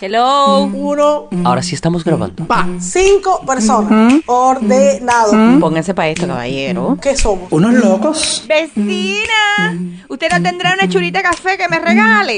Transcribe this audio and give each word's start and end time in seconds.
Hello. 0.00 0.64
Uno, 0.64 1.28
Ahora 1.44 1.62
sí 1.62 1.74
estamos 1.74 2.04
grabando. 2.04 2.46
va, 2.46 2.66
cinco 2.80 3.40
personas. 3.46 4.14
Ordenado. 4.26 5.32
Pónganse 5.60 5.94
para 5.94 6.08
esto, 6.08 6.26
caballero. 6.26 6.98
¿Qué 7.00 7.16
somos? 7.16 7.50
Unos 7.50 7.74
locos. 7.74 8.44
Vecina, 8.48 9.78
¿usted 10.08 10.28
no 10.30 10.42
tendrá 10.42 10.74
una 10.74 10.88
churita 10.88 11.18
de 11.18 11.24
café 11.24 11.56
que 11.58 11.68
me 11.68 11.78
regale? 11.78 12.36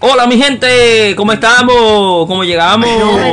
Hola 0.00 0.26
mi 0.26 0.38
gente, 0.38 1.14
¿cómo 1.14 1.30
estamos? 1.32 2.26
¿Cómo 2.26 2.42
llegamos? 2.42 2.88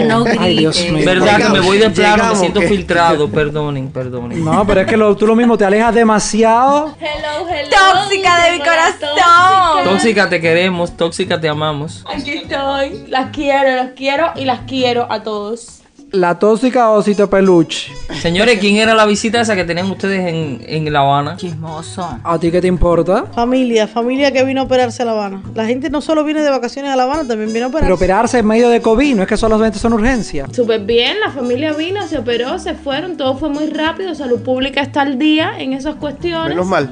no 0.06 0.26
Ay, 0.38 0.58
Dios 0.58 0.78
mío. 0.92 1.06
Verdad 1.06 1.38
que 1.38 1.50
me 1.50 1.62
voy 1.62 1.78
de 1.78 1.90
plano, 1.92 2.32
me 2.32 2.36
siento 2.36 2.60
¿qué? 2.60 2.68
filtrado, 2.68 3.30
perdonen, 3.30 3.90
perdonen. 3.90 4.44
No, 4.44 4.68
pero 4.68 4.82
es 4.82 4.88
que 4.88 4.98
lo- 4.98 5.16
tú 5.16 5.26
lo 5.26 5.36
mismo 5.36 5.58
te 5.58 5.64
alejas 5.64 5.96
demasiado. 5.96 6.94
Hello, 7.00 7.48
hello. 7.50 7.70
Tóxica 8.04 8.44
de 8.44 8.52
mi 8.52 8.60
corazón. 8.60 9.84
Tóxica 9.86 10.30
te 10.30 10.42
queremos, 10.42 10.98
tóxica 10.98 11.40
te 11.40 11.48
amamos. 11.48 12.04
Aquí 12.14 12.32
estoy. 12.32 13.06
Las 13.08 13.30
quiero, 13.30 13.74
las 13.78 13.90
quiero 13.96 14.32
y 14.36 14.44
las 14.44 14.60
quiero 14.68 15.10
a 15.10 15.24
todos. 15.24 15.83
La 16.14 16.38
tóxica 16.38 16.92
osito 16.92 17.28
peluche. 17.28 17.92
Señores, 18.22 18.60
¿quién 18.60 18.76
era 18.76 18.94
la 18.94 19.08
visita 19.08 19.42
esa 19.42 19.56
que 19.56 19.64
tenían 19.64 19.90
ustedes 19.90 20.28
en, 20.32 20.64
en 20.64 20.94
La 20.94 21.00
Habana? 21.00 21.38
Chismoso. 21.38 22.20
¿A 22.24 22.38
ti 22.38 22.52
qué 22.52 22.62
te 22.62 22.68
importa? 22.68 23.26
Familia, 23.34 23.88
familia 23.88 24.32
que 24.32 24.44
vino 24.44 24.62
a 24.62 24.66
operarse 24.66 25.02
a 25.02 25.06
La 25.06 25.14
Habana. 25.14 25.42
La 25.56 25.66
gente 25.66 25.90
no 25.90 26.02
solo 26.02 26.24
viene 26.24 26.44
de 26.44 26.52
vacaciones 26.52 26.92
a 26.92 26.96
La 26.96 27.06
Habana, 27.06 27.28
también 27.28 27.52
viene 27.52 27.64
a 27.64 27.68
operarse. 27.70 27.86
Pero 27.86 27.96
operarse 27.96 28.38
en 28.38 28.46
medio 28.46 28.70
de 28.70 28.80
COVID, 28.80 29.16
no 29.16 29.24
es 29.24 29.28
que 29.28 29.38
solamente 29.38 29.80
son 29.80 29.94
urgencias. 29.94 30.56
Súper 30.56 30.82
bien, 30.82 31.20
la 31.20 31.32
familia 31.32 31.74
vino, 31.74 32.06
se 32.08 32.20
operó, 32.20 32.60
se 32.60 32.76
fueron, 32.76 33.18
todo 33.18 33.36
fue 33.36 33.50
muy 33.50 33.66
rápido. 33.72 34.14
Salud 34.14 34.40
Pública 34.44 34.82
está 34.82 35.02
al 35.02 35.18
día 35.18 35.54
en 35.58 35.74
esas 35.74 35.96
cuestiones 35.96 36.50
Menos 36.50 36.68
mal. 36.68 36.92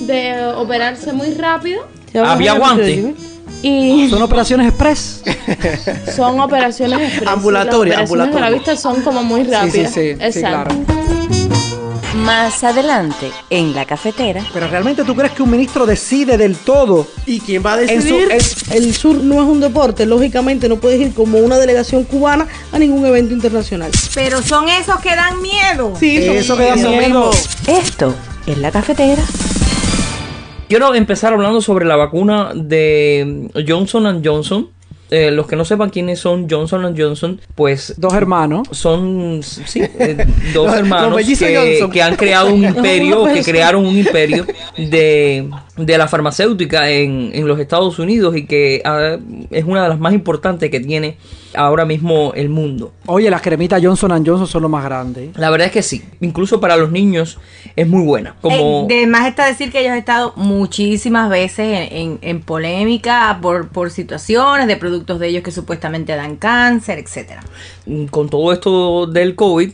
de 0.00 0.46
operarse 0.56 1.12
muy 1.12 1.32
rápido. 1.34 1.82
Había 2.12 2.54
a 2.54 2.58
Y 3.62 4.08
Son 4.10 4.22
operaciones 4.22 4.68
express. 4.68 5.22
son 6.14 6.38
operaciones 6.40 7.00
express. 7.00 7.24
Las 7.24 7.44
operaciones 7.74 8.34
de 8.34 8.40
la 8.40 8.50
vista 8.50 8.76
son 8.76 9.02
como 9.02 9.22
muy 9.22 9.44
rápidas. 9.44 9.92
sí, 9.92 10.00
sí, 10.00 10.14
sí, 10.14 10.24
Exacto. 10.40 10.74
claro. 10.74 10.98
Más 12.14 12.64
adelante, 12.64 13.30
en 13.48 13.74
la 13.74 13.84
cafetera. 13.84 14.42
Pero 14.52 14.66
realmente 14.66 15.04
tú 15.04 15.14
crees 15.14 15.32
que 15.32 15.42
un 15.42 15.50
ministro 15.50 15.86
decide 15.86 16.36
del 16.36 16.56
todo 16.56 17.06
¿Y 17.26 17.38
quién 17.40 17.62
va 17.64 17.74
a 17.74 17.76
decidir? 17.76 18.28
en- 18.30 18.76
El 18.76 18.94
sur 18.94 19.16
no 19.16 19.34
es 19.36 19.48
un 19.48 19.60
deporte, 19.60 20.04
lógicamente 20.04 20.68
no 20.68 20.76
puedes 20.76 21.00
ir 21.00 21.14
como 21.14 21.38
una 21.38 21.58
delegación 21.58 22.04
cubana 22.04 22.46
a 22.72 22.78
ningún 22.78 23.06
evento 23.06 23.34
internacional. 23.34 23.90
Pero 24.14 24.42
son 24.42 24.68
esos 24.68 24.98
que 25.00 25.14
dan 25.14 25.40
miedo. 25.40 25.92
Sí, 25.98 26.26
son- 26.26 26.36
eso 26.36 26.56
que 26.56 26.64
da 26.64 26.74
Eso 26.74 26.90
miedo. 26.90 27.30
Esto 27.66 28.14
es 28.46 28.58
la 28.58 28.70
cafetera. 28.72 29.22
Quiero 30.68 30.94
empezar 30.94 31.32
hablando 31.32 31.62
sobre 31.62 31.86
la 31.86 31.96
vacuna 31.96 32.52
de 32.54 33.48
Johnson 33.66 34.22
Johnson. 34.22 34.68
Eh, 35.10 35.30
los 35.30 35.46
que 35.46 35.56
no 35.56 35.64
sepan 35.64 35.88
quiénes 35.88 36.18
son 36.18 36.46
Johnson 36.50 36.94
Johnson, 36.94 37.40
pues 37.54 37.94
Dos 37.96 38.12
hermanos. 38.12 38.68
son 38.72 39.40
sí, 39.42 39.80
eh, 39.80 40.26
dos 40.52 40.70
hermanos 40.74 41.18
que 41.90 42.02
han 42.02 42.14
creado 42.16 42.52
un 42.52 42.62
imperio, 42.76 43.24
que 43.24 43.42
crearon 43.42 43.86
un 43.86 43.96
imperio 43.96 44.44
de, 44.76 45.48
de 45.78 45.98
la 45.98 46.08
farmacéutica 46.08 46.90
en, 46.90 47.30
en 47.32 47.48
los 47.48 47.58
Estados 47.58 47.98
Unidos 47.98 48.36
y 48.36 48.44
que 48.44 48.82
ah, 48.84 49.16
es 49.50 49.64
una 49.64 49.84
de 49.84 49.88
las 49.88 49.98
más 49.98 50.12
importantes 50.12 50.70
que 50.70 50.80
tiene 50.80 51.16
ahora 51.58 51.84
mismo 51.84 52.32
el 52.34 52.48
mundo. 52.48 52.92
Oye, 53.06 53.28
las 53.30 53.42
cremitas 53.42 53.80
Johnson 53.82 54.10
Johnson 54.24 54.46
son 54.46 54.62
lo 54.62 54.68
más 54.68 54.84
grande. 54.84 55.30
La 55.34 55.50
verdad 55.50 55.66
es 55.66 55.72
que 55.72 55.82
sí, 55.82 56.02
incluso 56.20 56.60
para 56.60 56.76
los 56.76 56.90
niños 56.90 57.38
es 57.76 57.86
muy 57.86 58.02
buena. 58.04 58.34
Como 58.40 58.86
Eh, 58.90 58.94
de 58.94 59.06
más 59.06 59.26
está 59.26 59.46
decir 59.46 59.70
que 59.72 59.80
ellos 59.80 59.92
han 59.92 59.98
estado 59.98 60.32
muchísimas 60.36 61.28
veces 61.30 61.58
en, 61.90 61.96
en- 61.96 62.18
en 62.22 62.40
polémica 62.42 63.38
por, 63.42 63.68
por 63.68 63.90
situaciones 63.90 64.66
de 64.66 64.76
productos 64.76 65.18
de 65.18 65.28
ellos 65.28 65.42
que 65.42 65.50
supuestamente 65.50 66.14
dan 66.14 66.36
cáncer, 66.36 66.98
etcétera. 66.98 67.42
con 68.10 68.28
todo 68.28 68.52
esto 68.52 69.06
del 69.06 69.34
COVID, 69.34 69.72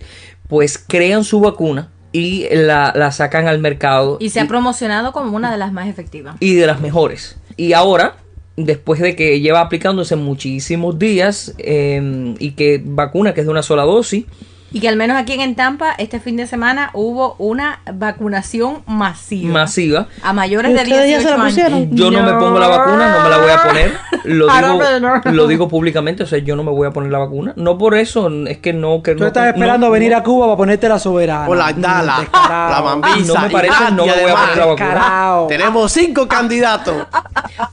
pues 0.49 0.79
crean 0.79 1.25
su 1.25 1.41
vacuna 1.41 1.89
y 2.13 2.47
la, 2.55 2.93
la 2.95 3.11
sacan 3.11 3.49
al 3.49 3.59
mercado. 3.59 4.19
Y 4.21 4.31
se 4.31 4.41
ha 4.41 4.47
promocionado 4.47 5.13
como 5.13 5.35
una 5.37 5.51
de 5.51 5.59
las 5.59 5.73
más 5.73 5.89
efectivas. 5.89 6.37
y 6.41 6.55
de 6.55 6.67
las 6.67 6.81
mejores. 6.81 7.37
Y 7.57 7.73
ahora, 7.73 8.17
después 8.57 9.01
de 9.01 9.17
que 9.17 9.41
lleva 9.41 9.61
aplicándose 9.61 10.17
muchísimos 10.17 10.99
días 10.99 11.55
eh, 11.59 12.35
y 12.39 12.53
que 12.53 12.83
vacuna 12.85 13.35
que 13.35 13.41
es 13.41 13.47
de 13.47 13.53
una 13.53 13.63
sola 13.63 13.83
dosis, 13.83 14.25
Y 14.75 14.81
que 14.81 14.89
al 14.89 14.97
menos 14.97 15.17
aquí 15.17 15.33
en 15.35 15.55
Tampa, 15.55 15.95
este 15.99 16.19
fin 16.21 16.37
de 16.37 16.47
semana, 16.47 16.91
hubo 16.95 17.37
una 17.39 17.81
vacunación 17.93 18.83
masiva. 18.87 19.53
masiva. 19.53 20.09
A 20.23 20.33
mayores 20.33 20.73
¿Y 20.73 20.75
de 20.75 20.83
ustedes 20.83 21.11
ya 21.11 21.21
se 21.21 21.25
18 21.25 21.29
la 21.29 21.35
años. 21.45 21.55
pusieron? 21.55 21.97
Yo 21.97 22.11
no. 22.11 22.23
me 22.25 22.33
pongo 22.33 22.59
la 22.59 22.69
vacuna, 22.69 23.13
no 23.17 23.23
me 23.25 23.31
la 23.31 23.39
voy 23.39 23.51
a 23.51 23.63
poner. 23.63 23.93
Lo 24.25 24.47
digo, 25.23 25.33
lo 25.33 25.47
digo 25.47 25.69
públicamente, 25.69 26.25
o 26.25 26.27
sea, 26.27 26.39
yo 26.41 26.57
no 26.57 26.65
me 26.65 26.73
voy 26.73 26.87
a 26.89 26.91
poner 26.91 27.13
la 27.13 27.19
vacuna. 27.19 27.53
No 27.57 27.79
por 27.79 27.95
eso, 27.95 28.29
es 28.47 28.59
que 28.59 28.73
no... 28.73 29.01
Que 29.03 29.15
Tú 29.15 29.21
no, 29.21 29.27
estás 29.29 29.47
esperando 29.55 29.87
no- 29.87 29.93
venir 29.93 30.13
a 30.15 30.23
Cuba 30.25 30.47
para 30.47 30.57
ponerte 30.57 30.89
la 30.89 30.99
soberana. 30.99 31.49
O 31.49 31.55
la 31.55 31.73
Dala, 31.73 32.17
Descarado. 32.21 32.71
la 32.75 32.83
Mambisa. 32.83 33.33
No 33.35 33.41
me 33.43 33.51
parece, 33.51 33.75
y 33.91 33.93
no 33.95 34.07
me 34.07 34.13
voy 34.13 34.31
a 34.31 34.35
poner 34.35 34.57
la 34.57 34.67
vacuna. 34.67 35.47
Tenemos 35.49 35.93
cinco 35.93 36.27
candidatos. 36.27 37.07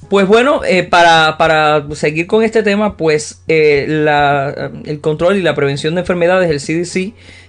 Pues 0.07 0.27
bueno, 0.27 0.61
eh, 0.65 0.83
para, 0.83 1.37
para 1.37 1.83
seguir 1.95 2.27
con 2.27 2.43
este 2.43 2.61
tema, 2.63 2.95
pues 2.95 3.41
eh, 3.47 3.85
la- 3.87 4.69
el 4.85 5.01
control 5.01 5.37
y 5.37 5.41
la 5.41 5.55
prevención 5.55 5.95
de 5.95 6.01
enfermedades, 6.01 6.49
el 6.51 6.59
CDC 6.59 6.90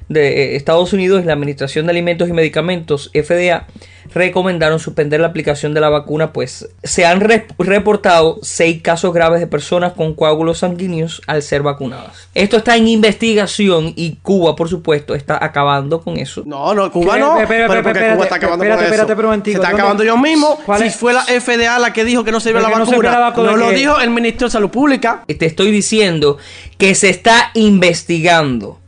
de 0.09 0.29
eh, 0.55 0.57
Estados 0.57 0.93
Unidos 0.93 1.23
y 1.23 1.27
la 1.27 1.33
Administración 1.33 1.87
de 1.87 1.91
Alimentos 1.93 2.29
y 2.29 2.33
Medicamentos, 2.33 3.11
FDA, 3.15 3.67
recomendaron 4.15 4.79
suspender 4.79 5.21
la 5.21 5.29
aplicación 5.29 5.73
de 5.73 5.81
la 5.81 5.89
vacuna, 5.89 6.35
pues 6.35 6.69
se 6.83 7.07
han 7.07 7.21
re- 7.21 7.47
reportado 7.59 8.39
seis 8.43 8.83
casos 8.83 9.15
graves 9.15 9.41
de 9.41 9.47
personas 9.47 9.95
con 9.95 10.13
coágulos 10.15 10.59
sanguíneos 10.59 11.23
al 11.27 11.41
ser 11.43 11.63
vacunadas. 11.63 12.29
Esto 12.35 12.59
está 12.59 12.77
en 12.77 12.89
investigación 12.89 13.95
y 13.97 14.17
Cuba, 14.23 14.55
por 14.55 14.69
supuesto, 14.69 15.15
está 15.15 15.43
acabando 15.43 16.03
con 16.03 16.19
eso. 16.19 16.43
No, 16.45 16.75
no, 16.75 16.91
Cuba 16.93 17.17
no. 17.17 17.41
Espérate, 17.41 17.81
Cuba 17.81 18.25
está 18.25 18.35
acabando 18.37 18.65
espérate, 18.65 18.85
con 18.85 18.95
eso. 18.95 19.03
espérate, 19.03 19.17
pero 19.17 19.33
Se 19.33 19.51
está 19.53 19.59
¿dónde- 19.69 19.75
acabando 19.83 20.05
yo 20.05 20.17
mismo. 20.19 20.59
¿Cuál 20.67 20.83
Si 20.83 20.89
es? 20.89 20.97
fue 20.97 21.15
la 21.15 21.23
FDA 21.25 21.79
la 21.79 21.93
que 21.95 22.05
dijo 22.05 22.23
que 22.25 22.33
no 22.33 22.41
sirve 22.41 22.55
¿Pero 22.59 22.65
la 22.65 22.69
que 22.75 22.79
no 22.81 22.85
vacuna. 22.85 22.97
sirve 22.99 23.11
la 23.11 23.19
vacuna 23.19 23.51
No 23.53 23.57
lo 23.57 23.71
dijo 23.71 23.99
el 23.99 24.11
ministro 24.11 24.49
de 24.49 24.53
Salud 24.53 24.69
Pública. 24.71 25.25
Te 25.27 25.47
estoy 25.47 25.71
diciendo 25.71 26.37
que 26.77 26.95
se 26.95 27.09
está 27.09 27.51
investigando. 27.55 28.79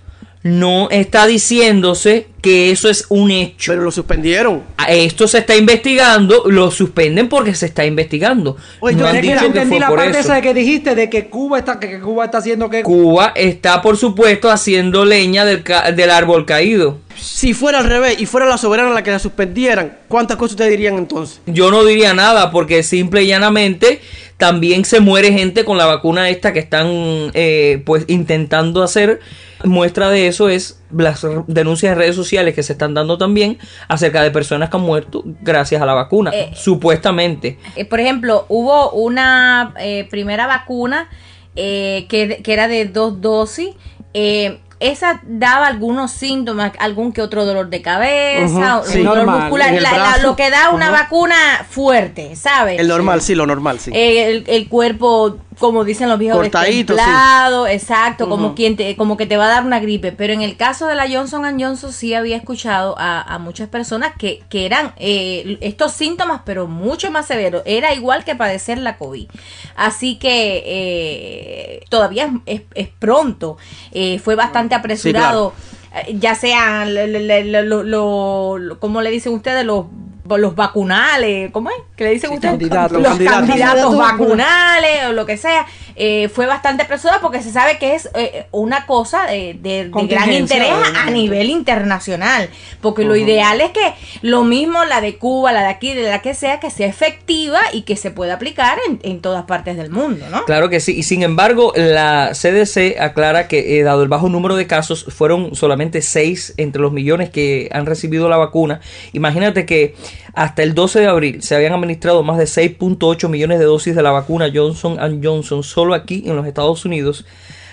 No 0.44 0.90
está 0.90 1.26
diciéndose 1.26 2.26
que 2.42 2.70
eso 2.70 2.90
es 2.90 3.06
un 3.08 3.30
hecho. 3.30 3.72
Pero 3.72 3.82
lo 3.82 3.90
suspendieron. 3.90 4.62
A 4.76 4.92
Esto 4.92 5.26
se 5.26 5.38
está 5.38 5.56
investigando, 5.56 6.42
lo 6.46 6.70
suspenden 6.70 7.30
porque 7.30 7.54
se 7.54 7.64
está 7.64 7.86
investigando. 7.86 8.58
Oye, 8.80 8.94
no 8.94 9.04
yo 9.04 9.08
han 9.08 9.20
dicho 9.22 9.38
que 9.40 9.46
entendí 9.46 9.68
fue 9.70 9.80
la 9.80 9.88
parte 9.88 10.18
esa 10.18 10.34
de 10.34 10.42
que 10.42 10.52
dijiste 10.52 10.94
de 10.94 11.08
que 11.08 11.28
Cuba 11.30 11.60
está, 11.60 11.80
que, 11.80 11.98
Cuba 11.98 12.26
está 12.26 12.38
haciendo 12.38 12.68
que... 12.68 12.82
Cuba 12.82 13.32
está, 13.34 13.80
por 13.80 13.96
supuesto, 13.96 14.50
haciendo 14.50 15.06
leña 15.06 15.46
del, 15.46 15.62
ca- 15.62 15.90
del 15.92 16.10
árbol 16.10 16.44
caído. 16.44 16.98
Si 17.18 17.54
fuera 17.54 17.78
al 17.78 17.86
revés 17.86 18.20
y 18.20 18.26
fuera 18.26 18.44
la 18.44 18.58
soberana 18.58 18.90
la 18.90 19.02
que 19.02 19.12
la 19.12 19.18
suspendieran, 19.18 19.96
¿cuántas 20.08 20.36
cosas 20.36 20.52
ustedes 20.52 20.72
dirían 20.72 20.98
entonces? 20.98 21.40
Yo 21.46 21.70
no 21.70 21.86
diría 21.86 22.12
nada 22.12 22.50
porque 22.50 22.82
simple 22.82 23.22
y 23.22 23.28
llanamente 23.28 24.02
también 24.36 24.84
se 24.84 25.00
muere 25.00 25.32
gente 25.32 25.64
con 25.64 25.78
la 25.78 25.86
vacuna 25.86 26.28
esta 26.28 26.52
que 26.52 26.58
están 26.58 26.86
eh, 27.32 27.82
pues 27.86 28.04
intentando 28.08 28.82
hacer. 28.82 29.20
Muestra 29.64 30.10
de 30.10 30.26
eso 30.26 30.48
es 30.48 30.80
las 30.96 31.26
denuncias 31.46 31.92
en 31.92 31.98
redes 31.98 32.14
sociales 32.16 32.54
que 32.54 32.62
se 32.62 32.72
están 32.74 32.94
dando 32.94 33.18
también 33.18 33.58
acerca 33.88 34.22
de 34.22 34.30
personas 34.30 34.70
que 34.70 34.76
han 34.76 34.82
muerto 34.82 35.22
gracias 35.42 35.80
a 35.82 35.86
la 35.86 35.94
vacuna, 35.94 36.30
Eh. 36.34 36.50
supuestamente. 36.54 37.58
Eh, 37.76 37.84
por 37.84 38.00
ejemplo, 38.00 38.44
hubo 38.48 38.90
una 38.92 39.74
eh, 39.80 40.06
primera 40.10 40.46
vacuna 40.46 41.08
eh, 41.56 42.06
que, 42.08 42.40
que 42.42 42.52
era 42.52 42.68
de 42.68 42.84
dos 42.86 43.20
dosis. 43.20 43.70
eh, 44.12 44.60
esa 44.90 45.20
daba 45.24 45.66
algunos 45.66 46.10
síntomas, 46.12 46.72
algún 46.78 47.12
que 47.12 47.22
otro 47.22 47.44
dolor 47.44 47.68
de 47.68 47.82
cabeza, 47.82 48.82
sí. 48.84 48.98
dolor 48.98 49.16
Normal, 49.18 49.40
muscular, 49.40 49.72
la- 49.72 49.92
la- 49.98 50.18
lo 50.18 50.36
que 50.36 50.50
da 50.50 50.70
una 50.70 50.90
vacuna 50.90 51.34
fuerte, 51.68 52.36
¿sabes? 52.36 52.80
El 52.80 52.88
normal, 52.88 53.20
sí, 53.20 53.34
lo 53.34 53.46
normal, 53.46 53.78
sí. 53.80 53.90
Eh, 53.94 54.26
el, 54.28 54.44
el 54.46 54.68
cuerpo, 54.68 55.38
como 55.58 55.84
dicen 55.84 56.08
los 56.08 56.18
viejos, 56.18 56.40
Cortadito, 56.40 56.94
destemplado, 56.94 57.66
exacto, 57.68 58.28
como 58.28 58.54
quien 58.54 58.76
te, 58.76 58.96
como 58.96 59.16
que 59.16 59.26
te 59.26 59.36
va 59.36 59.46
a 59.46 59.48
dar 59.48 59.64
una 59.64 59.78
gripe. 59.80 60.12
Pero 60.12 60.32
en 60.32 60.42
el 60.42 60.56
caso 60.56 60.86
de 60.86 60.94
la 60.96 61.08
Johnson 61.08 61.44
Johnson 61.60 61.92
sí 61.92 62.12
había 62.14 62.36
escuchado 62.36 62.94
a, 62.98 63.20
a 63.22 63.38
muchas 63.38 63.68
personas 63.68 64.12
que, 64.18 64.42
que 64.48 64.66
eran 64.66 64.92
eh, 64.96 65.58
estos 65.60 65.92
síntomas, 65.92 66.40
pero 66.44 66.66
mucho 66.66 67.10
más 67.10 67.26
severos. 67.26 67.62
Era 67.66 67.94
igual 67.94 68.24
que 68.24 68.34
padecer 68.34 68.78
la 68.78 68.96
COVID. 68.96 69.28
Así 69.76 70.16
que 70.16 70.62
eh, 70.66 71.80
todavía 71.88 72.30
es, 72.46 72.60
es- 72.60 72.66
es 72.74 72.88
pronto. 72.98 73.56
Eh, 73.92 74.18
fue 74.18 74.34
bastante 74.34 74.73
apresurado. 74.74 75.52
eh, 75.94 76.16
Ya 76.18 76.34
sean, 76.34 76.94
lo, 76.94 77.82
lo- 77.84 78.58
lo- 78.58 78.80
¿cómo 78.80 79.00
le 79.02 79.10
dicen 79.10 79.32
ustedes? 79.32 79.64
Los 79.64 79.86
los 80.28 80.54
vacunales, 80.56 81.50
¿cómo 81.52 81.70
es? 81.70 81.76
¿Qué 81.96 82.04
le 82.04 82.10
dicen 82.10 82.32
ustedes? 82.32 82.52
candidatos. 82.52 83.00
Los 83.02 83.18
Candidatos. 83.18 83.96
vacunales 83.96 85.06
o 85.08 85.12
lo 85.12 85.26
que 85.26 85.36
sea. 85.36 85.66
eh, 85.96 86.28
fue 86.28 86.46
bastante 86.46 86.82
apresurada 86.82 87.20
porque 87.20 87.40
se 87.42 87.52
sabe 87.52 87.78
que 87.78 87.94
es 87.94 88.08
eh, 88.16 88.46
una 88.50 88.84
cosa 88.86 89.26
de, 89.26 89.54
de- 89.60 89.90
de 89.90 90.06
gran 90.06 90.32
interés 90.32 90.72
a 90.96 91.10
nivel 91.10 91.50
internacional. 91.50 92.48
Porque 92.80 93.04
lo 93.04 93.14
ideal 93.16 93.60
es 93.60 93.70
que 93.70 93.92
lo 94.22 94.42
mismo 94.44 94.84
la 94.84 95.00
de 95.00 95.16
Cuba, 95.18 95.52
la 95.52 95.60
de 95.60 95.68
aquí, 95.68 95.92
de 95.94 96.02
la 96.08 96.20
que 96.22 96.34
sea, 96.34 96.58
que 96.58 96.70
sea 96.70 96.86
efectiva 96.88 97.60
y 97.72 97.82
que 97.82 97.94
se 97.96 98.10
pueda 98.10 98.34
aplicar 98.34 98.78
en, 98.88 98.98
en 99.02 99.20
todas 99.20 99.44
partes 99.44 99.76
del 99.76 99.90
mundo, 99.90 100.26
¿no? 100.30 100.44
Claro 100.46 100.68
que 100.68 100.80
sí, 100.80 100.96
y 100.96 101.02
sin 101.04 101.22
embargo, 101.22 101.72
la 101.76 102.30
CDC 102.32 102.98
aclara 102.98 103.46
que, 103.46 103.78
eh, 103.78 103.82
dado 103.84 104.02
el 104.02 104.08
bajo 104.08 104.28
número 104.28 104.56
de 104.56 104.66
casos, 104.66 105.04
fueron 105.08 105.54
solamente 105.54 106.02
6 106.02 106.54
entre 106.56 106.82
los 106.82 106.92
millones 106.92 107.30
que 107.30 107.68
han 107.72 107.86
recibido 107.86 108.28
la 108.28 108.36
vacuna. 108.36 108.80
Imagínate 109.12 109.64
que 109.66 109.94
hasta 110.34 110.62
el 110.62 110.74
12 110.74 111.00
de 111.00 111.06
abril 111.06 111.42
se 111.42 111.54
habían 111.54 111.72
administrado 111.72 112.22
más 112.22 112.38
de 112.38 112.44
6.8 112.44 113.28
millones 113.28 113.58
de 113.58 113.64
dosis 113.64 113.94
de 113.94 114.02
la 114.02 114.10
vacuna 114.10 114.50
Johnson 114.52 114.98
Johnson 115.22 115.62
solo 115.62 115.94
aquí 115.94 116.22
en 116.26 116.36
los 116.36 116.46
Estados 116.46 116.84
Unidos, 116.84 117.24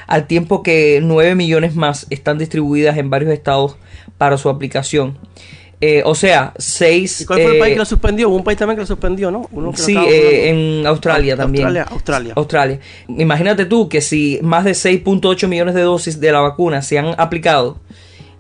al 0.08 0.28
tiempo 0.28 0.62
que 0.64 1.00
9 1.02 1.36
millones 1.36 1.76
más 1.76 2.06
están 2.10 2.38
distribuidas 2.38 2.98
en 2.98 3.10
varios 3.10 3.32
estados 3.32 3.78
para 4.18 4.38
su 4.38 4.50
aplicación. 4.50 5.18
Eh, 5.84 6.04
o 6.06 6.14
sea, 6.14 6.54
6... 6.60 7.22
¿Y 7.22 7.26
cuál 7.26 7.42
fue 7.42 7.52
el 7.54 7.58
país 7.58 7.74
que 7.74 7.80
lo 7.80 7.86
suspendió? 7.86 8.30
Hubo 8.30 8.36
un 8.36 8.44
país 8.44 8.60
también 8.60 8.76
que 8.76 8.82
lo 8.82 8.86
suspendió, 8.86 9.32
¿no? 9.32 9.50
Uno 9.52 9.72
que 9.72 9.80
lo 9.80 9.84
Sí, 9.84 9.98
eh, 9.98 10.50
en 10.50 10.86
Australia 10.86 11.34
Au- 11.34 11.38
también. 11.38 11.66
Australia, 11.66 11.88
Australia. 11.92 12.34
Australia. 12.36 12.80
Imagínate 13.08 13.66
tú 13.66 13.90
que 13.90 14.02
si 14.02 14.38
más 14.44 14.64
de 14.64 14.74
6.8 14.74 15.48
millones 15.48 15.74
de 15.74 15.82
dosis 15.82 16.20
de 16.20 16.32
la 16.32 16.42
vacuna 16.42 16.84
se 16.84 17.00
han 17.00 17.16
aplicado 17.18 17.80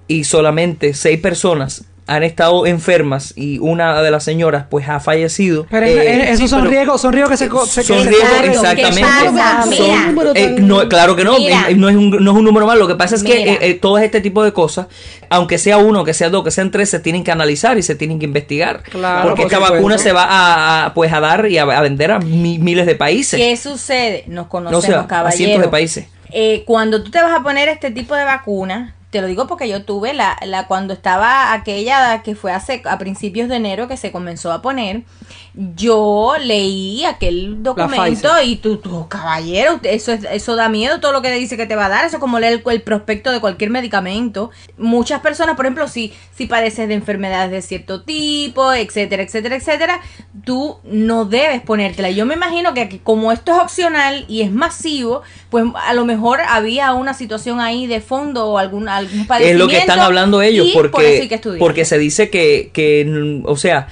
y 0.07 0.24
solamente 0.25 0.94
6 0.94 1.19
personas 1.19 1.86
han 2.13 2.24
estado 2.24 2.66
enfermas 2.66 3.34
y 3.36 3.60
una 3.60 4.02
de 4.02 4.12
las 4.12 4.24
señoras 4.24 4.66
pues 4.69 4.88
ha 4.90 5.00
fallecido. 5.00 5.66
Pero 5.69 5.86
eh, 5.86 5.92
es- 5.92 6.18
es- 6.24 6.28
esos 6.30 6.40
sí, 6.40 6.48
son 6.48 6.60
pero- 6.62 6.72
riesgos, 6.72 7.02
son 7.02 7.13
riesgos 7.13 7.31
que 7.31 7.38
se, 7.38 7.46
se 7.46 7.84
son 7.84 7.98
que 7.98 8.04
se 8.04 8.10
riesgos. 8.10 8.30
Claro, 8.30 8.75
¿qué 8.75 8.81
exactamente. 8.88 9.78
Son- 9.78 10.36
eh, 10.36 10.56
no, 10.60 10.88
claro 10.90 11.16
que 11.16 11.24
no, 11.24 11.38
eh, 11.38 11.75
no 11.75 11.90
es, 11.90 11.96
un, 11.96 12.10
no 12.10 12.31
es 12.31 12.38
un 12.38 12.44
número 12.44 12.66
malo. 12.68 12.80
Lo 12.81 12.88
que 12.88 12.96
pasa 12.96 13.16
es 13.16 13.24
que 13.24 13.36
Mira. 13.36 13.52
eh, 13.54 13.58
eh, 13.62 13.74
todo 13.75 13.98
este 13.98 14.22
tipo 14.22 14.44
de 14.44 14.54
cosas, 14.54 14.88
aunque 15.30 15.58
sea 15.58 15.78
uno, 15.78 16.04
que 16.04 16.13
sea 16.13 16.30
dos, 16.30 16.44
que 16.44 16.52
sean 16.52 16.72
tres, 16.72 16.90
se 16.90 17.00
tienen 17.00 17.24
que 17.24 17.31
analizar 17.31 17.78
y 17.78 17.84
se 17.84 17.96
tienen 17.96 18.19
que 18.19 18.25
investigar. 18.25 18.84
Claro, 18.84 19.30
porque 19.30 19.44
por 19.44 19.52
esta 19.52 19.57
supuesto. 19.57 19.74
vacuna 19.75 19.98
se 19.98 20.12
va 20.12 20.24
a, 20.25 20.86
a, 20.88 20.94
pues 20.94 21.12
a 21.14 21.19
dar 21.19 21.46
y 21.48 21.57
a, 21.57 21.64
a 21.64 21.81
vender 21.81 22.12
a 22.12 22.19
mi- 22.19 22.60
miles 22.60 22.86
de 22.86 22.96
países. 22.96 23.40
¿Qué 23.40 23.56
sucede? 23.57 24.24
Nos 24.28 24.48
conocemos, 24.48 24.84
o 24.84 24.88
sea, 24.88 25.00
a 25.02 25.07
caballeros. 25.07 25.38
cientos 25.38 25.62
de 25.62 25.68
países. 25.69 26.06
Eh, 26.34 26.64
cuando 26.66 27.04
tú 27.04 27.12
te 27.12 27.22
vas 27.22 27.38
a 27.38 27.44
poner 27.44 27.68
este 27.69 27.92
tipo 27.92 28.16
de 28.16 28.24
vacuna, 28.24 28.96
te 29.12 29.22
lo 29.22 29.28
digo 29.28 29.46
porque 29.46 29.68
yo 29.68 29.84
tuve 29.84 30.13
la, 30.13 30.38
la 30.46 30.68
cuando 30.68 30.94
estaba 30.94 31.54
aquella 31.54 32.24
que 32.24 32.34
fue 32.34 32.54
hace 32.54 32.81
a 32.86 32.98
principios 32.98 33.50
de 33.50 33.58
enero 33.58 33.90
que 33.90 33.98
se 33.98 34.12
comenzó 34.12 34.54
a 34.54 34.62
poner, 34.62 35.04
yo 35.53 36.36
leí 36.42 37.03
aquel 37.03 37.62
documento 37.62 38.30
y 38.42 38.56
tú, 38.56 38.77
tú 38.77 39.07
caballero, 39.09 39.80
eso 39.83 40.13
es- 40.13 40.25
eso 40.31 40.56
da 40.56 40.69
miedo 40.69 41.01
todo 41.01 41.12
lo 41.12 41.21
que 41.21 41.30
dice 41.33 41.57
que 41.57 41.65
te 41.65 41.75
va 41.75 41.88
a 41.88 41.89
dar, 41.89 42.06
eso 42.06 42.15
es 42.18 42.19
como 42.21 42.39
leer 42.39 42.53
el, 42.65 42.71
el 42.71 42.81
prospecto 42.81 43.31
de 43.33 43.42
cualquier 43.42 43.69
medicamento. 43.69 44.51
Muchas 44.77 45.19
personas, 45.19 45.57
por 45.57 45.65
ejemplo, 45.65 45.88
si 45.89 46.13
si 46.33 46.45
padeces 46.48 46.88
de 46.88 46.94
enfermedades 46.94 47.51
de 47.51 47.62
cierto 47.62 48.01
tipo, 48.03 48.71
etcétera, 48.74 49.24
etcétera, 49.24 49.56
etcétera, 49.57 50.00
tú 50.45 50.77
no 50.86 51.25
debes 51.25 51.62
ponértela. 51.62 52.09
Yo 52.09 52.25
me 52.25 52.33
imagino 52.36 52.74
que, 52.74 53.00
como 53.04 53.31
esto 53.33 53.51
es 53.54 53.59
opcional 53.62 54.25
y 54.30 54.42
es 54.42 54.51
masivo, 54.51 55.21
pues 55.50 55.65
a 55.86 55.94
lo 55.94 56.06
mejor 56.06 56.39
había 56.47 56.94
una 56.94 57.13
situación 57.13 57.59
ahí 57.59 57.88
de 57.88 58.00
fondo 58.00 58.47
o 58.47 58.57
algún, 58.57 58.88
algún 58.88 59.21
Es 59.21 59.27
padecimiento. 59.27 59.65
lo 59.65 59.69
que 59.69 59.77
están 59.80 60.00
hablando 60.00 60.42
ellos, 60.42 60.69
por 60.74 60.92
porque, 60.92 61.27
que 61.27 61.38
porque 61.59 61.83
se 61.86 61.97
dice 61.97 62.30
que, 62.30 62.71
que, 62.74 63.42
o 63.45 63.57
sea, 63.57 63.88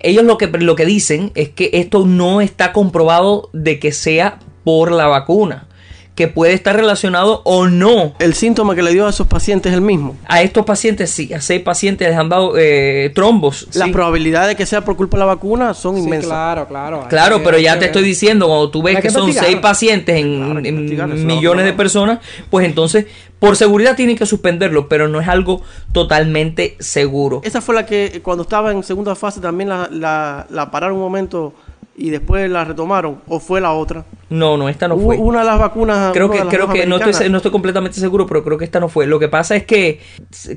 ellos 0.00 0.24
lo 0.24 0.38
que, 0.38 0.46
lo 0.46 0.76
que 0.76 0.86
dicen 0.86 1.32
es 1.34 1.48
que 1.48 1.70
esto 1.74 2.04
no 2.06 2.40
está 2.40 2.72
comprobado 2.72 3.50
de 3.52 3.78
que 3.78 3.92
sea 3.92 4.38
por 4.64 4.92
la 4.92 5.06
vacuna, 5.06 5.68
que 6.16 6.26
puede 6.28 6.54
estar 6.54 6.74
relacionado 6.74 7.42
o 7.44 7.68
no. 7.68 8.14
El 8.18 8.34
síntoma 8.34 8.74
que 8.74 8.82
le 8.82 8.90
dio 8.92 9.06
a 9.06 9.10
esos 9.10 9.26
pacientes 9.28 9.70
es 9.70 9.76
el 9.76 9.82
mismo. 9.82 10.16
A 10.26 10.40
estos 10.42 10.64
pacientes, 10.64 11.10
sí, 11.10 11.32
a 11.34 11.40
seis 11.42 11.60
pacientes 11.62 12.08
les 12.08 12.16
han 12.16 12.28
dado 12.30 12.54
eh, 12.56 13.12
trombos. 13.14 13.68
Las 13.74 13.86
sí. 13.88 13.92
probabilidades 13.92 14.48
de 14.48 14.56
que 14.56 14.64
sea 14.66 14.80
por 14.80 14.96
culpa 14.96 15.18
de 15.18 15.20
la 15.20 15.26
vacuna 15.26 15.74
son 15.74 15.94
Sí, 15.96 16.02
inmensas. 16.02 16.30
claro, 16.30 16.66
claro. 16.66 17.06
Claro, 17.08 17.38
que- 17.38 17.44
pero 17.44 17.58
ya 17.58 17.74
que 17.74 17.80
te 17.80 17.80
ver. 17.80 17.88
estoy 17.90 18.02
diciendo, 18.02 18.46
cuando 18.48 18.70
tú 18.70 18.82
ves 18.82 18.96
Hay 18.96 19.02
que 19.02 19.08
que 19.08 19.14
son 19.14 19.30
seis 19.32 19.56
pacientes 19.58 20.16
en, 20.16 20.38
Claro, 20.54 20.60
en 20.64 21.26
millones 21.26 21.66
de 21.66 21.74
personas, 21.74 22.18
pues 22.48 22.64
entonces, 22.66 23.04
por 23.38 23.54
seguridad 23.56 23.94
tienen 23.94 24.16
que 24.16 24.24
suspenderlo, 24.24 24.88
pero 24.88 25.08
no 25.08 25.20
es 25.20 25.28
algo 25.28 25.60
totalmente 25.92 26.76
seguro. 26.78 27.40
Esa 27.44 27.60
fue 27.60 27.74
la 27.74 27.84
que 27.84 28.20
cuando 28.22 28.44
estaba 28.44 28.72
en 28.72 28.82
segunda 28.82 29.14
fase 29.14 29.40
también 29.40 29.68
la, 29.68 29.88
la, 29.92 30.46
la 30.48 30.70
pararon 30.70 30.96
un 30.96 31.02
momento 31.02 31.52
y 31.96 32.10
después 32.10 32.50
la 32.50 32.64
retomaron. 32.64 33.20
¿O 33.26 33.40
fue 33.40 33.60
la 33.60 33.72
otra? 33.72 34.04
No, 34.28 34.56
no, 34.56 34.68
esta 34.68 34.86
no 34.86 34.98
fue. 34.98 35.16
una 35.16 35.40
de 35.40 35.46
las 35.46 35.58
vacunas. 35.58 36.12
Creo 36.12 36.30
que, 36.30 36.40
creo 36.40 36.68
que 36.68 36.86
no 36.86 36.96
estoy, 36.96 37.30
no 37.30 37.38
estoy 37.38 37.50
completamente 37.50 37.98
seguro, 37.98 38.26
pero 38.26 38.44
creo 38.44 38.58
que 38.58 38.64
esta 38.64 38.80
no 38.80 38.88
fue. 38.88 39.06
Lo 39.06 39.18
que 39.18 39.28
pasa 39.28 39.56
es 39.56 39.64
que 39.64 40.00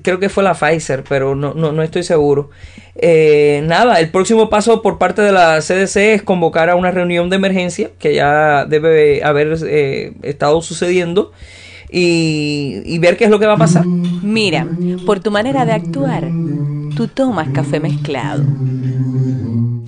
creo 0.01 0.19
que 0.19 0.27
fue 0.27 0.43
la 0.43 0.53
Pfizer, 0.53 1.03
pero 1.07 1.35
no, 1.35 1.53
no, 1.53 1.71
no 1.71 1.81
estoy 1.81 2.03
seguro. 2.03 2.49
Eh, 2.95 3.63
nada, 3.65 3.99
el 3.99 4.11
próximo 4.11 4.49
paso 4.49 4.81
por 4.81 4.97
parte 4.97 5.21
de 5.21 5.31
la 5.31 5.59
CDC 5.61 5.95
es 5.97 6.23
convocar 6.23 6.69
a 6.69 6.75
una 6.75 6.91
reunión 6.91 7.29
de 7.29 7.37
emergencia 7.37 7.91
que 7.97 8.15
ya 8.15 8.65
debe 8.65 9.23
haber 9.23 9.57
eh, 9.65 10.13
estado 10.23 10.61
sucediendo 10.61 11.31
y, 11.89 12.81
y 12.85 12.99
ver 12.99 13.15
qué 13.15 13.25
es 13.25 13.29
lo 13.29 13.39
que 13.39 13.45
va 13.45 13.53
a 13.53 13.57
pasar. 13.57 13.85
Mira, 13.85 14.67
por 15.05 15.21
tu 15.21 15.31
manera 15.31 15.65
de 15.65 15.71
actuar, 15.71 16.27
tú 16.95 17.07
tomas 17.07 17.47
café 17.49 17.79
mezclado. 17.79 18.43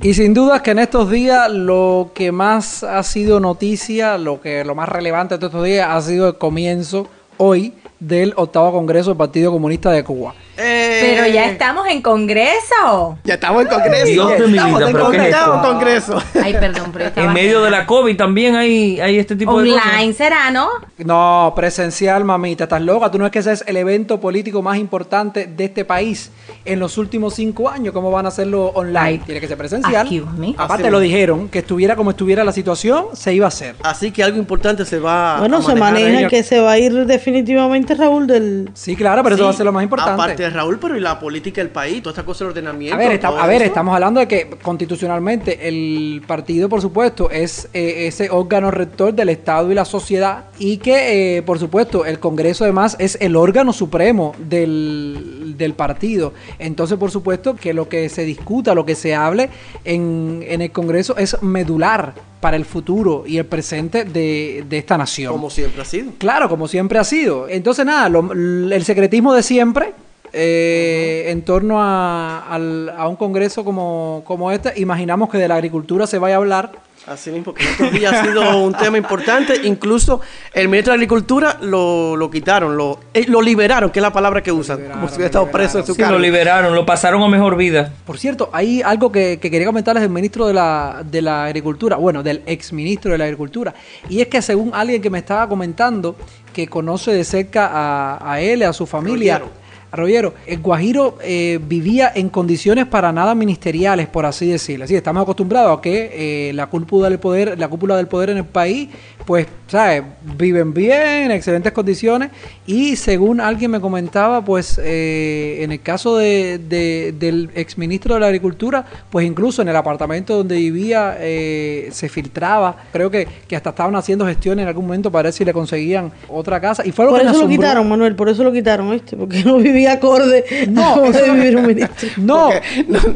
Y 0.04 0.16
sin 0.16 0.34
duda 0.34 0.64
que 0.64 0.72
en 0.72 0.80
estos 0.80 1.12
días 1.12 1.48
lo 1.52 2.10
que 2.16 2.32
más 2.32 2.84
ha 2.84 3.04
sido 3.04 3.40
noticia, 3.40 4.18
lo 4.18 4.42
que 4.42 4.66
lo 4.66 4.74
más 4.74 4.90
relevante 4.90 5.38
de 5.38 5.46
estos 5.46 5.64
días 5.64 5.90
ha 5.92 6.02
sido 6.02 6.28
el 6.28 6.38
comienzo 6.40 7.08
hoy 7.38 7.76
del 8.00 8.34
octavo 8.36 8.72
Congreso 8.72 9.12
del 9.12 9.18
Partido 9.18 9.52
Comunista 9.52 9.92
de 9.92 10.04
Cuba. 10.04 10.34
Eh, 10.58 11.14
Pero 11.16 11.28
ya 11.34 11.46
estamos 11.46 11.88
en 11.88 12.02
congreso. 12.02 13.18
Ya 13.24 13.36
estamos 13.36 13.62
en 13.64 13.68
Congreso. 13.70 14.06
Dios 14.06 14.30
de 14.40 14.48
mi 14.48 14.58
Estamos 14.58 14.80
vida, 14.80 14.88
en 14.90 14.94
pero 14.96 15.10
¿qué 15.12 15.18
es 15.18 15.24
Congreso, 15.24 15.38
esto? 15.40 15.54
en 15.56 15.62
Congreso. 15.62 16.24
Ay, 16.44 16.54
perdón, 16.54 16.90
pero 16.92 17.06
estaba 17.06 17.28
En 17.28 17.34
medio 17.34 17.62
de 17.62 17.70
la 17.72 17.86
COVID 17.86 18.18
también 18.18 18.56
hay, 18.56 19.00
hay 19.00 19.18
este 19.18 19.36
tipo 19.36 19.62
de 19.62 19.70
cosas. 19.72 19.86
online 19.94 20.14
será, 20.14 20.52
¿no? 20.52 20.68
No, 21.00 21.54
presencial, 21.56 22.24
mamita, 22.26 22.66
estás 22.66 22.82
loca. 22.82 23.10
Tú 23.10 23.18
no 23.18 23.26
es 23.26 23.32
que 23.32 23.40
ese 23.40 23.54
es 23.54 23.64
el 23.66 23.78
evento 23.78 24.20
político 24.20 24.62
más 24.62 24.78
importante 24.78 25.48
de 25.48 25.66
este 25.66 25.86
país 25.86 26.32
en 26.66 26.80
los 26.80 26.98
últimos 26.98 27.34
cinco 27.34 27.70
años. 27.70 27.94
¿Cómo 27.94 28.12
van 28.12 28.26
a 28.26 28.30
hacerlo 28.30 28.68
online? 28.76 29.22
Tiene 29.26 29.40
que 29.42 29.48
ser 29.48 29.58
presencial. 29.58 30.06
Excuse 30.08 30.38
me. 30.38 30.54
Aparte 30.58 30.84
Así 30.84 30.92
lo 30.92 31.00
dijeron, 31.00 31.48
que 31.50 31.60
estuviera 31.60 31.96
como 31.96 32.12
estuviera 32.12 32.44
la 32.44 32.52
situación, 32.52 33.06
se 33.14 33.34
iba 33.34 33.46
a 33.46 33.50
hacer. 33.50 33.76
Así 33.84 34.12
que 34.12 34.24
algo 34.24 34.38
importante 34.38 34.86
se 34.86 35.00
va 35.00 35.38
Bueno, 35.40 35.58
a 35.58 35.62
se 35.62 35.76
manejar 35.76 36.12
maneja 36.12 36.28
que 36.30 36.44
se 36.44 36.60
va 36.60 36.74
a 36.74 36.78
ir 36.78 37.06
definitivamente 37.06 37.96
Raúl 37.96 38.28
del... 38.28 38.70
Sí, 38.74 38.96
claro, 38.96 39.24
pero 39.24 39.36
eso 39.36 39.44
Sí, 39.44 39.46
va 39.46 39.50
a 39.52 39.58
ser 39.58 39.66
lo 39.66 39.72
más 39.72 39.84
importante. 39.84 40.12
Aparte 40.14 40.41
de 40.46 40.50
Raúl, 40.52 40.80
pero 40.80 40.98
y 40.98 41.00
la 41.00 41.20
política 41.20 41.62
del 41.62 41.70
país, 41.72 42.02
toda 42.04 42.12
esta 42.14 42.24
cosa 42.26 42.44
del 42.46 42.50
ordenamiento. 42.52 42.96
A 42.96 43.00
ver, 43.00 43.12
está- 43.14 43.30
todo 43.30 43.40
a 43.40 43.48
ver, 43.48 43.58
eso. 43.62 43.66
estamos 43.66 43.94
hablando 43.94 44.20
de 44.20 44.28
que 44.28 44.50
constitucionalmente 44.62 45.68
el 45.68 46.22
partido, 46.28 46.68
por 46.70 46.82
supuesto, 46.82 47.30
es 47.32 47.70
eh, 47.74 48.08
ese 48.08 48.30
órgano 48.30 48.72
rector 48.72 49.14
del 49.14 49.30
Estado 49.30 49.72
y 49.72 49.76
la 49.76 49.86
sociedad 49.86 50.46
y 50.60 50.78
que, 50.78 51.38
eh, 51.38 51.42
por 51.44 51.60
supuesto, 51.60 52.06
el 52.06 52.20
Congreso 52.20 52.64
además 52.64 52.96
es 53.00 53.18
el 53.22 53.36
órgano 53.36 53.74
supremo 53.74 54.34
del, 54.38 55.56
del 55.58 55.74
partido. 55.74 56.34
Entonces, 56.60 56.98
por 56.98 57.12
supuesto, 57.12 57.56
que 57.56 57.74
lo 57.74 57.88
que 57.90 58.10
se 58.10 58.24
discuta, 58.26 58.74
lo 58.76 58.86
que 58.86 58.96
se 58.96 59.16
hable 59.16 59.50
en, 59.86 60.44
en 60.48 60.62
el 60.62 60.72
Congreso 60.72 61.18
es 61.18 61.42
medular 61.42 62.14
para 62.40 62.58
el 62.58 62.66
futuro 62.66 63.24
y 63.28 63.38
el 63.38 63.46
presente 63.46 64.04
de, 64.04 64.66
de 64.68 64.78
esta 64.80 64.98
nación. 64.98 65.32
Como 65.32 65.50
siempre 65.50 65.82
ha 65.82 65.86
sido. 65.86 66.12
Claro, 66.18 66.50
como 66.50 66.68
siempre 66.68 66.98
ha 66.98 67.04
sido. 67.04 67.48
Entonces, 67.48 67.86
nada, 67.86 68.10
lo- 68.10 68.32
el 68.34 68.84
secretismo 68.84 69.34
de 69.34 69.44
siempre 69.44 69.94
eh, 70.34 71.26
en 71.28 71.42
torno 71.44 71.82
a, 71.82 72.48
al- 72.50 72.90
a 72.98 73.08
un 73.08 73.16
congreso 73.16 73.64
como, 73.64 74.22
como 74.26 74.52
este, 74.52 74.74
imaginamos 74.80 75.30
que 75.30 75.38
de 75.38 75.48
la 75.48 75.56
agricultura 75.56 76.08
se 76.08 76.18
vaya 76.18 76.36
a 76.36 76.38
hablar. 76.38 76.72
Así 77.08 77.32
mismo, 77.32 77.52
que 77.56 77.64
estos 77.64 77.92
días 77.92 78.14
ha 78.14 78.24
sido 78.24 78.64
un 78.64 78.76
tema 78.76 78.96
importante. 78.96 79.56
Incluso 79.64 80.22
el 80.54 80.68
ministro 80.70 80.92
de 80.94 80.98
Agricultura 80.98 81.58
lo, 81.60 82.16
lo 82.16 82.30
quitaron, 82.30 82.78
lo, 82.78 83.00
eh, 83.16 83.26
lo 83.28 83.42
liberaron, 83.42 83.90
que 83.90 83.98
es 83.98 84.04
la 84.04 84.14
palabra 84.14 84.44
que 84.44 84.52
usan. 84.52 84.82
como 84.92 85.08
si 85.08 85.16
hubiera 85.16 85.26
estado 85.26 85.50
preso 85.50 85.80
en 85.80 85.86
su 85.88 85.96
Sí, 85.96 86.00
cargo. 86.02 86.18
lo 86.18 86.20
liberaron, 86.22 86.76
lo 86.76 86.86
pasaron 86.86 87.24
a 87.24 87.28
mejor 87.28 87.58
vida. 87.58 87.92
Por 88.06 88.20
cierto, 88.20 88.52
hay 88.54 88.84
algo 88.84 89.12
que, 89.12 89.40
que 89.42 89.50
quería 89.50 89.66
comentarles 89.66 90.02
del 90.04 90.12
ministro 90.12 90.46
de 90.46 90.54
la, 90.54 91.02
de 91.04 91.24
la 91.24 91.46
Agricultura, 91.46 91.96
bueno, 91.96 92.22
del 92.22 92.44
exministro 92.46 93.12
de 93.14 93.18
la 93.18 93.24
Agricultura, 93.24 93.74
y 94.08 94.22
es 94.22 94.28
que 94.28 94.40
según 94.44 94.70
alguien 94.72 95.02
que 95.02 95.10
me 95.10 95.18
estaba 95.18 95.50
comentando, 95.50 96.16
que 96.54 96.68
conoce 96.68 97.12
de 97.14 97.24
cerca 97.24 97.66
a, 97.66 98.32
a 98.34 98.42
él, 98.42 98.62
a 98.62 98.74
su 98.74 98.86
familia, 98.86 99.40
Rollero. 99.40 99.61
Arroyero, 99.92 100.34
el 100.48 100.60
Guajiro 100.60 101.18
eh, 101.22 101.60
vivía 101.62 102.12
en 102.16 102.30
condiciones 102.30 102.86
para 102.86 103.12
nada 103.12 103.36
ministeriales, 103.36 104.08
por 104.08 104.26
así 104.26 104.48
decirlo. 104.50 104.86
Así, 104.86 104.96
estamos 104.96 105.22
acostumbrados 105.22 105.78
a 105.78 105.82
que 105.82 106.50
eh, 106.50 106.54
la 106.54 106.68
cúpula 106.68 107.10
del 107.10 107.20
poder, 107.20 107.60
la 107.60 107.68
cúpula 107.68 107.98
del 107.98 108.08
poder 108.08 108.30
en 108.30 108.38
el 108.38 108.46
país, 108.46 108.88
pues, 109.26 109.48
¿sabes? 109.68 110.04
Viven 110.38 110.74
bien, 110.74 111.02
en 111.26 111.32
excelentes 111.32 111.72
condiciones. 111.72 112.30
Y 112.66 112.96
según 112.96 113.40
alguien 113.42 113.72
me 113.72 113.80
comentaba, 113.80 114.44
pues, 114.44 114.80
eh, 114.84 115.60
en 115.62 115.72
el 115.72 115.82
caso 115.82 116.18
de, 116.18 116.58
de- 116.58 117.14
del 117.18 117.50
exministro 117.56 118.14
de 118.16 118.20
la 118.22 118.28
Agricultura, 118.28 118.86
pues 119.10 119.26
incluso 119.26 119.62
en 119.62 119.68
el 119.70 119.76
apartamento 119.76 120.38
donde 120.38 120.56
vivía 120.56 121.16
eh, 121.20 121.90
se 121.92 122.10
filtraba. 122.10 122.76
Creo 122.92 123.10
que, 123.12 123.28
que 123.48 123.56
hasta 123.56 123.70
estaban 123.72 123.96
haciendo 123.96 124.26
gestiones 124.26 124.64
en 124.64 124.70
algún 124.70 124.86
momento 124.86 125.12
para 125.12 125.24
ver 125.28 125.34
si 125.34 125.46
le 125.46 125.54
conseguían 125.54 126.12
otra 126.28 126.60
casa. 126.60 126.86
Y 126.86 126.92
fue 126.92 127.06
algo 127.06 127.16
Por 127.16 127.22
que 127.22 127.26
me 127.26 127.32
eso 127.32 127.42
lo 127.44 127.48
quitaron, 127.50 127.88
Manuel, 127.90 128.16
por 128.16 128.30
eso 128.30 128.44
lo 128.44 128.52
quitaron, 128.52 128.92
¿viste? 128.92 129.16
Porque 129.16 129.44
no 129.44 129.58
vivía 129.58 129.94
acorde 129.94 130.44
No, 130.70 130.90
a 130.90 130.94
cómo 130.96 131.06
eso 131.08 131.20
debe 131.20 131.28
no- 131.30 131.34
vivir 131.36 131.56
un 131.58 131.68
ministro. 131.68 132.10
No, 132.18 132.50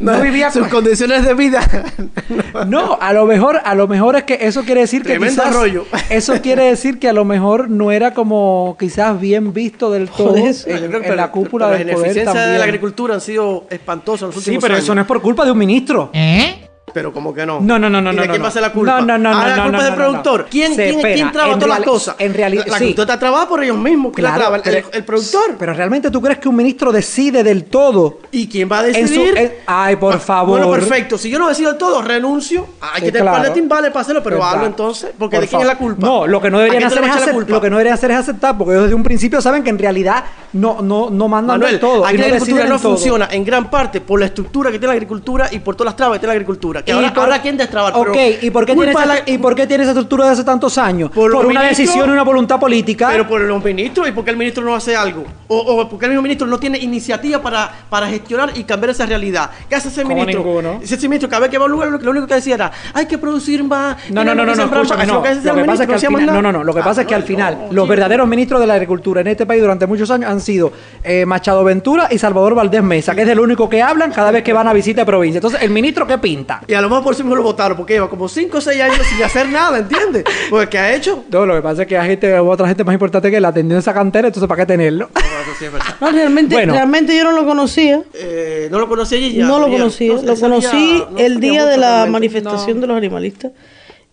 no, 0.01 0.21
vivía 0.21 0.51
sus 0.51 0.67
condiciones 0.67 1.25
de 1.25 1.33
vida. 1.33 1.61
No, 2.67 2.97
a 2.99 3.13
lo 3.13 3.25
mejor, 3.25 3.59
a 3.63 3.75
lo 3.75 3.87
mejor 3.87 4.15
es 4.15 4.23
que 4.23 4.37
eso 4.41 4.63
quiere 4.63 4.81
decir 4.81 5.01
que 5.01 5.09
Tremendo 5.09 5.41
quizás, 5.43 5.55
rollo. 5.55 5.85
Eso 6.09 6.33
quiere 6.41 6.63
decir 6.65 6.99
que 6.99 7.07
a 7.09 7.13
lo 7.13 7.25
mejor 7.25 7.69
no 7.69 7.91
era 7.91 8.13
como 8.13 8.75
quizás 8.79 9.19
bien 9.19 9.53
visto 9.53 9.91
del 9.91 10.09
todo 10.09 10.29
Joder, 10.29 10.43
en, 10.43 10.49
eso. 10.49 10.69
en 10.69 11.15
la 11.17 11.31
cúpula 11.31 11.67
pero 11.67 11.77
del 11.79 11.87
las 11.87 11.95
poder 11.95 12.07
ineficiencias 12.11 12.33
de 12.35 12.41
también. 12.41 12.59
la 12.59 12.65
agricultura 12.65 13.13
han 13.15 13.21
sido 13.21 13.65
espantosas 13.69 14.21
en 14.23 14.27
los 14.27 14.35
Sí, 14.35 14.49
últimos 14.51 14.61
pero 14.63 14.73
años. 14.75 14.83
eso 14.83 14.95
no 14.95 15.01
es 15.01 15.07
por 15.07 15.21
culpa 15.21 15.45
de 15.45 15.51
un 15.51 15.57
ministro. 15.57 16.09
Pero 16.95 17.11
como 17.11 17.33
que 17.33 17.45
no. 17.45 17.59
No, 17.59 17.77
no, 17.77 17.89
no, 17.89 18.01
no, 18.01 18.13
¿Y 18.13 18.15
de 18.15 18.21
no, 18.21 18.27
quién 18.31 18.37
no. 18.41 18.43
va 18.43 18.47
a 18.47 18.51
ser 18.53 18.61
la 18.61 18.71
culpa? 18.71 19.01
No, 19.01 19.05
no, 19.05 19.17
no, 19.17 19.29
Ah, 19.29 19.33
no, 19.33 19.47
la 19.57 19.63
culpa 19.63 19.77
no, 19.77 19.83
del 19.83 19.91
no, 19.91 19.97
productor. 19.97 20.39
no. 20.43 20.47
¿Quién, 20.49 20.75
Se 20.75 20.83
quién, 20.85 20.95
espera, 20.95 21.15
quién 21.15 21.31
traba 21.33 21.53
todas 21.55 21.67
las 21.67 21.79
reali- 21.79 21.83
cosas? 21.83 22.15
en 22.19 22.33
realidad, 22.33 22.65
La, 22.67 22.75
agricultura 22.77 23.03
está 23.03 23.19
trabada 23.19 23.49
por 23.49 23.61
ellos 23.65 23.77
mismos. 23.77 24.13
¿Quién 24.15 24.23
la 24.23 24.29
Claro, 24.29 24.41
traba? 24.43 24.55
El, 24.55 24.61
pero- 24.63 24.87
el 24.93 25.03
productor. 25.03 25.55
Pero 25.59 25.73
realmente 25.73 26.09
tú 26.09 26.21
crees 26.21 26.39
que 26.39 26.47
un 26.47 26.55
ministro 26.55 26.93
decide 26.93 27.43
del 27.43 27.65
todo. 27.65 28.19
¿Y 28.31 28.47
quién 28.47 28.69
va 28.71 28.79
a 28.79 28.87
En 28.87 28.93
su- 28.93 29.13
decidir? 29.13 29.37
en- 29.37 29.53
ay, 29.67 29.97
por 29.97 30.13
Ah, 30.15 30.19
favor. 30.19 30.57
Bueno, 30.65 30.71
perfecto. 30.71 31.17
Si 31.17 31.29
yo 31.29 31.37
no 31.37 31.49
decido 31.49 31.71
del 31.71 31.77
todo, 31.77 32.01
renuncio. 32.01 32.65
Hay 32.79 32.99
Sí, 33.01 33.05
que 33.07 33.11
tener 33.11 33.23
claro. 33.23 33.37
par 33.39 33.47
de 33.47 33.51
timbales 33.53 33.91
para 33.91 34.01
hacerlo, 34.01 34.23
pero 34.23 34.41
hazlo 34.41 34.65
entonces. 34.65 35.11
Porque 35.19 35.35
Por 35.35 35.41
¿de 35.43 35.47
quién 35.49 35.61
es 35.61 35.67
la 35.67 35.77
culpa? 35.77 36.07
No, 36.07 36.25
lo 36.25 36.41
que 36.41 36.49
no 36.49 36.59
¿A 36.59 36.61
deberían 36.61 36.85
hacer 36.85 37.03
es 37.03 37.33
culpa? 37.33 37.51
lo 37.51 37.59
que 37.59 37.69
no 37.69 37.75
deberían 37.75 37.95
hacer 37.95 38.11
es 38.11 38.17
aceptar, 38.17 38.57
porque 38.57 38.71
ellos 38.71 38.83
desde 38.83 38.95
un 38.95 39.03
principio 39.03 39.41
saben 39.41 39.63
que 39.63 39.69
en 39.69 39.79
realidad 39.79 40.23
no, 40.53 40.81
no, 40.81 41.09
no 41.09 41.27
mandan 41.27 41.55
Manuel, 41.59 41.71
del 41.73 41.79
todo. 41.81 42.05
aquí 42.05 42.15
la 42.15 42.27
agricultura 42.27 42.63
no 42.65 42.79
funciona 42.79 43.27
en 43.31 43.43
gran 43.43 43.69
parte 43.69 43.99
por 43.99 44.17
la 44.17 44.27
estructura 44.27 44.71
que 44.71 44.79
tiene 44.79 44.87
la 44.87 44.93
agricultura 44.93 45.49
y 45.51 45.59
por 45.59 45.75
todas 45.75 45.87
las 45.91 45.95
trabas 45.97 46.15
que 46.15 46.19
tiene 46.19 46.33
la 46.33 46.37
agricultura. 46.37 46.83
Que 46.85 46.91
Y 46.91 46.93
ahora, 46.95 47.13
por- 47.13 47.23
ahora 47.23 47.41
quién 47.41 47.57
destrabar. 47.57 47.93
Ok, 47.95 48.07
pero 48.13 48.37
¿y 48.45 48.49
por, 48.51 48.65
qué 48.65 48.75
tiene 48.75 48.91
esa, 48.91 49.05
la- 49.05 49.19
¿y 49.25 49.37
por 49.39 49.55
qué 49.55 49.65
tiene 49.67 49.83
esa 49.83 49.91
estructura 49.93 50.25
de 50.25 50.31
hace 50.31 50.43
tantos 50.43 50.77
años? 50.77 51.09
Por 51.09 51.31
Por, 51.31 51.45
una 51.47 51.61
ministros, 51.61 51.77
decisión 51.87 52.09
y 52.09 52.13
una 52.13 52.23
voluntad 52.23 52.59
política. 52.59 53.07
Pero 53.11 53.27
por 53.27 53.41
los 53.41 53.63
ministros 53.63 54.07
y 54.07 54.11
porque 54.11 54.31
el 54.31 54.37
ministro 54.37 54.63
no 54.63 54.75
hace 54.75 54.95
algo. 54.95 55.25
O, 55.47 55.57
o 55.57 55.89
porque 55.89 56.05
el 56.05 56.11
mismo 56.11 56.21
ministro 56.21 56.45
no 56.47 56.59
tiene 56.59 56.77
iniciativa 56.77 57.41
para, 57.41 57.71
para 57.89 58.07
gestionar 58.07 58.51
y 58.55 58.63
cambiar 58.63 58.91
esa 58.91 59.05
realidad. 59.05 59.49
¿Qué 59.67 59.75
hace 59.75 59.87
ese 59.89 60.03
Como 60.03 60.15
ministro? 60.15 60.43
ninguno. 60.43 60.79
Ese 60.81 60.95
ministro 61.07 61.27
cada 61.29 61.41
vez 61.41 61.49
que 61.49 61.57
va 61.57 61.63
a 61.63 61.67
un 61.67 61.71
lugar 61.71 61.89
lo, 61.89 61.97
lo 61.97 62.11
único 62.11 62.27
que 62.27 62.35
decía 62.35 62.55
era 62.55 62.71
hay 62.93 63.05
que 63.07 63.17
producir 63.17 63.63
más. 63.63 63.97
no, 64.11 64.23
no, 64.23 64.35
no, 64.35 64.45
no, 64.45 64.51
que 64.53 64.57
no, 64.57 64.63
sembrar 64.63 64.81
más". 64.83 64.91
escúchame, 64.91 65.03
Eso 65.03 65.13
no. 65.13 65.17
lo 65.17 65.55
que 65.55 65.61
que 65.61 65.67
pasa 65.67 65.83
es 65.83 65.87
que 65.89 65.93
al 65.95 65.99
final, 65.99 66.25
no, 66.35 66.41
no, 66.41 66.51
no, 66.51 66.63
lo 66.63 66.73
que 66.73 66.79
Ah, 66.81 66.83
pasa 66.83 67.01
es 67.01 67.07
que 67.07 67.15
al 67.15 67.23
final 67.23 67.57
los 67.71 67.87
verdaderos 67.87 68.27
ministros 68.27 68.59
de 68.61 68.67
la 68.67 68.75
agricultura 68.75 69.21
en 69.21 69.27
este 69.27 69.45
país 69.47 69.61
durante 69.61 69.87
muchos 69.87 70.11
años 70.11 70.29
han 70.29 70.39
sido 70.39 70.71
eh, 71.03 71.25
Machado 71.25 71.63
Ventura 71.63 72.07
y 72.11 72.17
Salvador 72.19 72.53
Valdés 72.53 72.83
Mesa, 72.83 73.15
que 73.15 73.23
es 73.23 73.27
el 73.29 73.39
único 73.39 73.67
que 73.69 73.81
hablan 73.81 74.11
cada 74.11 74.29
vez 74.29 74.43
que 74.43 74.53
van 74.53 74.67
a 74.67 74.73
visita 74.73 75.01
de 75.01 75.05
provincia. 75.05 75.39
Entonces, 75.39 75.61
el 75.63 75.71
ministro 75.71 76.05
qué 76.05 76.17
pinta. 76.19 76.61
Y 76.67 76.74
a 76.75 76.81
lo 76.81 76.89
mejor 76.89 77.03
por 77.03 77.13
eso 77.13 77.23
mismo 77.23 77.35
lo 77.35 77.43
votaron, 77.43 77.77
porque 77.77 77.93
lleva 77.93 78.09
como 78.09 78.27
5 78.27 78.57
o 78.57 78.61
6 78.61 78.81
años 78.81 78.97
sin 79.07 79.23
hacer 79.23 79.47
nada, 79.49 79.79
¿entiendes? 79.79 80.23
Porque 80.49 80.69
¿qué 80.69 80.77
ha 80.77 80.93
hecho? 80.95 81.23
No, 81.31 81.45
lo 81.45 81.55
que 81.55 81.61
pasa 81.61 81.81
es 81.83 81.87
que 81.87 81.97
hay 81.97 82.07
gente, 82.09 82.37
otra 82.39 82.67
gente 82.67 82.83
más 82.83 82.93
importante 82.93 83.29
que 83.31 83.37
él 83.37 83.45
atendiendo 83.45 83.79
esa 83.79 83.93
cantera, 83.93 84.27
entonces 84.27 84.47
¿para 84.47 84.61
qué 84.61 84.65
tenerlo? 84.67 85.09
Sí. 85.59 85.65
No, 86.01 86.11
realmente, 86.11 86.53
Bueno. 86.55 86.73
realmente 86.73 87.15
yo 87.15 87.23
no 87.23 87.31
lo 87.31 87.45
conocía. 87.45 88.01
Eh, 88.13 88.67
no 88.71 88.79
lo 88.79 88.89
conocí 88.89 89.15
allí 89.15 89.33
ya. 89.35 89.45
no 89.45 89.59
lo 89.59 89.69
conocía. 89.69 90.13
No, 90.13 90.21
lo 90.21 90.33
día 90.33 90.41
conocí 90.41 91.03
no 91.11 91.17
el 91.17 91.39
día 91.39 91.65
de 91.65 91.77
la 91.77 91.87
realmente. 91.87 92.11
manifestación 92.11 92.81
de 92.81 92.87
los 92.87 92.97
animalistas. 92.97 93.51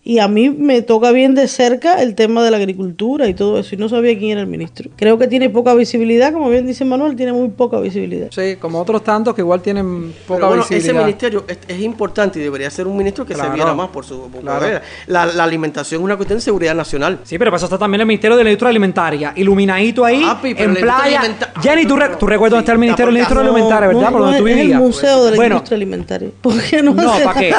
Y 0.05 0.19
a 0.19 0.27
mí 0.27 0.49
me 0.49 0.81
toca 0.81 1.11
bien 1.11 1.33
de 1.33 1.47
cerca 1.47 2.01
el 2.01 2.13
tema 2.13 2.43
de 2.43 2.51
la 2.51 2.57
agricultura 2.57 3.27
y 3.29 3.33
todo 3.33 3.57
eso. 3.59 3.73
Y 3.73 3.77
no 3.77 3.87
sabía 3.87 4.17
quién 4.17 4.31
era 4.31 4.41
el 4.41 4.47
ministro. 4.47 4.91
Creo 4.97 5.17
que 5.17 5.27
tiene 5.27 5.49
poca 5.49 5.73
visibilidad, 5.75 6.33
como 6.33 6.49
bien 6.49 6.67
dice 6.67 6.83
Manuel, 6.83 7.15
tiene 7.15 7.31
muy 7.31 7.47
poca 7.47 7.79
visibilidad. 7.79 8.27
Sí, 8.31 8.57
como 8.59 8.81
otros 8.81 9.01
tantos 9.01 9.33
que 9.33 9.39
igual 9.41 9.61
tienen 9.61 10.13
poca 10.27 10.39
Pero 10.39 10.47
bueno, 10.49 10.63
ese 10.63 10.75
visibilidad. 10.75 11.05
ministerio 11.05 11.45
es, 11.47 11.57
es 11.69 11.79
importante 11.79 12.37
y 12.39 12.43
debería 12.43 12.69
ser 12.69 12.85
un 12.85 12.97
ministro 12.97 13.25
que 13.25 13.33
Claro. 13.33 13.51
se 13.51 13.55
viera 13.55 13.73
más 13.73 13.87
por 13.91 14.03
su 14.03 14.29
por 14.29 14.41
Claro. 14.41 14.59
poder. 14.59 14.81
La, 15.07 15.25
la 15.25 15.43
alimentación 15.45 16.01
es 16.01 16.03
una 16.03 16.17
cuestión 16.17 16.37
de 16.37 16.41
seguridad 16.41 16.75
nacional. 16.75 17.19
Sí, 17.23 17.37
pero 17.37 17.49
para 17.51 17.57
eso 17.57 17.67
está 17.67 17.77
también 17.77 18.01
el 18.01 18.07
Ministerio 18.07 18.35
de 18.35 18.43
la 18.43 18.49
Industria 18.49 18.71
Alimentaria, 18.71 19.31
iluminadito 19.37 20.03
ahí, 20.03 20.21
Papi, 20.21 20.53
pero 20.53 20.69
en 20.69 20.75
playa. 20.81 21.21
Jenny, 21.61 21.85
¿tú, 21.85 21.95
re- 21.95 22.15
tú 22.19 22.25
recuerdas 22.27 22.51
dónde 22.57 22.61
está 22.63 22.71
el 22.73 22.79
Ministerio 22.79 23.07
de 23.07 23.13
la 23.13 23.19
Industria 23.19 23.41
Alimentaria, 23.41 23.87
verdad? 23.87 24.11
por 24.11 24.19
no 24.19 24.25
donde 24.25 24.37
tú 24.39 24.43
vivías. 24.45 24.67
el 24.71 24.77
Museo 24.77 25.23
de 25.25 25.31
la 25.31 25.35
bueno, 25.35 25.55
Industria 25.55 25.75
Alimentaria. 25.75 26.29
¿Por 26.41 26.61
qué 26.63 26.81
no? 26.81 26.93
No, 26.93 27.13
¿para 27.23 27.39
qué? 27.39 27.53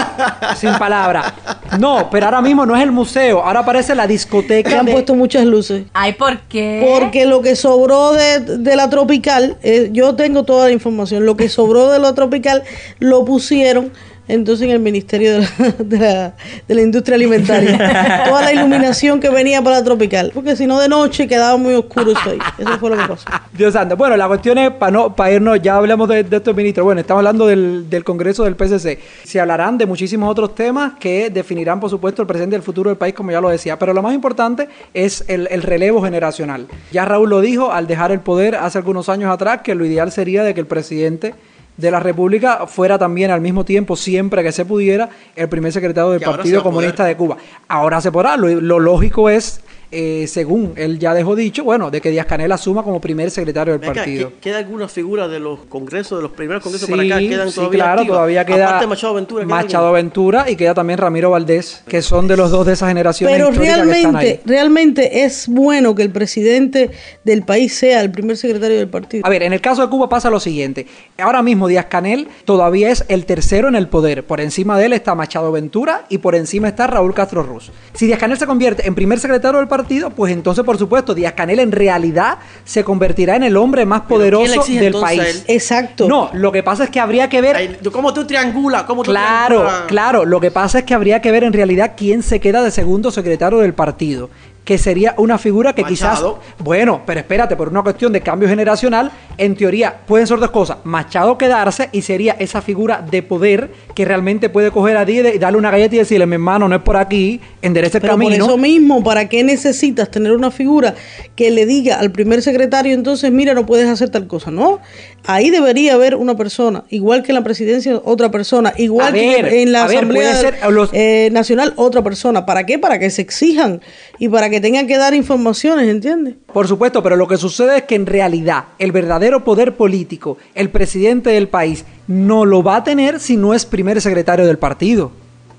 Sin 0.56 0.72
palabras. 0.74 1.32
No, 1.78 2.08
pero 2.10 2.26
ahora 2.26 2.40
mismo 2.42 2.66
no 2.66 2.76
es 2.76 2.82
el 2.82 2.92
museo, 2.92 3.42
ahora 3.42 3.60
aparece 3.60 3.94
la 3.94 4.06
Le 4.06 4.12
discoteca. 4.12 4.80
han 4.80 4.86
de- 4.86 4.92
puesto 4.92 5.14
muchas 5.14 5.44
luces. 5.44 5.84
Ay, 5.94 6.12
¿por 6.14 6.40
qué? 6.42 6.86
Porque 6.98 7.26
lo 7.26 7.40
que 7.42 7.56
sobró 7.56 8.12
de, 8.12 8.40
de 8.40 8.76
la 8.76 8.90
tropical, 8.90 9.56
eh, 9.62 9.90
yo 9.92 10.14
tengo 10.14 10.42
toda 10.44 10.66
la 10.66 10.72
información, 10.72 11.24
lo 11.24 11.36
que 11.36 11.48
sobró 11.48 11.90
de 11.90 11.98
la 11.98 12.14
tropical 12.14 12.62
lo 12.98 13.24
pusieron 13.24 13.92
entonces 14.26 14.66
en 14.66 14.70
el 14.70 14.80
Ministerio 14.80 15.34
de 15.34 15.38
la, 15.40 15.74
de 15.78 15.98
la, 15.98 16.34
de 16.66 16.74
la 16.74 16.82
Industria 16.82 17.16
Alimentaria. 17.16 18.24
toda 18.28 18.42
la 18.42 18.52
iluminación 18.52 19.20
que 19.20 19.30
venía 19.30 19.62
para 19.62 19.78
la 19.78 19.84
tropical. 19.84 20.30
Porque 20.32 20.56
si 20.56 20.66
no 20.66 20.80
de 20.80 20.88
noche 20.88 21.28
quedaba 21.28 21.56
muy 21.56 21.74
oscuro 21.74 22.12
eso 22.12 22.30
ahí. 22.30 22.38
Eso 22.58 22.78
fue 22.78 22.90
lo 22.90 22.96
que 22.96 23.08
pasó. 23.08 23.26
Dios 23.52 23.72
santo. 23.72 23.96
Bueno, 23.96 24.16
la 24.16 24.26
cuestión 24.26 24.58
es, 24.58 24.70
para 24.70 24.92
no, 24.92 25.14
para 25.14 25.32
irnos, 25.32 25.60
ya 25.60 25.76
hablamos 25.76 26.08
de, 26.08 26.24
de 26.24 26.36
estos 26.36 26.54
ministros. 26.56 26.84
Bueno, 26.84 27.00
estamos 27.00 27.20
hablando 27.20 27.46
del, 27.46 27.88
del 27.90 28.04
Congreso 28.04 28.44
del 28.44 28.56
PSC. 28.56 28.98
Se 29.24 29.40
hablarán 29.40 29.78
de 29.78 29.86
muchísimos 29.86 30.30
otros 30.30 30.54
temas 30.54 30.94
que 30.98 31.30
definirán, 31.30 31.80
por 31.80 31.90
supuesto, 31.90 32.22
el 32.22 32.28
presente 32.28 32.56
y 32.56 32.58
el 32.58 32.62
futuro 32.62 32.90
del 32.90 32.96
país, 32.96 33.14
como 33.14 33.30
ya 33.30 33.40
lo 33.40 33.48
decía. 33.50 33.78
Pero 33.78 33.92
lo 33.92 34.02
más 34.02 34.14
importante 34.14 34.68
es 34.92 35.24
el, 35.28 35.48
el 35.50 35.62
relevo 35.62 36.02
generacional. 36.02 36.66
Ya 36.92 37.04
Raúl 37.04 37.30
lo 37.30 37.40
dijo 37.40 37.72
al 37.72 37.86
dejar 37.86 38.12
el 38.12 38.20
poder 38.20 38.56
hace 38.56 38.78
algunos 38.78 39.08
años 39.08 39.32
atrás, 39.32 39.60
que 39.62 39.74
lo 39.74 39.84
ideal 39.84 40.12
sería 40.12 40.42
de 40.42 40.54
que 40.54 40.60
el 40.60 40.66
presidente 40.66 41.34
de 41.76 41.90
la 41.90 42.00
República 42.00 42.66
fuera 42.66 42.98
también 42.98 43.30
al 43.30 43.40
mismo 43.40 43.64
tiempo, 43.64 43.96
siempre 43.96 44.42
que 44.42 44.52
se 44.52 44.64
pudiera, 44.64 45.08
el 45.34 45.48
primer 45.48 45.72
secretario 45.72 46.10
del 46.10 46.20
Partido. 46.20 46.62
Comunista 46.62 47.04
de 47.04 47.16
Cuba. 47.16 47.36
Ahora 47.68 48.00
se 48.00 48.12
podrá. 48.12 48.36
Lo, 48.36 48.48
lo 48.48 48.78
lógico 48.78 49.28
es, 49.28 49.60
eh, 49.94 50.26
según 50.26 50.72
él 50.76 50.98
ya 50.98 51.14
dejó 51.14 51.36
dicho, 51.36 51.64
bueno, 51.64 51.90
de 51.90 52.00
que 52.00 52.10
Díaz 52.10 52.26
Canel 52.26 52.50
asuma 52.52 52.82
como 52.82 53.00
primer 53.00 53.30
secretario 53.30 53.78
del 53.78 53.80
partido. 53.80 54.30
¿que- 54.30 54.34
¿Queda 54.40 54.58
alguna 54.58 54.88
figura 54.88 55.28
de 55.28 55.38
los 55.40 55.60
congresos, 55.68 56.18
de 56.18 56.22
los 56.22 56.32
primeros 56.32 56.62
congresos 56.62 56.86
Sí, 56.86 56.92
para 56.92 57.04
acá? 57.04 57.18
¿Quedan 57.20 57.48
sí, 57.50 57.54
todavía 57.54 57.78
claro, 57.78 58.00
activas? 58.00 58.16
todavía 58.16 58.44
queda 58.44 58.64
Aparte 58.66 58.86
Machado 58.88 59.14
Ventura. 59.14 59.44
¿queda 59.44 59.54
Machado 59.54 59.86
alguien? 59.88 60.04
Ventura 60.06 60.50
y 60.50 60.56
queda 60.56 60.74
también 60.74 60.98
Ramiro 60.98 61.30
Valdés, 61.30 61.82
que 61.88 62.02
son 62.02 62.26
de 62.28 62.36
los 62.36 62.50
dos 62.50 62.66
de 62.66 62.72
esa 62.74 62.88
generación 62.88 63.30
Pero 63.30 63.50
histórica 63.50 63.74
que 63.74 63.80
están 63.80 63.88
realmente, 64.14 64.28
ahí. 64.28 64.40
realmente 64.44 65.24
es 65.24 65.48
bueno 65.48 65.94
que 65.94 66.02
el 66.02 66.10
presidente 66.10 66.90
del 67.24 67.42
país 67.44 67.74
sea 67.74 68.00
el 68.00 68.10
primer 68.10 68.36
secretario 68.36 68.76
del 68.78 68.88
partido. 68.88 69.24
A 69.26 69.30
ver, 69.30 69.42
en 69.42 69.52
el 69.52 69.60
caso 69.60 69.82
de 69.82 69.88
Cuba 69.88 70.08
pasa 70.08 70.30
lo 70.30 70.40
siguiente. 70.40 70.86
Ahora 71.18 71.42
mismo 71.42 71.68
Díaz 71.68 71.86
Canel 71.86 72.28
todavía 72.44 72.90
es 72.90 73.04
el 73.08 73.24
tercero 73.26 73.68
en 73.68 73.74
el 73.76 73.88
poder. 73.88 74.24
Por 74.24 74.40
encima 74.40 74.78
de 74.78 74.86
él 74.86 74.92
está 74.92 75.14
Machado 75.14 75.52
Ventura 75.52 76.04
y 76.08 76.18
por 76.18 76.34
encima 76.34 76.68
está 76.68 76.86
Raúl 76.86 77.14
Castro 77.14 77.42
Ruz. 77.42 77.70
Si 77.92 78.06
Díaz 78.06 78.18
Canel 78.18 78.38
se 78.38 78.46
convierte 78.46 78.86
en 78.86 78.94
primer 78.94 79.18
secretario 79.20 79.58
del 79.58 79.68
partido, 79.68 79.83
pues 80.14 80.32
entonces, 80.32 80.64
por 80.64 80.78
supuesto, 80.78 81.14
Díaz 81.14 81.34
Canel 81.34 81.60
en 81.60 81.72
realidad 81.72 82.38
se 82.64 82.84
convertirá 82.84 83.36
en 83.36 83.42
el 83.42 83.56
hombre 83.56 83.86
más 83.86 84.02
¿Pero 84.02 84.18
quién 84.18 84.20
le 84.20 84.30
poderoso 84.36 84.60
exige 84.60 84.80
del 84.80 84.94
país. 84.94 85.44
Exacto. 85.46 86.08
No, 86.08 86.30
lo 86.32 86.52
que 86.52 86.62
pasa 86.62 86.84
es 86.84 86.90
que 86.90 87.00
habría 87.00 87.28
que 87.28 87.40
ver 87.40 87.80
¿Cómo 87.92 88.12
tú 88.12 88.26
triangulas? 88.26 88.84
¿Cómo 88.84 89.02
tú 89.02 89.10
Claro, 89.10 89.66
claro. 89.86 90.24
Lo 90.24 90.40
que 90.40 90.50
pasa 90.50 90.80
es 90.80 90.84
que 90.84 90.94
habría 90.94 91.20
que 91.20 91.30
ver 91.30 91.44
en 91.44 91.52
realidad 91.52 91.92
quién 91.96 92.22
se 92.22 92.40
queda 92.40 92.62
de 92.62 92.70
segundo 92.70 93.10
secretario 93.10 93.58
del 93.58 93.74
partido. 93.74 94.30
Que 94.64 94.78
sería 94.78 95.14
una 95.18 95.36
figura 95.36 95.74
que 95.74 95.82
Machado. 95.82 96.40
quizás. 96.40 96.56
Bueno, 96.58 97.02
pero 97.04 97.20
espérate, 97.20 97.54
por 97.54 97.68
una 97.68 97.82
cuestión 97.82 98.12
de 98.12 98.22
cambio 98.22 98.48
generacional, 98.48 99.12
en 99.38 99.56
teoría 99.56 99.96
pueden 100.06 100.26
ser 100.26 100.38
dos 100.38 100.50
cosas. 100.50 100.78
Machado 100.84 101.36
quedarse 101.38 101.88
y 101.92 102.02
sería 102.02 102.36
esa 102.38 102.62
figura 102.62 103.04
de 103.10 103.22
poder 103.22 103.70
que 103.94 104.04
realmente 104.04 104.48
puede 104.48 104.70
coger 104.70 104.96
a 104.96 105.04
Díaz 105.04 105.34
y 105.34 105.38
darle 105.38 105.58
una 105.58 105.70
galleta 105.70 105.94
y 105.96 105.98
decirle, 105.98 106.26
mi 106.26 106.34
hermano, 106.34 106.68
no 106.68 106.76
es 106.76 106.82
por 106.82 106.96
aquí, 106.96 107.40
enderece 107.62 107.98
el 107.98 108.02
Pero 108.02 108.14
por 108.14 108.24
camino. 108.24 108.44
eso 108.46 108.56
mismo, 108.58 109.02
¿para 109.04 109.28
qué 109.28 109.42
necesitas 109.42 110.10
tener 110.10 110.32
una 110.32 110.50
figura 110.50 110.94
que 111.36 111.50
le 111.50 111.66
diga 111.66 111.98
al 111.98 112.10
primer 112.12 112.42
secretario 112.42 112.92
entonces, 112.94 113.30
mira, 113.32 113.54
no 113.54 113.66
puedes 113.66 113.88
hacer 113.88 114.10
tal 114.10 114.26
cosa? 114.26 114.50
No, 114.50 114.80
ahí 115.26 115.50
debería 115.50 115.94
haber 115.94 116.14
una 116.16 116.36
persona, 116.36 116.84
igual 116.90 117.22
que 117.22 117.32
en 117.32 117.36
la 117.36 117.44
presidencia 117.44 118.00
otra 118.04 118.30
persona, 118.30 118.72
igual 118.76 119.08
A 119.08 119.12
que 119.12 119.42
ver, 119.42 119.54
en 119.54 119.72
la 119.72 119.86
ver, 119.86 119.96
Asamblea 119.98 120.22
puede 120.30 120.40
ser, 120.40 120.70
los- 120.72 120.90
eh, 120.92 121.28
Nacional 121.32 121.72
otra 121.76 122.02
persona. 122.02 122.44
¿Para 122.46 122.66
qué? 122.66 122.78
Para 122.78 122.98
que 122.98 123.10
se 123.10 123.22
exijan 123.22 123.80
y 124.18 124.28
para 124.28 124.50
que 124.50 124.60
tengan 124.60 124.86
que 124.86 124.96
dar 124.98 125.14
informaciones, 125.14 125.88
¿entiendes? 125.88 126.34
Por 126.52 126.68
supuesto, 126.68 127.02
pero 127.02 127.16
lo 127.16 127.26
que 127.26 127.36
sucede 127.36 127.78
es 127.78 127.82
que 127.84 127.94
en 127.94 128.06
realidad 128.06 128.64
el 128.78 128.92
verdadero 128.92 129.23
poder 129.44 129.76
político, 129.76 130.38
el 130.54 130.70
presidente 130.70 131.30
del 131.30 131.48
país, 131.48 131.84
no 132.06 132.44
lo 132.44 132.62
va 132.62 132.76
a 132.76 132.84
tener 132.84 133.20
si 133.20 133.36
no 133.36 133.54
es 133.54 133.64
primer 133.64 134.00
secretario 134.00 134.46
del 134.46 134.58
partido. 134.58 135.12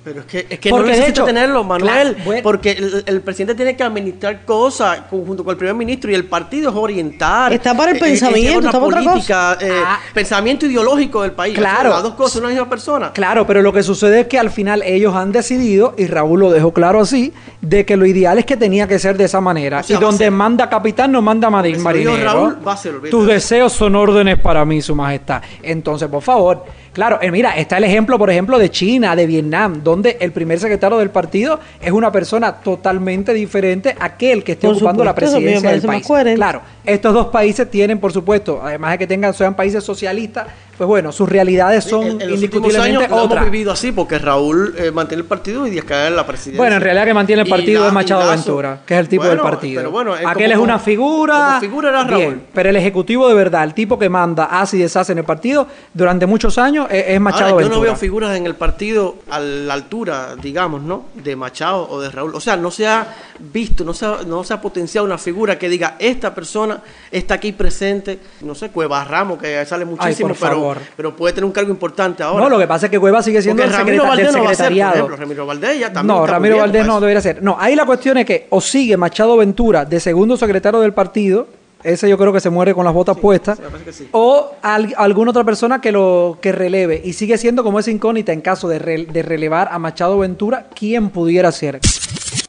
Pero 0.06 0.20
es 0.20 0.26
que, 0.28 0.46
es 0.48 0.60
que 0.60 0.70
Porque, 0.70 0.84
no 0.84 0.92
de 0.92 1.00
necesita 1.00 1.10
hecho, 1.10 1.26
tenerlo, 1.26 1.64
Manuel, 1.64 1.92
claro, 2.14 2.16
bueno. 2.24 2.42
porque 2.44 2.72
el, 2.74 3.04
el 3.08 3.22
presidente 3.22 3.56
tiene 3.56 3.76
que 3.76 3.82
administrar 3.82 4.46
cosas 4.46 5.00
junto 5.10 5.44
con 5.44 5.52
el 5.54 5.58
primer 5.58 5.74
ministro 5.74 6.12
y 6.12 6.14
el 6.14 6.26
partido 6.26 6.70
es 6.70 6.76
orientar. 6.76 7.52
Está 7.52 7.76
para 7.76 7.90
el 7.90 7.98
eh, 7.98 8.00
eh, 8.00 8.04
pensamiento, 8.04 8.68
está 8.68 8.72
para 8.74 8.86
otra 8.86 9.04
política, 9.04 9.58
eh, 9.60 9.72
Ah. 9.84 10.00
pensamiento 10.14 10.68
ideológico 10.68 11.24
del 11.24 11.32
país. 11.32 11.58
Claro. 11.58 11.90
Las 11.90 12.04
dos 12.04 12.14
cosas, 12.14 12.38
una 12.40 12.50
misma 12.50 12.70
persona. 12.70 13.12
Claro, 13.14 13.48
pero 13.48 13.64
lo 13.64 13.74
que 13.74 13.82
sucede 13.82 14.22
es 14.22 14.28
que 14.28 14.38
al 14.38 14.52
final 14.52 14.84
ellos 14.84 15.16
han 15.16 15.32
decidido, 15.32 15.96
y 15.98 16.06
Raúl 16.06 16.40
lo 16.40 16.52
dejó 16.52 16.72
claro 16.72 17.02
así, 17.02 17.34
de 17.62 17.84
que 17.84 17.98
lo 17.98 18.06
ideal 18.06 18.38
es 18.38 18.46
que 18.46 18.58
tenía 18.58 18.88
que 18.88 19.00
ser 19.00 19.18
de 19.18 19.24
esa 19.24 19.42
manera. 19.42 19.80
O 19.80 19.84
sea, 19.84 19.98
y 19.98 20.00
donde 20.00 20.30
manda 20.30 20.70
capitán, 20.70 21.12
no 21.12 21.24
manda 21.24 21.50
marinero. 21.50 22.16
Raúl, 22.18 22.60
va 22.66 22.74
a 22.74 22.78
ser. 22.78 23.02
Tus 23.10 23.26
deseos 23.26 23.74
son 23.74 23.96
órdenes 23.96 24.38
para 24.40 24.64
mí, 24.66 24.84
su 24.84 24.94
majestad. 24.96 25.42
Entonces, 25.64 26.08
por 26.10 26.22
favor, 26.22 26.64
claro, 26.96 27.20
eh, 27.22 27.30
mira, 27.30 27.52
está 27.58 27.78
el 27.78 27.84
ejemplo, 27.84 28.18
por 28.18 28.32
ejemplo, 28.32 28.58
de 28.58 28.72
China, 28.72 29.16
de 29.16 29.28
Vietnam, 29.28 29.84
donde 29.84 30.18
el 30.20 30.32
primer 30.32 30.60
secretario 30.60 30.98
del 30.98 31.12
partido 31.12 31.60
es 31.80 31.92
una 31.92 32.12
persona 32.12 32.54
totalmente 32.54 33.34
diferente 33.34 33.96
a 34.00 34.06
aquel 34.06 34.44
que 34.44 34.54
esté 34.54 34.68
Por 34.68 34.78
ocupando 34.78 35.04
la 35.04 35.12
supuesto, 35.12 35.38
presidencia 35.38 35.72
del 35.72 35.82
país. 35.82 36.08
Claro, 36.36 36.62
estos 36.84 37.14
dos 37.14 37.28
países 37.28 37.70
tienen, 37.70 38.00
por 38.00 38.12
supuesto, 38.12 38.62
además 38.64 38.92
de 38.94 38.98
que 39.00 39.08
tengan 39.08 39.34
sean 39.34 39.56
países 39.56 39.84
socialistas, 39.84 40.48
pues 40.78 40.88
bueno, 40.88 41.12
sus 41.12 41.28
realidades 41.30 41.84
son 41.86 42.04
en, 42.06 42.22
en 42.22 42.30
indiscutiblemente 42.32 42.98
años 42.98 43.04
otras. 43.12 43.40
hemos 43.44 43.52
vivido 43.52 43.72
así 43.72 43.92
porque 43.92 44.18
Raúl 44.20 44.76
eh, 44.78 44.92
mantiene 44.92 45.22
el 45.22 45.28
partido 45.28 45.66
y 45.66 45.70
Díaz 45.70 45.86
Canel 45.86 46.16
la 46.16 46.26
presidencia. 46.28 46.58
Bueno, 46.58 46.76
en 46.76 46.82
realidad 46.82 47.06
que 47.06 47.14
mantiene 47.14 47.42
el 47.44 47.50
partido 47.50 47.82
la- 47.82 47.88
es 47.88 47.94
Machado 47.94 48.30
Ventura, 48.30 48.82
que 48.86 48.94
es 48.94 49.00
el 49.00 49.08
tipo 49.10 49.24
Bueno, 49.24 49.36
del 49.36 49.42
partido. 49.52 49.80
Pero 49.82 49.92
bueno, 49.92 50.16
él 50.18 50.26
Aquel 50.26 50.52
como- 50.52 50.64
es 50.64 50.70
una 50.70 50.80
figura. 50.80 51.46
Como 51.48 51.60
figura 51.62 51.90
era 51.90 52.04
Raúl. 52.04 52.18
Bien, 52.18 52.44
pero 52.54 52.70
el 52.70 52.76
ejecutivo 52.76 53.28
de 53.28 53.34
verdad, 53.36 53.64
el 53.64 53.74
tipo 53.74 53.98
que 54.00 54.10
manda, 54.10 54.46
hace 54.46 54.78
y 54.78 54.82
deshace 54.82 55.12
en 55.14 55.20
el 55.20 55.24
partido 55.24 55.68
durante 55.94 56.26
muchos 56.26 56.58
años 56.58 56.88
es, 56.92 57.06
es 57.08 57.22
Machado 57.22 57.52
Ahora, 57.52 57.64
yo 57.64 57.70
no 57.70 57.76
Ventura. 57.76 57.92
veo 57.92 57.96
figuras 57.96 58.36
en 58.38 58.46
el 58.46 58.56
partido 58.56 59.16
a 59.30 59.40
la 59.40 59.74
altura, 59.74 60.36
digamos, 60.42 60.82
¿no? 60.82 61.06
De 61.16 61.36
Machado 61.36 61.88
o 61.90 62.02
de 62.02 62.10
Raúl. 62.10 62.36
O 62.36 62.40
sea, 62.42 62.58
no 62.58 62.72
se 62.72 62.88
ha 62.88 63.08
visto, 63.40 63.84
no 63.84 63.94
se 63.94 64.06
ha, 64.06 64.18
no 64.28 64.44
se 64.44 64.54
ha 64.54 64.62
potenciado 64.62 65.06
una 65.06 65.18
figura 65.18 65.58
que 65.58 65.70
diga, 65.70 65.96
esta 66.00 66.34
persona 66.36 66.82
está 67.12 67.36
aquí 67.36 67.52
presente, 67.52 68.20
no 68.42 68.56
sé, 68.56 68.70
Cuevas 68.70 69.08
Ramos, 69.08 69.40
que 69.40 69.66
sale 69.66 69.86
muchísimo, 69.86 70.30
por 70.30 70.38
pero, 70.38 70.65
favor. 70.74 70.78
pero 70.96 71.16
puede 71.16 71.34
tener 71.34 71.46
un 71.46 71.52
cargo 71.52 71.70
importante 71.72 72.24
ahora. 72.24 72.44
no, 72.44 72.50
lo 72.50 72.58
que 72.60 72.68
pasa 72.68 72.86
es 72.88 72.92
que 72.92 73.00
Cueva 73.00 73.22
sigue 73.24 73.42
siendo 73.42 73.64
Porque 73.64 73.74
el 73.74 73.78
Ramiro 73.80 74.04
secreta- 74.04 74.10
Valdés 74.10 74.26
del 74.28 74.36
no 74.36 74.44
va 74.44 74.52
a 74.52 74.56
ser, 74.56 74.66
por 74.66 74.74
secretariado. 74.74 74.96
ejemplo, 74.96 75.16
Ramiro 75.18 75.46
Valdés 75.46 75.80
ya 75.80 75.94
también 75.94 76.18
no, 76.18 76.28
Ramiro 76.28 76.58
Valdés 76.58 76.86
no 76.86 77.00
debería 77.00 77.22
ser. 77.22 77.44
No, 77.44 77.58
ahí 77.60 77.76
la 77.76 77.86
cuestión 77.86 78.18
es 78.18 78.26
que 78.26 78.48
o 78.50 78.60
sigue 78.62 78.98
Machado 78.98 79.38
Ventura 79.38 79.86
de 79.86 80.00
segundo 80.00 80.38
secretario 80.38 80.80
del 80.80 80.94
partido, 80.94 81.48
ese 81.84 82.10
yo 82.10 82.18
creo 82.18 82.34
que 82.34 82.40
se 82.40 82.50
muere 82.50 82.74
con 82.74 82.84
las 82.84 82.94
botas 82.96 83.16
puestas, 83.18 83.60
sí. 83.92 84.08
o 84.12 84.54
al- 84.64 84.96
alguna 84.98 85.30
otra 85.32 85.44
persona 85.44 85.80
que 85.80 85.92
lo 85.92 86.38
que 86.42 86.52
releve 86.52 87.00
y 87.04 87.14
sigue 87.14 87.38
siendo 87.38 87.64
como 87.64 87.80
esa 87.80 87.92
incógnita 87.92 88.34
en 88.34 88.42
caso 88.42 88.68
de, 88.68 88.80
re- 88.80 89.06
de 89.06 89.22
relevar 89.22 89.70
a 89.72 89.78
Machado 89.78 90.18
Ventura, 90.18 90.66
quién 90.76 91.10
pudiera 91.10 91.52
ser. 91.52 91.80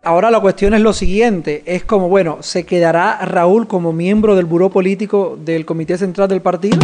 Ahora 0.03 0.31
la 0.31 0.41
cuestión 0.41 0.73
es 0.73 0.81
lo 0.81 0.93
siguiente, 0.93 1.63
es 1.67 1.85
como, 1.85 2.09
bueno, 2.09 2.39
¿se 2.41 2.65
quedará 2.65 3.19
Raúl 3.27 3.67
como 3.67 3.93
miembro 3.93 4.37
del 4.37 4.47
buró 4.47 4.71
político 4.71 5.37
del 5.45 5.67
Comité 5.67 5.99
Central 5.99 6.29
del 6.29 6.41
partido? 6.41 6.79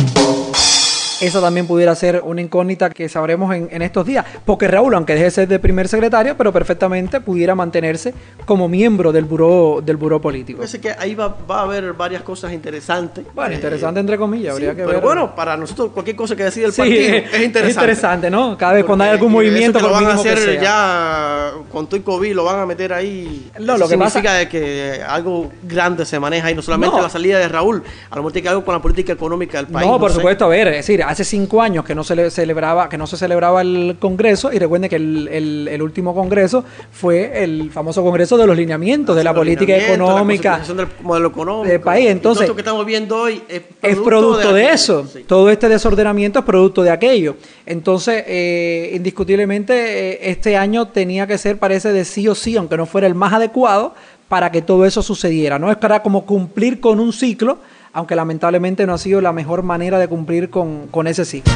Esa 1.22 1.40
también 1.40 1.66
pudiera 1.68 1.94
ser 1.94 2.20
una 2.24 2.40
incógnita 2.40 2.90
que 2.90 3.08
sabremos 3.08 3.54
en, 3.54 3.68
en 3.70 3.80
estos 3.82 4.04
días. 4.04 4.26
Porque 4.44 4.66
Raúl, 4.66 4.92
aunque 4.94 5.12
deje 5.14 5.24
de 5.26 5.30
ser 5.30 5.48
de 5.48 5.58
primer 5.60 5.86
secretario, 5.88 6.36
pero 6.36 6.52
perfectamente 6.52 7.20
pudiera 7.20 7.54
mantenerse 7.54 8.12
como 8.44 8.68
miembro 8.68 9.12
del 9.12 9.24
buró, 9.24 9.80
del 9.84 9.96
buró 9.96 10.20
político. 10.20 10.58
Parece 10.58 10.80
que 10.80 10.90
ahí 10.90 11.14
va, 11.14 11.28
va 11.48 11.60
a 11.60 11.62
haber 11.62 11.92
varias 11.92 12.22
cosas 12.22 12.52
interesantes. 12.52 13.24
Bueno, 13.34 13.52
Eh, 13.52 13.54
interesante 13.54 14.00
entre 14.00 14.18
comillas, 14.18 14.56
sí, 14.56 14.62
habría 14.66 14.70
que 14.74 14.82
pero 14.84 14.98
ver. 14.98 15.00
bueno, 15.00 15.34
para 15.34 15.56
nosotros 15.56 15.90
cualquier 15.92 16.16
cosa 16.16 16.34
que 16.34 16.44
decida 16.44 16.66
el 16.66 16.72
Sí, 16.72 16.80
partido 16.80 17.00
es- 17.16 17.34
es 17.34 17.42
interesante. 17.42 18.28
¿no? 18.30 18.58
Cada 18.58 18.72
vez 18.72 18.84
cuando 18.84 19.04
hay 19.04 19.10
algún 19.10 19.30
movimiento, 19.32 19.78
eso 19.78 19.86
que 19.88 19.92
por 19.92 20.02
lo 20.02 20.06
van 20.08 20.18
a 20.18 20.22
que 20.22 20.28
hacer 20.30 20.38
sea. 20.54 20.62
ya 20.62 21.50
con 21.70 21.86
todo 21.86 21.96
y 21.98 22.00
COVID, 22.02 22.34
lo 22.34 22.44
van 22.44 22.58
a 22.60 22.66
meter 22.66 22.92
ahí. 22.92 23.50
No, 23.60 23.74
Eso 23.74 23.84
lo 23.84 23.88
que 23.88 23.96
pasa- 23.98 24.20
de 24.20 24.48
que 24.48 25.00
algo 25.06 25.50
grande 25.62 26.04
se 26.04 26.18
maneja 26.18 26.50
y 26.50 26.54
no 26.54 26.62
solamente 26.62 26.96
No. 26.96 27.02
la 27.02 27.08
salida 27.10 27.38
de 27.38 27.48
Raúl, 27.48 27.82
a 28.10 28.16
lo 28.16 28.22
mejor 28.22 28.32
tiene 28.32 28.42
que 28.44 28.48
algo 28.48 28.64
con 28.64 28.74
la 28.74 28.82
política 28.82 29.12
económica 29.12 29.58
del 29.58 29.66
país. 29.68 29.86
no, 29.86 29.98
por 29.98 30.10
sé. 30.10 30.16
supuesto, 30.16 30.44
a 30.44 30.48
ver, 30.48 30.68
es 30.68 30.76
decir, 30.76 31.02
hace 31.12 31.24
cinco 31.24 31.62
años 31.62 31.84
que 31.84 31.94
no 31.94 32.02
se 32.04 32.16
le 32.16 32.30
celebraba, 32.30 32.88
que 32.88 32.98
no 32.98 33.06
se 33.06 33.16
celebraba 33.16 33.60
el 33.62 33.96
Congreso, 34.00 34.52
y 34.52 34.58
recuerden 34.58 34.90
que 34.90 34.96
el, 34.96 35.28
el- 35.28 35.68
el 35.68 35.82
último 35.82 36.14
Congreso 36.14 36.64
fue 36.90 37.42
el 37.44 37.70
famoso 37.70 38.02
Congreso 38.02 38.36
de 38.36 38.46
los 38.46 38.56
lineamientos 38.56 39.14
de 39.16 39.22
la 39.24 39.30
Los 39.32 39.38
política 39.40 39.76
económica. 39.76 40.60
La 40.66 40.74
del 40.74 40.86
modelo 41.02 41.28
económico. 41.28 41.68
del 41.68 41.80
país. 41.80 42.08
Entonces, 42.10 42.38
todo 42.38 42.44
esto 42.44 42.54
que 42.56 42.60
estamos 42.62 42.84
viendo 42.86 43.16
hoy 43.16 43.42
es 43.48 43.60
producto, 43.62 43.86
es 43.88 43.96
producto 43.98 44.52
de, 44.54 44.70
eso. 44.70 45.06
Sí. 45.12 45.24
Todo 45.26 45.50
este 45.50 45.68
desordenamiento 45.68 46.38
es 46.40 46.44
producto 46.44 46.82
de 46.82 46.90
aquello. 46.90 47.36
Entonces, 47.66 48.24
eh, 48.26 48.92
indiscutiblemente, 48.94 49.72
eh, 50.14 50.30
este 50.30 50.56
año 50.56 50.88
tenía 50.88 51.26
que 51.26 51.38
ser, 51.38 51.58
parece, 51.58 51.92
de 51.92 52.04
sí 52.04 52.26
o 52.28 52.34
sí, 52.34 52.56
aunque 52.56 52.76
no 52.76 52.86
fuera 52.86 53.06
el 53.06 53.14
más 53.14 53.32
adecuado, 53.32 53.94
para 54.28 54.50
que 54.50 54.62
todo 54.62 54.86
eso 54.86 55.02
sucediera. 55.02 55.58
No 55.58 55.70
es 55.70 55.76
para 55.76 56.02
como 56.02 56.24
cumplir 56.24 56.80
con 56.80 57.00
un 57.00 57.12
ciclo, 57.12 57.58
aunque 57.92 58.16
lamentablemente 58.16 58.86
no 58.86 58.94
ha 58.94 58.98
sido 58.98 59.20
la 59.20 59.32
mejor 59.32 59.62
manera 59.62 59.98
de 59.98 60.08
cumplir 60.08 60.50
con, 60.50 60.88
con 60.88 61.06
ese 61.06 61.24
ciclo. 61.24 61.52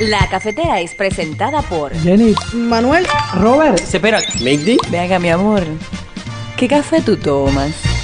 La 0.00 0.28
cafetera 0.30 0.80
es 0.80 0.94
presentada 0.94 1.60
por... 1.62 1.92
Jenny, 1.92 2.34
Manuel, 2.54 3.04
Robert, 3.34 3.78
Se 3.78 3.96
espera. 3.96 4.20
Venga, 4.90 5.18
mi 5.18 5.28
amor. 5.28 5.64
¿Qué 6.56 6.68
café 6.68 7.00
tú 7.00 7.16
tomas? 7.16 7.97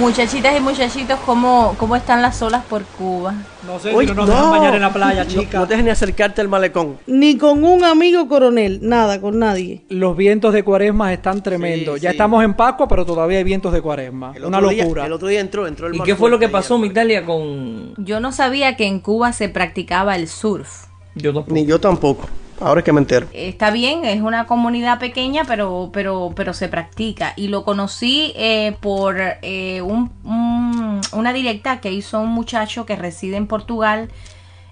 Muchachitas 0.00 0.56
y 0.56 0.60
muchachitos, 0.60 1.18
¿cómo, 1.26 1.74
¿cómo 1.78 1.94
están 1.94 2.22
las 2.22 2.40
olas 2.40 2.64
por 2.64 2.82
Cuba? 2.84 3.34
no 3.66 3.78
sé 3.78 3.94
Uy, 3.94 4.06
si 4.06 4.10
no 4.12 4.16
nos 4.22 4.28
dejan 4.30 4.50
bañar 4.50 4.74
en 4.74 4.80
la 4.80 4.90
playa, 4.90 5.24
No- 5.24 5.30
chica. 5.30 5.58
No, 5.58 5.66
dejes 5.66 5.84
ni 5.84 5.90
acercarte 5.90 6.40
al 6.40 6.48
malecón. 6.48 6.96
ni 7.06 7.36
con 7.36 7.62
un 7.62 7.84
amigo 7.84 8.26
coronel, 8.26 8.80
nada, 8.82 9.20
con 9.20 9.38
nadie. 9.38 9.82
Los 9.90 10.16
vientos 10.16 10.54
de 10.54 10.62
cuaresma 10.62 11.12
están 11.12 11.42
tremendos. 11.42 11.96
Sí, 11.96 12.00
ya 12.04 12.10
sí. 12.10 12.14
estamos 12.14 12.42
en 12.42 12.54
Pascua, 12.54 12.88
pero 12.88 13.04
todavía 13.04 13.38
hay 13.38 13.44
vientos 13.44 13.74
de 13.74 13.82
cuaresma. 13.82 14.32
El 14.34 14.46
Una 14.46 14.58
día- 14.62 14.84
locura. 14.84 15.04
el 15.04 15.12
otro 15.12 15.28
día 15.28 15.40
entró, 15.40 15.66
entró 15.66 15.88
el 15.88 15.94
¿Y 15.96 16.00
qué 16.00 16.16
fue 16.16 16.30
lo 16.30 16.38
que 16.38 16.48
pasó, 16.48 16.76
ayer. 16.76 16.86
Migdalia, 16.88 17.26
con...? 17.26 17.92
Yo 17.98 18.20
no 18.20 18.32
sabía 18.32 18.76
que 18.76 18.86
en 18.86 19.00
Cuba 19.00 19.34
se 19.34 19.50
practicaba 19.50 20.16
el 20.16 20.28
surf. 20.28 20.86
Yo 21.14 21.34
tampoco. 21.34 21.54
Ni 21.54 21.66
yo 21.66 21.78
tampoco. 21.78 22.26
Ahora 22.60 22.80
es 22.80 22.84
que 22.84 22.92
me 22.92 23.00
entero. 23.00 23.26
Está 23.32 23.70
bien, 23.70 24.04
es 24.04 24.20
una 24.20 24.46
comunidad 24.46 24.98
pequeña, 24.98 25.44
pero, 25.46 25.90
pero, 25.92 26.32
pero 26.36 26.52
se 26.52 26.68
practica. 26.68 27.32
Y 27.36 27.48
lo 27.48 27.64
conocí 27.64 28.32
eh, 28.36 28.76
por 28.80 29.16
eh, 29.18 29.80
un- 29.82 30.10
un- 30.24 31.00
una 31.12 31.32
directa 31.32 31.80
que 31.80 31.90
hizo 31.92 32.20
un 32.20 32.28
muchacho 32.30 32.84
que 32.84 32.96
reside 32.96 33.36
en 33.36 33.46
Portugal, 33.46 34.10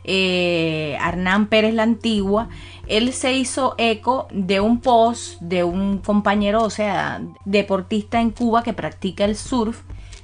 eh, 0.05 0.99
Hernán 1.05 1.47
Pérez 1.47 1.73
la 1.75 1.83
Antigua. 1.85 2.49
Él 2.87 3.13
se 3.13 3.33
hizo 3.35 3.75
eco 3.79 4.29
de 4.33 4.61
un 4.61 4.81
post 4.81 5.41
de 5.41 5.65
un 5.65 5.99
compañero, 5.99 6.63
o 6.63 6.71
sea, 6.71 7.21
deportista 7.45 8.21
en 8.21 8.31
Cuba 8.31 8.63
que 8.63 8.73
practica 8.75 9.25
el 9.25 9.35
surf, 9.37 9.81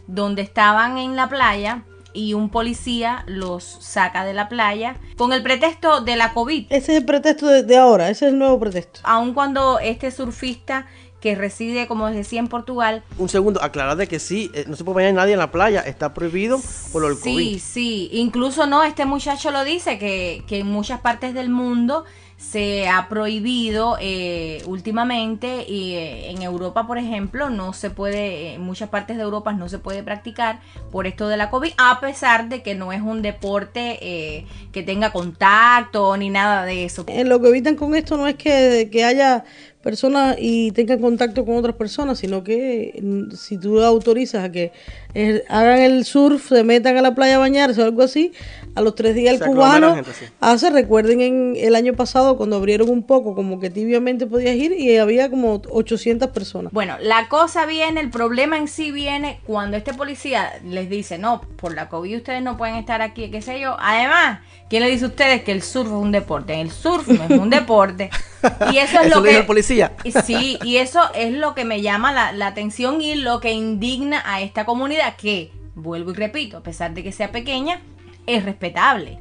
donde 0.07 0.43
estaban 0.43 0.99
en 0.99 1.17
la 1.17 1.29
playa 1.29 1.83
y 2.15 2.33
un 2.33 2.49
policía 2.49 3.25
los 3.27 3.65
saca 3.65 4.25
de 4.25 4.33
la 4.33 4.49
playa 4.49 4.97
con 5.17 5.33
el 5.33 5.43
pretexto 5.43 6.01
de 6.01 6.17
la 6.17 6.33
COVID 6.33 6.67
Ese 6.71 6.93
es 6.93 6.99
el 6.99 7.05
pretexto 7.05 7.47
de, 7.49 7.63
de 7.65 7.77
ahora, 7.77 8.09
ese 8.09 8.27
es 8.27 8.33
el 8.33 8.39
nuevo 8.39 8.59
pretexto. 8.59 9.01
aun 9.03 9.35
cuando 9.35 9.79
este 9.81 10.11
surfista 10.11 10.87
que 11.21 11.35
reside, 11.35 11.87
como 11.87 12.07
les 12.09 12.17
decía, 12.19 12.39
en 12.39 12.49
Portugal, 12.49 13.03
Un 13.17 13.31
segundo, 13.31 13.63
aclarar 13.63 13.97
de 13.97 14.07
que 14.07 14.19
sí, 14.19 14.51
eh, 14.53 14.67
no 14.69 14.77
se 14.77 14.85
puede 14.85 14.97
bañar 14.97 15.15
nadie 15.15 15.33
en 15.33 15.39
la 15.39 15.51
playa, 15.51 15.81
está 15.81 16.13
prohibido 16.13 16.61
por 16.93 17.01
lo 17.01 17.09
del 17.09 17.17
sí, 17.17 17.23
COVID. 17.23 17.59
sí, 17.61 18.09
incluso 18.13 18.67
no, 18.67 18.85
este 18.85 19.07
muchacho 19.07 19.51
lo 19.51 19.65
dice, 19.65 19.99
que, 19.99 20.45
que 20.47 20.59
en 20.59 20.67
muchas 20.67 21.01
partes 21.01 21.33
del 21.33 21.49
mundo 21.49 22.05
se 22.51 22.89
ha 22.89 23.09
prohibido 23.09 23.97
eh, 24.01 24.63
últimamente 24.67 25.65
y 25.69 25.95
eh, 25.95 26.31
en 26.31 26.43
Europa, 26.43 26.87
por 26.87 26.99
ejemplo, 26.99 27.51
no 27.51 27.73
se 27.73 27.91
puede, 27.91 28.55
en 28.55 28.61
muchas 28.61 28.91
partes 28.91 29.17
de 29.17 29.23
Europa 29.23 29.53
no 29.53 29.69
se 29.69 29.79
puede 29.79 30.03
practicar 30.03 30.61
por 30.93 31.07
esto 31.07 31.29
de 31.29 31.37
la 31.37 31.51
COVID, 31.51 31.73
a 31.79 32.01
pesar 32.01 32.49
de 32.49 32.63
que 32.63 32.75
no 32.75 32.93
es 32.93 33.01
un 33.01 33.23
deporte 33.23 33.99
eh, 34.03 34.47
que 34.73 34.83
tenga 34.83 35.11
contacto 35.11 36.17
ni 36.17 36.31
nada 36.31 36.65
de 36.65 36.85
eso. 36.85 37.05
En 37.09 37.29
lo 37.29 37.41
que 37.41 37.49
evitan 37.49 37.77
con 37.77 37.95
esto 37.95 38.17
no 38.17 38.29
es 38.29 38.37
que, 38.37 38.89
que 38.93 39.05
haya 39.05 39.45
personas 39.85 40.37
y 40.41 40.73
tengan 40.73 40.99
contacto 41.01 41.45
con 41.45 41.57
otras 41.57 41.77
personas, 41.77 42.19
sino 42.19 42.43
que 42.43 42.99
mm, 43.01 43.35
si 43.37 43.59
tú 43.59 43.81
autorizas 43.83 44.43
a 44.43 44.51
que 44.51 44.73
eh, 45.15 45.45
hagan 45.49 45.79
el 45.79 46.05
surf, 46.05 46.49
se 46.49 46.65
metan 46.65 46.97
a 46.97 47.03
la 47.03 47.15
playa 47.15 47.37
a 47.37 47.39
bañarse 47.39 47.83
o 47.83 47.85
algo 47.85 48.03
así, 48.03 48.33
a 48.75 48.81
los 48.81 48.95
tres 48.95 49.15
días 49.15 49.35
el 49.35 49.39
Se 49.41 49.45
cubano 49.45 49.95
gente, 49.95 50.13
sí. 50.13 50.25
hace, 50.41 50.71
recuerden 50.71 51.21
en 51.21 51.55
el 51.57 51.75
año 51.75 51.93
pasado 51.93 52.37
cuando 52.37 52.57
abrieron 52.57 52.89
un 52.89 53.03
poco, 53.03 53.35
como 53.35 53.61
que 53.61 53.71
tibiamente 53.71 54.27
podías 54.27 54.57
ir 54.57 54.73
y 54.73 54.97
había 54.97 55.31
como 55.31 55.63
800 55.69 56.31
personas. 56.31 56.73
Bueno, 56.73 56.97
la 57.01 57.29
cosa 57.29 57.67
viene, 57.67 58.01
el 58.01 58.11
problema 58.11 58.57
en 58.57 58.69
sí 58.69 58.91
viene 58.91 59.41
cuando 59.47 59.77
este 59.77 59.93
policía 59.93 60.51
les 60.65 60.89
dice, 60.89 61.19
no, 61.19 61.43
por 61.57 61.75
la 61.75 61.89
COVID 61.89 62.17
ustedes 62.17 62.43
no 62.43 62.57
pueden 62.57 62.77
estar 62.77 63.03
aquí, 63.03 63.31
qué 63.31 63.43
sé 63.43 63.61
yo. 63.61 63.77
Además, 63.79 64.41
¿quién 64.71 64.83
le 64.83 64.91
dice 64.91 65.05
a 65.05 65.09
ustedes 65.09 65.43
que 65.45 65.53
el 65.53 65.63
surf 65.63 65.89
es 65.89 65.95
un 65.95 66.11
deporte? 66.11 66.59
El 66.61 66.71
surf 66.71 67.07
no 67.09 67.23
es 67.23 67.31
un 67.31 67.51
deporte. 67.51 68.11
Y 68.73 68.79
eso 68.79 69.01
es 69.01 69.07
Eso 69.07 69.17
lo 69.17 69.23
dijo 69.23 69.23
que... 69.23 69.37
el 69.39 69.47
policía. 69.47 69.93
Sí, 70.25 70.59
y 70.65 70.77
eso 70.77 71.01
es 71.15 71.33
lo 71.33 71.55
que 71.55 71.65
me 71.65 71.81
llama 71.83 72.13
la, 72.13 72.33
la 72.33 72.47
atención 72.49 73.01
y 73.01 73.15
lo 73.15 73.41
que 73.41 73.53
indigna 73.53 74.23
a 74.27 74.41
esta 74.41 74.65
comunidad 74.65 75.17
que, 75.17 75.51
vuelvo 75.75 76.11
y 76.11 76.15
repito, 76.15 76.59
a 76.59 76.63
pesar 76.63 76.95
de 76.95 77.03
que 77.03 77.13
sea 77.13 77.31
pequeña, 77.33 77.81
es 78.27 78.45
respetable. 78.45 79.19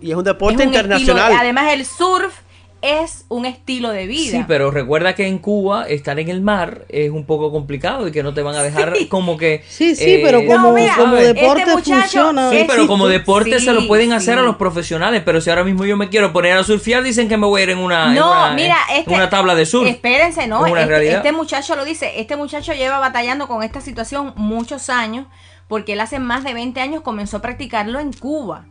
Y 0.00 0.10
es 0.10 0.16
un 0.16 0.24
deporte 0.24 0.62
Es 0.62 0.68
un 0.68 0.74
internacional. 0.74 1.24
estilo- 1.32 1.40
además, 1.40 1.72
el 1.72 1.84
surf 1.84 2.40
es 2.82 3.24
un 3.28 3.46
estilo 3.46 3.90
de 3.90 4.06
vida. 4.06 4.30
Sí, 4.38 4.44
pero 4.46 4.70
recuerda 4.70 5.14
que 5.14 5.26
en 5.26 5.38
Cuba 5.38 5.86
estar 5.88 6.18
en 6.20 6.28
el 6.28 6.40
mar 6.40 6.84
es 6.88 7.10
un 7.10 7.24
poco 7.26 7.50
complicado 7.50 8.06
y 8.06 8.12
que 8.12 8.22
no 8.22 8.34
te 8.34 8.42
van 8.42 8.54
a 8.54 8.62
dejar 8.62 8.94
como 9.08 9.36
que... 9.36 9.64
Sí, 9.68 9.96
sí, 9.96 10.04
eh, 10.14 10.20
pero 10.24 10.44
como, 10.46 10.68
No, 10.68 10.72
mira, 10.74 10.94
como 10.96 11.14
¿sabes? 11.16 11.34
deporte 11.34 11.60
este 11.62 11.72
muchacho- 11.74 12.00
funciona. 12.02 12.50
Sí, 12.50 12.64
pero 12.68 12.86
como 12.86 13.08
deporte 13.08 13.58
se 13.60 13.72
lo 13.72 13.80
Sí, 13.80 13.86
pueden 13.88 14.12
hacer 14.12 14.34
sí. 14.34 14.40
a 14.40 14.42
los 14.42 14.56
profesionales, 14.56 15.22
pero 15.24 15.40
si 15.40 15.50
ahora 15.50 15.64
mismo 15.64 15.84
yo 15.84 15.96
me 15.96 16.08
quiero 16.08 16.32
poner 16.32 16.52
a 16.56 16.64
surfear, 16.64 17.02
dicen 17.02 17.28
que 17.28 17.36
me 17.36 17.46
voy 17.46 17.60
a 17.62 17.64
ir 17.64 17.70
en 17.70 17.78
una, 17.78 18.08
en 18.08 18.14
No, 18.14 18.30
una- 18.30 18.52
mira, 18.54 18.76
en 18.92 18.98
este, 19.00 19.14
una 19.14 19.30
tabla 19.30 19.54
de 19.54 19.66
surf. 19.66 19.88
Espérense, 19.88 20.46
no. 20.46 20.64
Es 20.66 20.70
una 20.72 20.82
este, 20.82 20.90
realidad. 20.92 21.16
este 21.16 21.32
muchacho 21.32 21.76
lo 21.76 21.84
dice. 21.84 22.20
Este 22.20 22.36
muchacho 22.36 22.72
lleva 22.74 22.98
batallando 22.98 23.48
con 23.48 23.62
esta 23.62 23.80
situación 23.80 24.32
muchos 24.36 24.90
años, 24.90 25.26
porque 25.66 25.94
él 25.94 26.00
hace 26.00 26.18
más 26.20 26.44
de 26.44 26.54
20 26.54 26.80
años 26.80 27.02
comenzó 27.02 27.38
a 27.38 27.42
practicarlo 27.42 27.98
en 28.00 28.12
Cuba. 28.12 28.66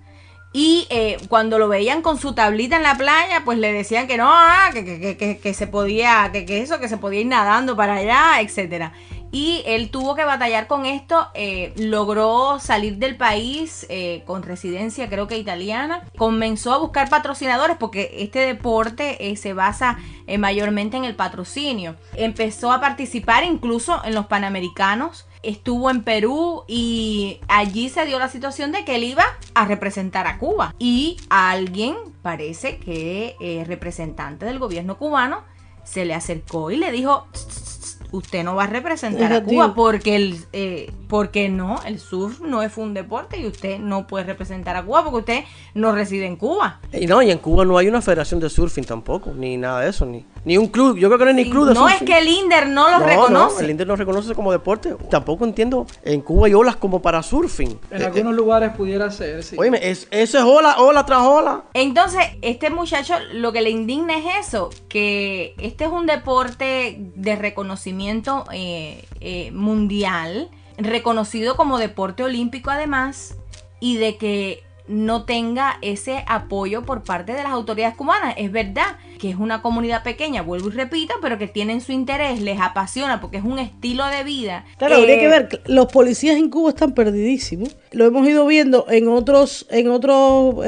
Y 0.58 0.88
eh, 0.90 1.18
cuando 1.28 1.60
lo 1.60 1.68
veían 1.68 2.02
con 2.02 2.18
su 2.18 2.32
tablita 2.34 2.78
en 2.78 2.84
la 2.84 2.96
playa, 2.96 3.42
pues 3.44 3.58
le 3.58 3.74
decían 3.74 4.08
que 4.08 4.16
no, 4.16 4.30
ah, 4.32 4.70
que, 4.72 4.86
que, 4.86 5.18
que- 5.18 5.38
que- 5.38 5.54
se 5.54 5.68
podía, 5.68 6.30
que, 6.32 6.46
que 6.46 6.62
eso, 6.62 6.80
que 6.80 6.88
se 6.88 6.96
podía 6.96 7.20
ir 7.20 7.28
nadando 7.28 7.76
para 7.76 7.96
allá, 7.96 8.40
etcétera. 8.40 8.94
Y 9.34 9.64
él 9.66 9.90
tuvo 9.90 10.16
que 10.16 10.24
batallar 10.24 10.68
con 10.68 10.86
esto, 10.86 11.28
eh, 11.34 11.74
logró 11.76 12.58
salir 12.62 12.96
del 13.00 13.18
país 13.18 13.86
eh, 13.90 14.24
con 14.26 14.44
residencia, 14.44 15.10
creo 15.10 15.28
que 15.28 15.38
italiana. 15.38 16.04
Comenzó 16.18 16.72
a 16.74 16.78
buscar 16.78 17.10
patrocinadores 17.10 17.76
porque 17.78 18.16
este 18.20 18.40
deporte 18.40 19.36
se 19.36 19.52
basa 19.52 19.98
mayormente 20.40 20.96
en 20.96 21.04
el 21.04 21.16
patrocinio. 21.16 21.98
Empezó 22.16 22.72
a 22.72 22.80
participar 22.80 23.44
incluso 23.44 24.02
en 24.06 24.16
los 24.16 24.28
Panamericanos. 24.28 25.26
Estuvo 25.46 25.90
en 25.90 26.04
Perú 26.04 26.64
y 26.68 27.40
allí 27.48 27.90
se 27.90 28.06
dio 28.06 28.20
la 28.20 28.30
situación 28.30 28.72
de 28.72 28.84
que 28.84 28.96
él 28.96 29.04
iba 29.04 29.24
a 29.54 29.66
representar 29.66 30.28
a 30.28 30.38
Cuba. 30.38 30.74
Y 30.80 31.18
a 31.30 31.52
alguien, 31.52 31.96
parece 32.22 32.78
que 32.78 33.36
eh, 33.40 33.64
representante 33.66 34.46
del 34.46 34.60
gobierno 34.60 34.98
cubano, 34.98 35.44
se 35.84 36.06
le 36.06 36.16
acercó 36.16 36.72
y 36.72 36.78
le 36.78 36.92
dijo, 36.92 37.28
"Tss, 37.32 37.48
tss, 37.48 37.80
tss, 37.80 38.00
usted 38.12 38.44
no 38.44 38.56
va 38.56 38.64
a 38.64 38.68
representar 38.68 39.32
a. 39.32 39.44
Cuba 39.44 39.76
porque 39.76 40.16
el, 40.16 40.40
eh, 40.54 40.92
porque 41.16 41.48
no, 41.48 41.80
el 41.86 41.98
surf 42.02 42.42
no 42.42 42.62
es 42.62 42.76
un 42.76 42.94
deporte 42.94 43.40
y 43.40 43.48
usted 43.48 43.80
no 43.80 44.06
puede 44.06 44.26
representar 44.26 44.76
a 44.76 44.84
Cuba 44.84 45.02
porque 45.06 45.18
usted 45.20 45.44
no 45.74 45.94
reside 45.94 46.26
en 46.26 46.36
Cuba. 46.36 46.82
Y 46.92 47.08
no, 47.08 47.22
y 47.22 47.32
en 47.32 47.38
Cuba 47.38 47.64
no 47.64 47.78
hay 47.78 47.88
una 47.88 48.02
federación 48.02 48.42
de 48.42 48.50
surfing 48.50 48.84
tampoco, 48.84 49.32
ni 49.34 49.56
nada 49.56 49.80
de 49.80 49.92
eso, 49.92 50.06
ni, 50.06 50.26
ni 50.44 50.58
un 50.58 50.68
club. 50.68 50.98
Yo 50.98 51.08
creo 51.08 51.18
que 51.18 51.24
no 51.24 51.30
hay 51.30 51.36
ni 51.46 51.50
club 51.50 51.68
de 51.70 51.74
no 51.74 51.88
es 51.88 51.94
surfing. 52.00 52.08
que 52.08 52.18
el 52.20 52.28
INDER 52.28 52.68
no 52.68 52.90
lo 52.92 53.00
No, 53.00 53.06
reconoce. 53.06 53.56
No, 53.56 53.60
el 53.62 53.70
Inter 53.70 53.88
no 53.88 53.96
reconoce 53.96 54.36
como 54.36 54.52
deporte. 54.52 54.94
Tampoco 55.10 55.46
entiendo. 55.46 55.88
En 56.04 56.20
Cuba 56.20 56.48
hay 56.48 56.54
olas 56.54 56.76
como 56.76 57.02
para 57.02 57.24
surfing. 57.24 57.80
En 57.92 58.02
Eh, 58.02 58.06
algunos 58.06 58.36
lugares 58.36 58.72
pudiera 58.76 59.10
ser, 59.10 59.42
sí. 59.42 59.56
óyeme, 59.58 59.80
es, 59.90 60.10
eso 60.12 60.38
es 60.38 60.44
ola, 60.44 60.80
ola 60.80 61.06
tras 61.06 61.22
ola. 61.22 61.64
Entonces, 61.74 62.24
este 62.42 62.70
muchacho 62.70 63.14
lo 63.32 63.54
que 63.54 63.62
le 63.62 63.70
indigna 63.70 64.18
es 64.18 64.48
eso, 64.48 64.70
que 64.90 65.56
este 65.60 65.86
es 65.86 65.92
un 65.92 66.08
deporte 66.08 66.98
de 67.16 67.36
reconocimiento 67.38 68.44
eh, 68.52 69.06
eh, 69.22 69.52
mundial, 69.52 70.50
reconocido 70.78 71.56
como 71.56 71.78
deporte 71.78 72.24
olímpico 72.24 72.70
además, 72.70 73.36
y 73.80 73.98
de 73.98 74.18
que 74.18 74.64
no 74.88 75.26
tenga 75.26 75.78
ese 75.82 76.24
apoyo 76.28 76.84
por 76.84 77.04
parte 77.04 77.34
de 77.34 77.42
las 77.44 77.52
autoridades 77.52 77.96
cubanas. 77.96 78.36
Es 78.38 78.52
verdad 78.52 78.98
que 79.20 79.30
es 79.30 79.36
una 79.38 79.62
comunidad 79.62 80.04
pequeña, 80.04 80.42
vuelvo 80.42 80.68
y 80.70 80.72
repito, 80.74 81.16
pero 81.22 81.38
que 81.38 81.48
tienen 81.48 81.82
su 81.82 81.92
interés, 81.92 82.42
les 82.42 82.60
apasiona 82.60 83.22
porque 83.22 83.38
es 83.38 83.44
un 83.44 83.58
estilo 83.60 84.06
de 84.08 84.24
vida. 84.24 84.66
Claro, 84.78 84.96
habría 84.98 85.16
Eh, 85.16 85.20
que 85.20 85.28
ver, 85.28 85.62
los 85.66 85.88
policías 85.88 86.36
en 86.38 86.50
Cuba 86.50 86.70
están 86.70 86.94
perdidísimos. 86.94 87.76
Lo 87.92 88.06
hemos 88.06 88.28
ido 88.28 88.46
viendo 88.46 88.86
en 88.90 89.08
otros 89.08 89.66
en 89.72 89.90
otras 89.90 90.16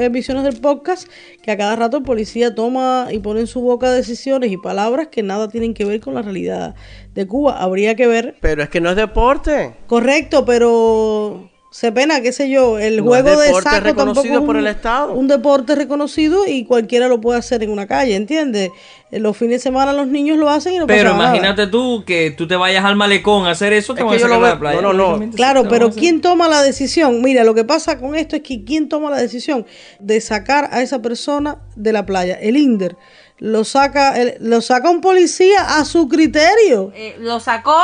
emisiones 0.00 0.44
del 0.44 0.60
podcast, 0.60 1.08
que 1.42 1.50
a 1.52 1.56
cada 1.56 1.76
rato 1.76 1.98
el 1.98 2.02
policía 2.02 2.54
toma 2.54 3.08
y 3.12 3.18
pone 3.18 3.40
en 3.40 3.46
su 3.46 3.60
boca 3.60 3.90
decisiones 3.90 4.50
y 4.50 4.56
palabras 4.56 5.08
que 5.08 5.22
nada 5.22 5.48
tienen 5.48 5.74
que 5.74 5.84
ver 5.84 6.00
con 6.00 6.14
la 6.14 6.22
realidad 6.22 6.74
de 7.14 7.26
Cuba. 7.26 7.58
Habría 7.62 7.94
que 7.96 8.06
ver, 8.06 8.36
Pero 8.40 8.62
es 8.62 8.68
que 8.68 8.80
no 8.80 8.90
es 8.90 8.96
deporte. 8.96 9.74
correcto, 9.86 10.44
pero 10.44 11.50
se 11.70 11.92
pena, 11.92 12.20
qué 12.22 12.32
sé 12.32 12.48
yo, 12.48 12.78
el 12.78 12.96
No 12.98 13.04
juego 13.04 13.28
es 13.32 13.38
de 13.38 13.44
deporte 13.46 13.70
saco 13.70 13.84
reconocido 13.84 14.22
tampoco 14.24 14.38
es 14.38 14.46
por 14.46 14.56
un, 14.56 14.60
el 14.62 14.66
Estado. 14.68 15.12
un 15.12 15.28
deporte 15.28 15.74
reconocido 15.74 16.46
y 16.46 16.64
cualquiera 16.64 17.08
lo 17.08 17.20
puede 17.20 17.38
hacer 17.38 17.62
en 17.62 17.70
una 17.70 17.86
calle, 17.86 18.16
¿entiendes? 18.16 18.70
En 19.10 19.22
los 19.22 19.36
fines 19.36 19.56
de 19.56 19.62
semana 19.64 19.92
los 19.92 20.06
niños 20.08 20.38
lo 20.38 20.48
hacen 20.48 20.74
y 20.74 20.78
no 20.78 20.86
Pero 20.86 21.10
pasa 21.10 21.22
nada. 21.22 21.36
imagínate 21.36 21.66
tú 21.66 22.04
que 22.06 22.30
tú 22.30 22.46
te 22.48 22.56
vayas 22.56 22.84
al 22.84 22.96
malecón 22.96 23.46
a 23.46 23.50
hacer 23.50 23.72
eso, 23.74 23.94
te 23.94 24.00
Es 24.00 24.06
van 24.06 24.14
a 24.16 24.18
sacar 24.18 24.38
lo 24.38 24.44
de 24.46 24.50
la 24.52 24.58
playa. 24.58 24.80
no, 24.80 24.92
no, 24.92 25.16
no. 25.18 25.24
Sí, 25.24 25.30
Claro, 25.36 25.68
pero 25.68 25.90
¿quién 25.90 26.20
toma 26.22 26.48
la 26.48 26.62
decisión? 26.62 27.20
Mira, 27.22 27.44
lo 27.44 27.54
que 27.54 27.64
pasa 27.64 27.98
con 27.98 28.14
esto 28.14 28.36
es 28.36 28.42
que 28.42 28.64
¿quién 28.64 28.88
toma 28.88 29.10
la 29.10 29.18
decisión 29.18 29.66
de 29.98 30.20
sacar 30.20 30.68
a 30.72 30.80
esa 30.82 31.00
persona 31.02 31.58
de 31.76 31.92
la 31.92 32.06
playa? 32.06 32.34
El 32.40 32.56
INDER. 32.56 32.96
Lo 33.40 33.62
saca, 33.62 34.20
el- 34.20 34.34
lo 34.40 34.60
saca 34.60 34.90
un 34.90 35.00
policía 35.00 35.78
a 35.78 35.84
su 35.84 36.08
criterio. 36.08 36.90
eh, 36.96 37.14
lo 37.20 37.38
sacó 37.38 37.78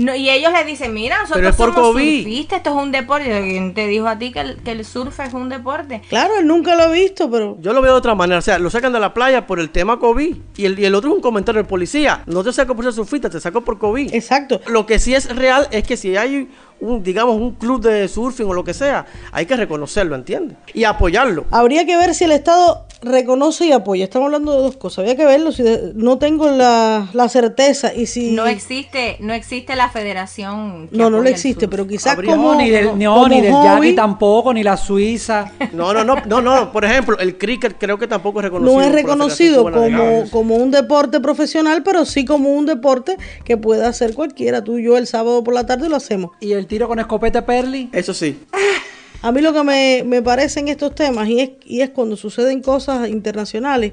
no, 0.00 0.14
y 0.14 0.30
ellos 0.30 0.52
le 0.52 0.64
dicen, 0.64 0.94
mira, 0.94 1.16
nosotros 1.18 1.36
Pero 1.38 1.48
es 1.50 1.56
por 1.56 1.74
somos 1.74 1.90
COVID. 1.92 2.22
surfistas, 2.22 2.56
esto 2.58 2.70
es 2.70 2.76
un 2.76 2.90
deporte. 2.92 3.24
¿Quién 3.42 3.74
te 3.74 3.86
dijo 3.86 4.08
a 4.08 4.18
ti 4.18 4.32
que 4.32 4.40
el, 4.40 4.56
que 4.62 4.70
el 4.72 4.84
surf 4.84 5.20
es 5.20 5.34
un 5.34 5.48
deporte? 5.48 6.00
Claro, 6.08 6.34
él 6.38 6.46
nunca 6.46 6.74
lo 6.74 6.84
ha 6.84 6.88
visto, 6.88 7.30
pero 7.30 7.58
Yo 7.60 7.72
lo 7.72 7.82
veo 7.82 7.92
de 7.92 7.98
otra 7.98 8.14
manera. 8.14 8.38
O 8.38 8.42
sea, 8.42 8.58
lo 8.58 8.70
sacan 8.70 8.92
de 8.92 9.00
la 9.00 9.12
playa 9.12 9.46
por 9.46 9.60
el 9.60 9.70
tema 9.70 9.98
COVID. 9.98 10.36
Y 10.56 10.64
el, 10.64 10.78
y 10.78 10.84
el 10.86 10.94
otro 10.94 11.10
es 11.10 11.16
un 11.16 11.22
comentario 11.22 11.60
del 11.60 11.68
policía. 11.68 12.22
No 12.26 12.42
te 12.42 12.52
saco 12.52 12.74
por 12.74 12.84
ser 12.84 12.94
surfista, 12.94 13.28
te 13.28 13.40
saco 13.40 13.60
por 13.60 13.78
COVID. 13.78 14.14
exacto. 14.14 14.60
Lo 14.68 14.86
que 14.86 14.98
sí 14.98 15.14
es 15.14 15.34
real 15.36 15.68
es 15.70 15.84
que 15.84 15.96
si 15.96 16.16
hay 16.16 16.48
un, 16.80 17.02
digamos, 17.02 17.36
un 17.36 17.52
club 17.56 17.82
de 17.82 18.08
surfing 18.08 18.46
o 18.46 18.54
lo 18.54 18.64
que 18.64 18.72
sea, 18.72 19.04
hay 19.32 19.44
que 19.44 19.54
reconocerlo, 19.56 20.14
¿entiendes? 20.16 20.56
Y 20.72 20.84
apoyarlo. 20.84 21.44
Habría 21.50 21.84
que 21.84 21.96
ver 21.96 22.14
si 22.14 22.24
el 22.24 22.32
Estado 22.32 22.86
reconoce 23.02 23.66
y 23.66 23.72
apoya. 23.72 24.04
Estamos 24.04 24.26
hablando 24.26 24.52
de 24.52 24.58
dos 24.62 24.76
cosas. 24.76 24.98
Habría 24.98 25.16
que 25.16 25.24
verlo 25.24 25.52
si 25.52 25.62
de- 25.62 25.92
no 25.94 26.18
tengo 26.18 26.50
la, 26.50 27.08
la 27.12 27.28
certeza 27.28 27.94
y 27.94 28.06
si 28.06 28.32
No 28.32 28.46
existe, 28.46 29.16
no 29.20 29.32
existe 29.32 29.74
la 29.76 29.88
federación. 29.88 30.88
que 30.88 30.96
no, 30.96 31.08
no 31.10 31.20
le 31.22 31.30
existe, 31.30 31.66
pero 31.68 31.86
quizás 31.86 32.16
como 32.16 32.52
no, 32.52 32.54
ni 32.56 32.70
del, 32.70 32.98
no, 32.98 33.14
como 33.14 33.28
ni 33.28 33.40
del 33.40 33.52
Jackie 33.52 33.94
tampoco, 33.94 34.52
ni 34.52 34.62
la 34.62 34.76
Suiza. 34.76 35.52
No, 35.72 35.92
no, 35.94 36.04
no, 36.04 36.16
no, 36.26 36.40
no. 36.42 36.72
Por 36.72 36.84
ejemplo, 36.84 37.16
el 37.18 37.38
cricket 37.38 37.76
creo 37.78 37.98
que 37.98 38.06
tampoco 38.06 38.40
es 38.40 38.44
reconocido. 38.44 38.78
no 38.80 38.84
es 38.86 38.92
reconocido 38.92 39.62
como, 39.64 40.24
como 40.30 40.56
un 40.56 40.70
deporte 40.70 41.20
profesional, 41.20 41.82
pero 41.82 42.04
sí 42.04 42.24
como 42.24 42.50
un 42.50 42.66
deporte 42.66 43.16
que 43.44 43.56
puede 43.56 43.86
hacer 43.86 44.14
cualquiera. 44.14 44.62
Tú 44.64 44.78
y 44.78 44.84
yo 44.84 44.96
el 44.98 45.06
sábado 45.06 45.42
por 45.44 45.54
la 45.54 45.64
tarde 45.64 45.88
lo 45.88 45.96
hacemos. 45.96 46.32
Y 46.40 46.52
el 46.52 46.66
tiro 46.66 46.88
con 46.88 46.98
escopeta 46.98 47.46
Perli. 47.46 47.88
Eso 47.92 48.12
sí. 48.14 48.38
A 49.22 49.32
mí 49.32 49.42
lo 49.42 49.52
que 49.52 49.62
me, 49.62 50.02
me 50.04 50.22
parece 50.22 50.60
en 50.60 50.68
estos 50.68 50.94
temas, 50.94 51.28
y 51.28 51.40
es, 51.40 51.50
y 51.66 51.82
es 51.82 51.90
cuando 51.90 52.16
suceden 52.16 52.62
cosas 52.62 53.08
internacionales, 53.08 53.92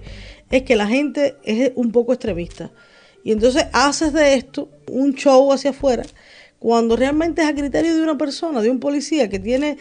es 0.49 0.63
que 0.63 0.75
la 0.77 0.87
gente 0.87 1.35
es 1.43 1.71
un 1.75 1.91
poco 1.91 2.13
extremista. 2.13 2.71
Y 3.25 3.33
entonces 3.33 3.65
haces 3.73 4.13
de 4.13 4.35
esto 4.35 4.69
un 4.89 5.13
show 5.15 5.51
hacia 5.51 5.71
afuera, 5.71 6.03
cuando 6.59 6.95
realmente 6.95 7.41
es 7.41 7.47
a 7.49 7.53
criterio 7.53 7.93
de 7.93 8.01
una 8.01 8.17
persona, 8.17 8.61
de 8.61 8.69
un 8.69 8.79
policía 8.79 9.29
que 9.29 9.37
tiene 9.37 9.77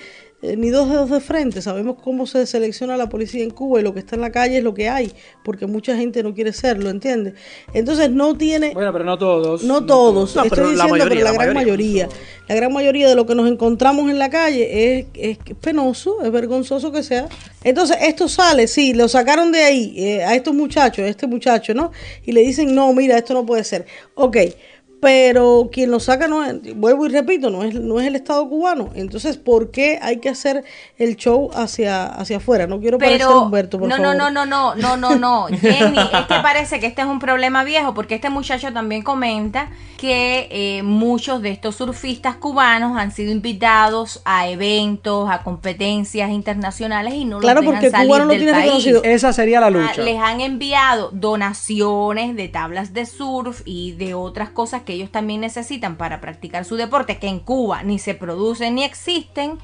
eh, 0.52 0.56
ni 0.56 0.70
dos 0.70 0.88
dedos 0.88 1.10
de 1.10 1.20
frente. 1.20 1.60
Sabemos 1.62 1.96
cómo 2.02 2.26
se 2.26 2.46
selecciona 2.46 2.96
la 2.96 3.08
policía 3.08 3.42
en 3.42 3.50
Cuba 3.50 3.80
y 3.80 3.82
lo 3.82 3.92
que 3.92 4.00
está 4.00 4.14
en 4.16 4.22
la 4.22 4.30
calle 4.32 4.58
es 4.58 4.64
lo 4.64 4.74
que 4.74 4.88
hay, 4.88 5.12
porque 5.44 5.66
mucha 5.66 5.96
gente 5.96 6.22
no 6.22 6.34
quiere 6.34 6.52
serlo, 6.52 6.90
¿entiendes? 6.90 7.34
Entonces 7.74 8.10
no 8.10 8.36
tiene... 8.36 8.72
Bueno, 8.74 8.92
pero 8.92 9.04
no 9.04 9.18
todos. 9.18 9.62
No 9.64 9.84
todos, 9.84 10.34
No, 10.36 10.42
estoy 10.44 10.50
pero 10.50 10.62
la 10.72 10.84
diciendo, 10.84 10.92
mayoría, 10.92 11.08
pero 11.08 11.24
la, 11.24 11.32
la 11.32 11.44
gran 11.44 11.54
mayoría. 11.54 12.06
mayoría. 12.06 12.26
La 12.48 12.54
gran 12.54 12.72
mayoría 12.72 13.08
de 13.08 13.14
lo 13.16 13.26
que 13.26 13.34
nos 13.34 13.48
encontramos 13.50 14.08
en 14.10 14.18
la 14.18 14.30
calle 14.30 14.98
es, 14.98 15.06
es 15.14 15.38
penoso, 15.60 16.22
es 16.22 16.30
vergonzoso 16.30 16.92
que 16.92 17.02
sea. 17.02 17.28
Entonces, 17.64 17.96
esto 18.02 18.28
sale, 18.28 18.68
sí, 18.68 18.94
lo 18.94 19.08
sacaron 19.08 19.50
de 19.50 19.62
ahí 19.64 19.94
eh, 19.96 20.22
a 20.24 20.34
estos 20.36 20.54
muchachos, 20.54 21.04
a 21.04 21.08
este 21.08 21.26
muchacho, 21.26 21.74
¿no? 21.74 21.90
Y 22.24 22.30
le 22.32 22.42
dicen, 22.42 22.72
no, 22.74 22.92
mira, 22.92 23.18
esto 23.18 23.34
no 23.34 23.44
puede 23.44 23.64
ser. 23.64 23.86
Ok, 24.14 24.36
pero 25.00 25.68
quien 25.72 25.90
lo 25.90 26.00
saca 26.00 26.26
no 26.26 26.42
es, 26.44 26.74
vuelvo 26.74 27.06
y 27.06 27.10
repito, 27.10 27.50
no 27.50 27.62
es, 27.64 27.74
no 27.74 28.00
es 28.00 28.06
el 28.06 28.16
Estado 28.16 28.48
cubano. 28.48 28.90
Entonces, 28.94 29.36
¿por 29.36 29.70
qué 29.70 29.98
hay 30.00 30.18
que 30.20 30.28
hacer 30.28 30.64
el 30.98 31.16
show 31.16 31.50
hacia, 31.54 32.06
hacia 32.06 32.38
afuera? 32.38 32.66
No 32.66 32.80
quiero 32.80 32.98
parecer 32.98 33.26
Pero 33.26 33.42
Humberto, 33.42 33.78
por 33.78 33.88
no, 33.88 33.96
favor. 33.96 34.16
no, 34.16 34.30
no, 34.30 34.46
no, 34.46 34.74
no, 34.74 34.74
no, 34.74 34.96
no, 34.96 35.16
no, 35.16 35.46
Jenny, 35.60 35.98
es 35.98 36.26
que 36.26 36.34
parece 36.42 36.80
que 36.80 36.86
este 36.86 37.02
es 37.02 37.06
un 37.08 37.18
problema 37.18 37.62
viejo 37.64 37.94
porque 37.94 38.14
este 38.16 38.30
muchacho 38.30 38.72
también 38.72 39.02
comenta 39.02 39.70
que 39.98 40.48
eh, 40.50 40.82
muchos 40.82 41.40
de 41.42 41.50
estos 41.50 41.76
surfistas 41.76 42.36
cubanos 42.36 42.98
han 42.98 43.12
sido 43.12 43.32
invitados 43.32 44.20
a 44.24 44.48
eventos, 44.48 45.28
a 45.30 45.42
competencias 45.42 46.30
internacionales 46.30 47.14
y 47.14 47.24
no 47.24 47.38
Claro, 47.38 47.60
los 47.62 47.70
dejan 47.74 47.90
porque 47.90 48.06
Cuba 48.06 48.18
no 48.18 48.24
lo 48.26 48.30
tiene 48.34 48.52
reconocido. 48.52 49.02
Esa 49.04 49.32
sería 49.32 49.60
la 49.60 49.66
Ah, 49.66 49.70
lucha. 49.70 50.02
Les 50.02 50.18
han 50.18 50.40
enviado 50.40 51.10
donaciones 51.12 52.36
de 52.36 52.48
tablas 52.48 52.92
de 52.92 53.06
surf 53.06 53.62
y 53.64 53.92
de 53.92 54.14
otras 54.14 54.50
cosas 54.50 54.82
que 54.86 54.94
ellos 54.94 55.12
también 55.12 55.42
necesitan 55.42 55.96
para 55.98 56.22
practicar 56.22 56.64
su 56.64 56.76
deporte, 56.76 57.18
que 57.18 57.26
en 57.28 57.40
Cuba 57.40 57.82
ni 57.82 57.98
se 57.98 58.14
producen 58.14 58.76
ni 58.76 58.84
existen. 58.84 59.58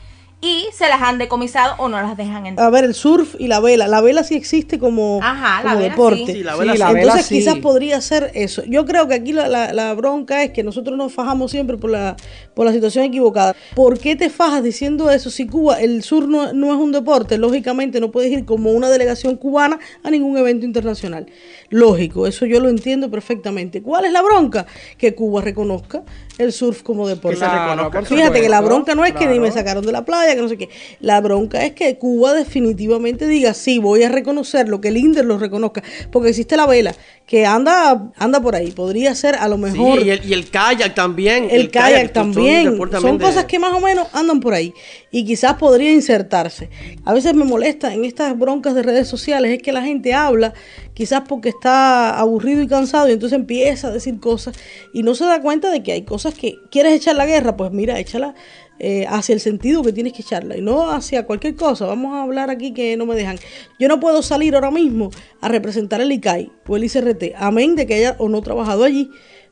y 0.45 0.65
se 0.73 0.89
las 0.89 1.01
han 1.03 1.19
decomisado 1.19 1.77
o 1.79 1.89
no 1.89 2.03
las 2.03 2.17
dejan 2.17 2.47
entrar. 2.47 2.67
A 2.67 2.71
ver, 2.71 2.83
el 2.83 2.95
surf 2.95 3.37
y 3.39 3.47
la 3.47 3.61
vela. 3.61 3.87
La 3.87 4.01
vela 4.01 4.25
sí 4.25 4.35
existe 4.35 4.77
como, 4.81 5.21
Ajá, 5.23 5.63
la 5.63 5.71
como 5.71 5.77
vela 5.77 5.91
deporte. 5.91 6.27
sí. 6.27 6.33
Sí, 6.33 6.43
la 6.43 6.55
Sí, 6.55 6.59
vela 6.59 6.75
la 6.75 6.89
sí. 6.91 6.97
Entonces 6.99 7.27
sí. 7.27 7.35
quizás 7.37 7.59
podría 7.59 8.01
ser 8.01 8.33
eso. 8.35 8.65
Yo 8.67 8.85
creo 8.85 9.07
que 9.07 9.15
aquí 9.15 9.33
la, 9.33 9.47
la- 9.47 9.73
la 9.73 9.95
bronca 9.95 10.43
es 10.43 10.51
que 10.51 10.65
nosotros 10.65 10.99
nos 10.99 11.13
fajamos 11.13 11.53
siempre 11.53 11.77
por 11.77 11.91
la, 11.91 12.17
por 12.55 12.67
la 12.67 12.73
situación 12.73 13.05
equivocada. 13.05 13.55
¿Por 13.77 14.01
qué 14.01 14.17
te 14.17 14.31
fajas 14.31 14.65
diciendo 14.65 15.13
eso? 15.13 15.31
Si 15.31 15.47
Cuba, 15.47 15.81
el 15.81 16.03
sur 16.03 16.27
no, 16.27 16.53
no 16.53 16.67
es 16.75 16.81
un 16.81 16.91
deporte, 16.91 17.39
lógicamente 17.39 18.01
no 18.01 18.11
puedes 18.11 18.33
ir 18.33 18.45
como 18.45 18.73
una 18.73 18.91
delegación 18.91 19.37
cubana 19.37 19.79
a 20.03 20.11
ningún 20.11 20.37
evento 20.37 20.67
internacional. 20.67 21.27
Lógico, 21.73 22.27
eso 22.27 22.45
yo 22.45 22.61
lo 22.61 22.69
entiendo 22.69 23.11
perfectamente. 23.11 23.81
¿Cuál 23.81 24.05
es 24.05 24.13
la 24.13 24.21
bronca? 24.21 24.67
Que 24.99 25.15
Cuba 25.15 25.41
reconozca 25.41 26.03
el 26.37 26.53
surf 26.53 26.83
como 26.83 27.09
deporte. 27.09 27.39
se 27.39 27.49
reconozca. 27.49 28.01
por 28.01 28.09
Fíjate 28.09 28.43
que 28.43 28.51
la 28.51 28.61
bronca 28.61 28.95
no 28.95 29.07
es 29.07 29.15
que 29.15 29.27
ni 29.27 29.41
me 29.41 29.51
sacaron 29.51 29.85
de 29.87 29.91
la 29.91 30.05
playa, 30.05 30.35
que 30.35 30.43
no 30.43 30.51
sé 30.51 30.59
qué. 30.59 30.69
La 31.01 31.23
bronca 31.23 31.65
es 31.65 31.73
que 31.73 31.97
Cuba 31.97 32.35
definitivamente 32.35 33.27
diga, 33.27 33.55
sí, 33.55 33.79
voy 33.79 34.03
a 34.03 34.11
reconocerlo, 34.11 34.83
que 34.83 34.89
el 34.89 34.99
INDER 34.99 35.25
lo 35.25 35.39
reconozca. 35.39 35.83
Porque 36.11 36.29
existe 36.29 36.59
la 36.59 36.67
vela, 36.67 36.95
que 37.27 37.47
anda 37.47 38.11
anda 38.19 38.41
por 38.41 38.55
ahí. 38.57 38.71
Podría 38.73 39.15
ser 39.15 39.37
a 39.37 39.49
lo 39.49 39.57
Sí, 39.57 39.63
mejor 39.63 40.03
y, 40.05 40.11
el, 40.11 40.25
y 40.29 40.33
el 40.35 40.51
kayak 40.51 40.95
también. 40.95 41.49
el, 41.51 41.71
kayak 41.71 42.13
también. 42.13 42.77
Son 43.01 43.19
de- 43.19 43.25
cosas 43.25 43.45
que 43.47 43.59
más 43.59 43.73
o 43.73 43.81
menos 43.81 44.07
andan 44.13 44.41
por 44.41 44.55
ahí. 44.55 44.75
Y 45.11 45.25
quizás 45.25 45.55
podría 45.55 45.93
insertarse. 45.93 46.69
A 47.05 47.13
veces 47.13 47.35
me 47.35 47.45
molesta 47.45 47.93
en 47.95 48.05
estas 48.05 48.39
broncas 48.39 48.75
de 48.75 48.83
redes 48.83 49.09
sociales 49.09 49.51
es 49.53 49.63
que 49.63 49.73
la 49.73 49.83
gente 49.83 50.15
habla, 50.15 50.53
quizás 50.95 51.23
porque 51.29 51.49
está 51.51 52.19
aburrido 52.19 52.63
y 52.63 52.67
cansado, 52.67 53.09
y 53.09 53.13
entonces 53.13 53.39
empieza 53.39 53.89
a 53.89 53.91
decir 53.91 54.19
cosas 54.21 54.55
y 54.93 55.03
no 55.03 55.15
se 55.15 55.25
da 55.25 55.41
cuenta 55.43 55.71
de 55.71 55.83
que 55.83 55.93
hay 55.93 56.03
cosas 56.03 56.35
que 56.35 56.57
quieres 56.71 56.95
echar 56.95 57.17
la 57.17 57.27
guerra, 57.27 57.57
pues 57.57 57.71
mira, 57.73 57.99
échala 57.99 58.35
eh, 58.79 59.07
hacia 59.09 59.35
el 59.35 59.41
sentido 59.41 59.83
que 59.83 59.93
tienes 59.93 60.13
que 60.13 60.23
echarla 60.23 60.57
y 60.57 60.61
no 60.61 60.91
hacia 60.91 61.25
cualquier 61.27 61.55
cosa. 61.55 61.87
Vamos 61.87 62.15
a 62.15 62.23
hablar 62.23 62.51
aquí 62.51 62.73
que 62.73 62.97
no 62.97 63.07
me 63.07 63.15
dejan. 63.15 63.39
Yo 63.79 63.89
no 63.89 64.01
puedo 64.01 64.23
salir 64.23 64.55
ahora 64.55 64.71
mismo 64.71 65.11
a 65.41 65.49
representar 65.49 66.01
el 66.01 66.11
ICAI 66.13 66.51
o 66.67 66.77
el 66.77 66.85
ICRT, 66.85 67.35
amén 67.37 67.77
de 67.77 67.87
que 67.87 67.95
haya 67.95 68.17
o 68.19 68.29
no 68.29 68.43
trabajado 68.43 68.85
allí. 68.85 69.11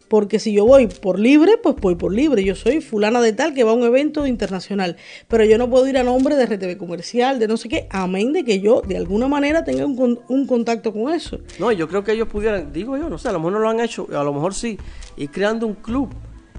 Porque 0.08 0.40
si 0.40 0.52
yo 0.52 0.66
voy 0.66 0.88
por 0.88 1.20
libre, 1.20 1.52
pues 1.62 1.76
voy 1.76 1.94
por 1.94 2.12
libre. 2.12 2.42
Yo 2.42 2.56
soy 2.56 2.80
fulana 2.80 3.20
de 3.20 3.32
tal 3.32 3.54
que 3.54 3.62
va 3.62 3.70
a 3.70 3.74
un 3.74 3.84
evento 3.84 4.26
internacional. 4.26 4.96
Pero 5.28 5.44
yo 5.44 5.56
no 5.56 5.70
puedo 5.70 5.86
ir 5.86 5.96
a 5.98 6.02
nombre 6.02 6.34
de 6.34 6.46
RTV 6.46 6.76
comercial, 6.78 7.38
de 7.38 7.46
no 7.46 7.56
sé 7.56 7.68
qué, 7.68 7.86
amén 7.90 8.32
de 8.32 8.42
que 8.42 8.58
yo 8.58 8.82
de 8.84 8.96
alguna 8.96 9.28
manera 9.28 9.62
tenga 9.62 9.86
un, 9.86 10.18
un 10.26 10.46
contacto 10.48 10.92
con 10.92 11.14
eso. 11.14 11.38
No, 11.60 11.70
yo 11.70 11.86
creo 11.86 12.02
que 12.02 12.10
ellos 12.10 12.26
pudieran, 12.26 12.72
digo 12.72 12.96
yo, 12.96 13.08
no 13.08 13.18
sé, 13.18 13.28
a 13.28 13.32
lo 13.32 13.38
mejor 13.38 13.52
no 13.52 13.58
lo 13.60 13.68
han 13.68 13.78
hecho, 13.78 14.08
a 14.12 14.24
lo 14.24 14.32
mejor 14.32 14.52
sí, 14.52 14.76
y 15.16 15.28
creando 15.28 15.68
un 15.68 15.74
club. 15.74 16.12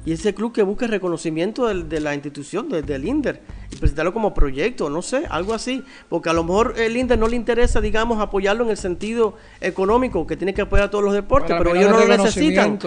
Y 0.04 0.14
ese 0.14 0.34
club 0.34 0.52
que 0.52 0.64
busque 0.64 0.88
reconocimiento 0.88 1.68
del- 1.68 1.88
de, 1.88 2.00
la 2.00 2.16
institución, 2.16 2.70
de- 2.70 2.82
del 2.82 3.06
INDER, 3.06 3.40
y 3.72 3.76
presentarlo 3.76 4.14
como 4.14 4.34
proyecto, 4.34 4.90
no 4.90 5.02
sé, 5.04 5.24
algo 5.30 5.54
así. 5.54 5.84
Porque 6.10 6.30
a 6.30 6.34
lo 6.34 6.44
mejor 6.44 6.74
el 6.78 6.98
INDER 6.98 7.20
no 7.20 7.28
le 7.28 7.36
interesa, 7.36 7.82
digamos, 7.82 8.20
apoyarlo 8.20 8.64
en 8.64 8.72
el 8.72 8.78
sentido 8.78 9.36
económico, 9.60 10.26
que 10.26 10.36
tiene 10.38 10.54
que 10.56 10.62
apoyar 10.64 10.88
a 10.88 10.90
todos 10.90 11.04
los 11.04 11.14
deportes, 11.14 11.50
pero 11.58 11.76
ellos 11.76 11.92
no 11.92 11.98
de 12.00 12.08
lo 12.08 12.24
necesitan. 12.24 12.80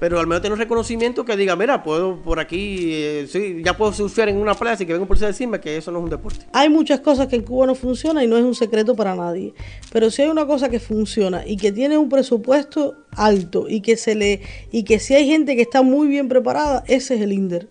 Pero 0.00 0.18
al 0.18 0.26
menos 0.26 0.40
tener 0.40 0.54
un 0.54 0.58
reconocimiento 0.58 1.26
que 1.26 1.36
diga, 1.36 1.56
mira, 1.56 1.82
puedo 1.82 2.16
por 2.22 2.40
aquí, 2.40 2.90
eh, 2.94 3.26
sí, 3.28 3.60
ya 3.62 3.76
puedo 3.76 3.92
surfear 3.92 4.30
en 4.30 4.38
una 4.38 4.54
playa 4.54 4.82
y 4.82 4.86
que 4.86 4.94
venga 4.94 5.02
un 5.02 5.08
policía 5.08 5.28
a 5.28 5.60
que 5.60 5.76
eso 5.76 5.92
no 5.92 5.98
es 5.98 6.04
un 6.04 6.10
deporte. 6.10 6.46
Hay 6.54 6.70
muchas 6.70 7.00
cosas 7.00 7.26
que 7.28 7.36
en 7.36 7.42
Cuba 7.42 7.66
no 7.66 7.74
funcionan 7.74 8.24
y 8.24 8.26
no 8.26 8.38
es 8.38 8.42
un 8.42 8.54
secreto 8.54 8.96
para 8.96 9.14
nadie. 9.14 9.52
Pero 9.92 10.10
si 10.10 10.22
hay 10.22 10.28
una 10.28 10.46
cosa 10.46 10.70
que 10.70 10.80
funciona 10.80 11.46
y 11.46 11.58
que 11.58 11.70
tiene 11.70 11.98
un 11.98 12.08
presupuesto 12.08 12.96
alto 13.14 13.66
y 13.68 13.82
que 13.82 13.98
se 13.98 14.14
le 14.14 14.40
y 14.72 14.84
que 14.84 14.98
si 14.98 15.14
hay 15.14 15.26
gente 15.26 15.54
que 15.54 15.62
está 15.62 15.82
muy 15.82 16.08
bien 16.08 16.28
preparada, 16.28 16.82
ese 16.86 17.16
es 17.16 17.20
el 17.20 17.32
INDER. 17.32 17.68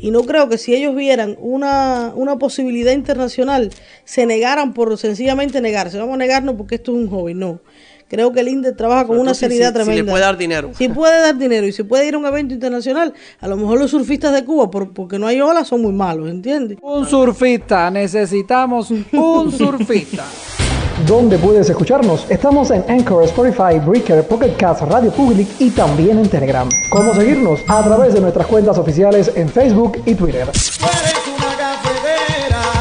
Y 0.00 0.10
no 0.10 0.22
creo 0.24 0.48
que 0.48 0.58
si 0.58 0.74
ellos 0.74 0.94
vieran 0.96 1.36
una, 1.38 2.12
una 2.16 2.36
posibilidad 2.36 2.92
internacional, 2.92 3.70
se 4.04 4.26
negaran 4.26 4.74
por 4.74 4.98
sencillamente 4.98 5.60
negarse. 5.60 5.98
Vamos 5.98 6.14
a 6.14 6.18
negarnos 6.18 6.56
porque 6.56 6.74
esto 6.74 6.92
es 6.92 6.98
un 6.98 7.08
hobby. 7.08 7.34
No. 7.34 7.60
Creo 8.08 8.32
que 8.32 8.40
el 8.40 8.48
INDER 8.48 8.76
trabaja 8.76 9.06
con 9.06 9.18
una 9.18 9.34
si- 9.34 9.40
seriedad 9.40 9.68
si- 9.72 9.72
si 9.72 9.78
le 9.78 9.84
tremenda. 9.84 10.12
puede 10.12 10.24
dar 10.24 10.36
dinero. 10.36 10.70
Si 10.76 10.88
puede 10.88 11.20
dar 11.20 11.36
dinero 11.36 11.66
y 11.66 11.72
si 11.72 11.82
puede 11.82 12.06
ir 12.06 12.14
a 12.14 12.18
un 12.18 12.26
evento 12.26 12.54
internacional, 12.54 13.12
a 13.40 13.48
lo 13.48 13.56
mejor 13.56 13.78
los 13.78 13.90
surfistas 13.90 14.32
de 14.32 14.44
Cuba, 14.44 14.70
por- 14.70 14.92
porque 14.92 15.18
no 15.18 15.26
hay 15.26 15.40
olas, 15.40 15.68
son 15.68 15.82
muy 15.82 15.92
malos, 15.92 16.28
¿entiendes? 16.30 16.78
Un 16.82 17.06
surfista, 17.06 17.90
necesitamos 17.90 18.90
un 18.90 19.52
surfista. 19.52 20.24
¿Dónde 21.08 21.38
puedes 21.38 21.68
escucharnos? 21.68 22.24
Estamos 22.28 22.70
en 22.70 22.84
Anchor, 22.88 23.24
Spotify, 23.24 23.80
Breaker, 23.84 24.22
Pocket 24.28 24.54
Cast, 24.56 24.82
Radio 24.82 25.10
Public 25.10 25.48
y 25.58 25.70
también 25.70 26.18
en 26.20 26.28
Telegram. 26.28 26.68
¿Cómo 26.88 27.12
seguirnos? 27.14 27.58
A 27.66 27.82
través 27.82 28.14
de 28.14 28.20
nuestras 28.20 28.46
cuentas 28.46 28.78
oficiales 28.78 29.32
en 29.34 29.48
Facebook 29.48 30.00
y 30.06 30.14
Twitter. 30.14 30.46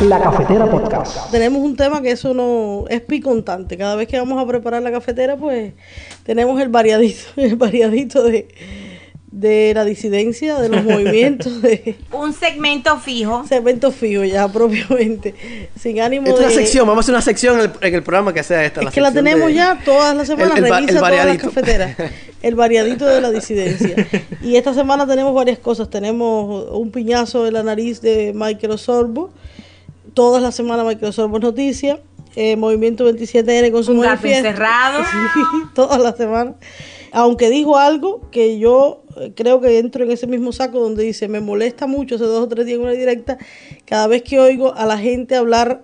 La 0.08 0.20
Cafetera 0.22 0.70
Podcast. 0.70 1.32
Tenemos 1.32 1.62
un 1.62 1.76
tema 1.76 2.02
que 2.02 2.12
eso 2.12 2.34
no 2.34 2.86
es 2.90 3.02
picontante. 3.02 3.78
Cada 3.78 3.96
vez 3.96 4.08
que 4.08 4.18
vamos 4.18 4.42
a 4.42 4.46
preparar 4.48 4.82
la 4.82 4.92
cafetera, 4.92 5.38
pues 5.38 5.74
tenemos 6.26 6.60
el 6.62 6.70
variadito, 6.70 7.20
el 7.38 7.56
variadito 7.56 8.22
de, 8.24 8.48
de 9.32 9.72
la 9.74 9.86
disidencia, 9.86 10.60
de 10.60 10.70
los 10.70 10.84
movimientos, 10.86 11.62
de 11.62 11.96
Un 12.12 12.34
segmento 12.34 12.98
fijo. 13.00 13.46
segmentos 13.48 13.96
fijos 13.96 14.28
ya 14.30 14.48
propiamente, 14.52 15.36
sin 15.80 16.02
ánimo 16.02 16.28
es 16.28 16.34
de... 16.36 16.40
una 16.46 16.50
sección, 16.54 16.86
vamos 16.88 17.04
a 17.04 17.06
hacer 17.06 17.14
una 17.16 17.22
sección 17.22 17.56
en 17.60 17.62
el, 17.66 17.72
en 17.82 17.96
el 17.96 18.04
programa 18.04 18.34
que 18.34 18.44
sea 18.44 18.64
esta. 18.66 18.82
Es 18.82 18.90
que 18.90 19.02
la 19.02 19.12
tenemos 19.12 19.48
de- 19.48 19.54
ya 19.56 19.80
todas 19.86 20.16
las 20.16 20.28
semanas, 20.28 20.58
el 20.58 20.64
va- 20.66 20.80
revisa 20.80 20.92
el 20.94 20.98
todas 20.98 21.02
las 21.02 21.02
variadito. 21.20 21.48
cafeteras. 21.50 21.96
El 22.42 22.56
variadito 22.56 23.06
de 23.06 23.22
la 23.22 23.32
disidencia. 23.32 23.96
Y 24.42 24.58
esta 24.58 24.74
semana 24.74 25.08
tenemos 25.08 25.34
varias 25.34 25.60
cosas. 25.60 25.90
Tenemos 25.90 26.68
un 26.72 26.92
piñazo 26.92 27.46
de 27.46 27.54
la 27.54 27.64
nariz 27.64 28.02
de 28.02 28.34
Michael 28.36 28.74
Osorbo. 28.74 29.30
Todas 30.14 30.42
las 30.42 30.56
semanas 30.56 30.86
Michael 30.86 31.10
Osorbo 31.10 31.38
es 31.38 31.44
noticia. 31.44 32.00
Eh, 32.36 32.56
Movimiento 32.56 33.08
27N 33.10 33.72
con 33.72 33.84
su 33.84 33.92
Un 33.92 34.02
gato 34.02 34.10
manifiesto. 34.16 34.48
encerrado. 34.48 35.04
Sí, 35.34 35.40
todas 35.76 36.02
las 36.02 36.18
semanas. 36.18 36.56
Aunque 37.12 37.52
dijo 37.52 37.78
algo 37.78 38.22
que 38.32 38.58
yo 38.58 39.04
eh, 39.18 39.34
creo 39.36 39.62
que 39.62 39.78
entro 39.78 40.04
en 40.04 40.12
ese 40.12 40.26
mismo 40.26 40.52
saco 40.52 40.80
donde 40.80 41.04
dice, 41.04 41.28
me 41.28 41.42
molesta 41.42 41.86
mucho 41.86 42.16
hace 42.16 42.24
dos 42.24 42.44
o 42.44 42.48
tres 42.48 42.66
días 42.66 42.78
en 42.78 42.84
una 42.84 42.94
directa, 42.94 43.38
cada 43.86 44.08
vez 44.08 44.24
que 44.24 44.40
oigo 44.40 44.74
a 44.74 44.86
la 44.88 44.98
gente 44.98 45.36
hablar 45.36 45.84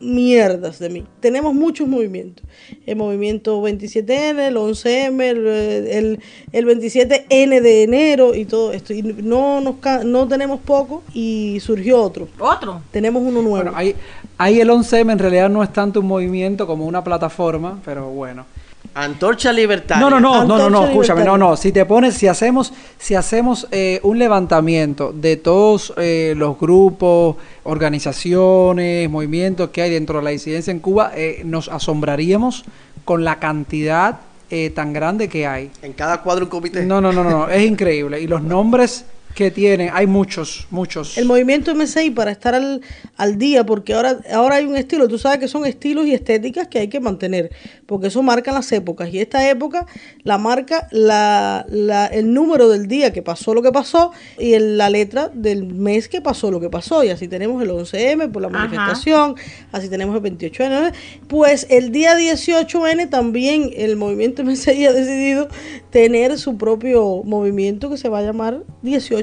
mierdas 0.00 0.78
de 0.78 0.88
mí. 0.90 1.04
Tenemos 1.20 1.54
muchos 1.54 1.88
movimientos. 1.88 2.44
El 2.86 2.96
movimiento 2.96 3.62
27N, 3.62 4.38
el 4.38 4.56
11M, 4.56 5.22
el, 5.22 5.46
el, 5.46 6.20
el 6.52 6.66
27N 6.66 7.60
de 7.60 7.82
enero 7.82 8.34
y 8.34 8.44
todo 8.44 8.72
esto. 8.72 8.92
Y 8.92 9.02
no, 9.02 9.60
nos, 9.60 9.76
no 10.04 10.28
tenemos 10.28 10.60
poco 10.60 11.02
y 11.12 11.58
surgió 11.60 12.02
otro. 12.02 12.28
Otro. 12.38 12.82
Tenemos 12.90 13.22
uno 13.22 13.42
nuevo. 13.42 13.56
Bueno, 13.56 13.72
ahí, 13.74 13.94
ahí 14.36 14.60
el 14.60 14.70
11M 14.70 15.12
en 15.12 15.18
realidad 15.18 15.48
no 15.48 15.62
es 15.62 15.72
tanto 15.72 16.00
un 16.00 16.06
movimiento 16.06 16.66
como 16.66 16.86
una 16.86 17.02
plataforma, 17.02 17.80
pero 17.84 18.08
bueno. 18.10 18.46
Antorcha 18.94 19.52
Libertaria. 19.52 20.00
No, 20.00 20.10
no, 20.10 20.20
no, 20.20 20.44
no, 20.44 20.58
no, 20.58 20.70
no, 20.70 20.84
escúchame, 20.86 21.20
no, 21.20 21.36
Libertaria. 21.36 21.50
no. 21.50 21.56
Si 21.56 21.72
te 21.72 21.84
pones, 21.84 22.14
si 22.14 22.26
hacemos, 22.26 22.72
si 22.98 23.14
hacemos 23.14 23.68
eh, 23.70 24.00
un 24.02 24.18
levantamiento 24.18 25.12
de 25.12 25.36
todos 25.36 25.92
eh, 25.96 26.34
los 26.36 26.58
grupos, 26.58 27.36
organizaciones, 27.64 29.08
movimientos 29.10 29.70
que 29.70 29.82
hay 29.82 29.90
dentro 29.90 30.18
de 30.18 30.24
la 30.24 30.30
disidencia 30.30 30.70
en 30.70 30.80
Cuba, 30.80 31.12
eh, 31.14 31.42
nos 31.44 31.68
asombraríamos 31.68 32.64
con 33.04 33.24
la 33.24 33.38
cantidad 33.38 34.20
eh, 34.50 34.70
tan 34.70 34.94
grande 34.94 35.28
que 35.28 35.46
hay. 35.46 35.70
En 35.82 35.92
cada 35.92 36.22
cuadro 36.22 36.46
un 36.46 36.50
comité. 36.50 36.84
No, 36.84 37.00
no, 37.02 37.12
no, 37.12 37.22
no, 37.22 37.30
no, 37.30 37.48
es 37.48 37.66
increíble. 37.66 38.20
Y 38.20 38.26
los 38.26 38.42
nombres 38.42 39.04
que 39.38 39.52
tienen, 39.52 39.90
hay 39.92 40.08
muchos, 40.08 40.66
muchos. 40.68 41.16
El 41.16 41.24
movimiento 41.24 41.72
MCI 41.72 42.10
para 42.10 42.32
estar 42.32 42.56
al, 42.56 42.80
al 43.16 43.38
día, 43.38 43.64
porque 43.64 43.94
ahora, 43.94 44.18
ahora 44.34 44.56
hay 44.56 44.64
un 44.64 44.76
estilo, 44.76 45.06
tú 45.06 45.16
sabes 45.16 45.38
que 45.38 45.46
son 45.46 45.64
estilos 45.64 46.08
y 46.08 46.12
estéticas 46.12 46.66
que 46.66 46.80
hay 46.80 46.88
que 46.88 46.98
mantener, 46.98 47.52
porque 47.86 48.08
eso 48.08 48.20
marca 48.24 48.50
las 48.50 48.72
épocas. 48.72 49.14
Y 49.14 49.20
esta 49.20 49.48
época 49.48 49.86
la 50.24 50.38
marca 50.38 50.88
la, 50.90 51.64
la, 51.68 52.06
el 52.06 52.34
número 52.34 52.68
del 52.68 52.88
día 52.88 53.12
que 53.12 53.22
pasó 53.22 53.54
lo 53.54 53.62
que 53.62 53.70
pasó 53.70 54.10
y 54.40 54.54
el- 54.54 54.76
la 54.76 54.90
letra 54.90 55.30
del 55.32 55.66
mes 55.72 56.08
que 56.08 56.20
pasó 56.20 56.50
lo 56.50 56.58
que 56.58 56.68
pasó. 56.68 57.04
Y 57.04 57.10
así 57.10 57.28
tenemos 57.28 57.62
el 57.62 57.70
11M 57.70 58.32
por 58.32 58.42
la 58.42 58.48
Ajá. 58.48 58.58
manifestación, 58.58 59.36
así 59.70 59.88
tenemos 59.88 60.16
el 60.16 60.22
28N. 60.22 60.68
¿no? 60.68 60.90
Pues 61.28 61.68
el 61.70 61.92
día 61.92 62.16
18N 62.18 63.08
también 63.08 63.70
el 63.76 63.94
movimiento 63.94 64.42
MCI 64.42 64.86
ha 64.86 64.92
decidido 64.92 65.46
tener 65.90 66.36
su 66.40 66.58
propio 66.58 67.22
movimiento 67.24 67.88
que 67.88 67.96
se 67.98 68.08
va 68.08 68.18
a 68.18 68.22
llamar 68.22 68.64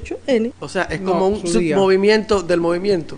18N. 0.05 0.53
O 0.59 0.69
sea, 0.69 0.83
es 0.83 1.01
No, 1.01 1.11
como 1.11 1.27
un 1.27 1.47
su 1.47 1.59
día. 1.59 1.75
submovimiento 1.75 2.41
del 2.43 2.59
movimiento. 2.61 3.17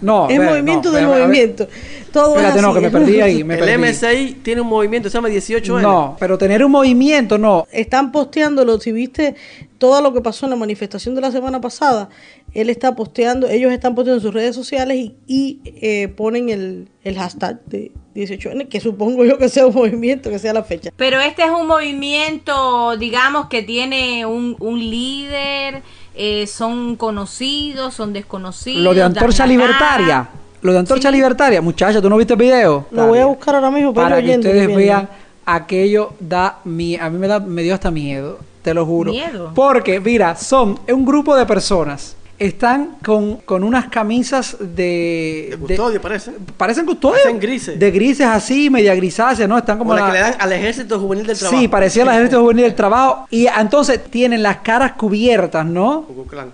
no, 0.00 0.28
es 0.28 0.38
movimiento 0.40 0.90
no, 0.90 0.96
del 0.96 1.06
movimiento. 1.06 1.68
Todo 2.12 2.30
Espérate, 2.36 2.56
es 2.58 2.62
no, 2.62 2.72
que 2.74 2.80
me 2.80 2.90
perdí 2.90 3.20
ahí, 3.20 3.44
me 3.44 3.54
el 3.54 3.60
perdí. 3.60 3.78
MSI 3.78 4.34
tiene 4.42 4.60
un 4.62 4.68
movimiento, 4.68 5.10
se 5.10 5.14
llama 5.18 5.28
18N. 5.28 5.82
No, 5.82 6.16
pero 6.18 6.38
tener 6.38 6.64
un 6.64 6.70
movimiento, 6.72 7.36
no. 7.38 7.66
Están 7.70 8.12
posteándolo, 8.12 8.80
si 8.80 8.92
viste 8.92 9.34
todo 9.76 10.00
lo 10.00 10.12
que 10.12 10.20
pasó 10.20 10.46
en 10.46 10.50
la 10.50 10.56
manifestación 10.56 11.14
de 11.14 11.20
la 11.20 11.30
semana 11.30 11.60
pasada, 11.60 12.08
él 12.54 12.70
está 12.70 12.96
posteando, 12.96 13.46
ellos 13.48 13.70
están 13.72 13.94
posteando 13.94 14.18
en 14.20 14.22
sus 14.22 14.34
redes 14.34 14.54
sociales 14.56 14.96
y, 14.96 15.14
y, 15.26 15.60
eh, 15.82 16.08
ponen 16.08 16.48
el, 16.48 16.88
el 17.04 17.16
hashtag 17.18 17.62
de 17.66 17.92
18N, 18.16 18.68
que 18.68 18.80
supongo 18.80 19.24
yo 19.24 19.38
que 19.38 19.48
sea 19.50 19.66
un 19.66 19.74
movimiento, 19.74 20.30
que 20.30 20.38
sea 20.38 20.52
la 20.54 20.64
fecha. 20.64 20.90
Pero 20.96 21.20
este 21.20 21.42
es 21.44 21.50
un 21.50 21.66
movimiento, 21.68 22.96
digamos, 22.96 23.46
que 23.48 23.62
tiene 23.62 24.24
un, 24.26 24.56
un 24.58 24.78
líder 24.80 25.82
eh, 26.18 26.46
son 26.46 26.96
conocidos, 26.96 27.94
son 27.94 28.12
desconocidos. 28.12 28.82
Lo 28.82 28.92
de 28.92 29.02
Antorcha 29.02 29.46
Libertaria. 29.46 30.28
Lo 30.60 30.72
de 30.72 30.78
Antorcha 30.80 31.08
Sí. 31.10 31.14
Libertaria. 31.14 31.62
Muchacha, 31.62 32.02
¿tú 32.02 32.10
no 32.10 32.16
viste 32.16 32.34
el 32.34 32.38
video? 32.40 32.86
Lo 32.90 33.06
voy 33.06 33.20
a 33.20 33.26
buscar 33.26 33.54
ahora 33.54 33.70
mismo 33.70 33.94
para, 33.94 34.16
que 34.16 34.24
oyendo, 34.24 34.48
ustedes 34.48 34.66
viendo. 34.66 34.76
vean 34.84 35.08
aquello 35.46 36.12
da 36.20 36.58
mi 36.64 36.96
a 36.96 37.08
mí 37.08 37.16
me 37.18 37.26
da 37.28 37.40
me 37.40 37.62
dio 37.62 37.72
hasta 37.72 37.90
miedo 37.90 38.38
te 38.60 38.74
lo 38.74 38.84
juro 38.84 39.12
Miedo. 39.12 39.52
porque 39.54 39.98
mira 39.98 40.36
son 40.36 40.78
un 40.92 41.06
grupo 41.06 41.34
de 41.34 41.46
personas 41.46 42.14
están 42.38 42.96
con, 43.04 43.36
con 43.38 43.64
unas 43.64 43.88
camisas 43.88 44.56
de, 44.60 45.48
De 45.50 45.56
custodio, 45.58 46.00
parece. 46.00 46.32
parecen 46.56 46.86
custodios 46.86 47.18
Parecen 47.22 47.40
grises. 47.40 47.78
de 47.78 47.90
grises 47.90 48.26
así 48.26 48.70
media 48.70 48.94
grisáceas 48.94 49.48
no 49.48 49.58
están 49.58 49.78
como 49.78 49.90
Como 49.90 50.00
la 50.00 50.06
la- 50.06 50.12
que 50.12 50.18
le 50.18 50.22
dan 50.24 50.34
al 50.40 50.52
ejército 50.52 51.00
juvenil 51.00 51.26
del 51.26 51.38
trabajo. 51.38 51.60
Sí, 51.60 51.68
parecía 51.68 52.04
la 52.04 52.12
ejército 52.14 52.40
juvenil 52.42 52.64
del 52.64 52.74
trabajo. 52.74 53.26
Y 53.30 53.46
entonces 53.46 54.04
tienen 54.04 54.42
las 54.42 54.58
caras 54.58 54.92
cubiertas, 54.92 55.66
¿no? 55.66 56.04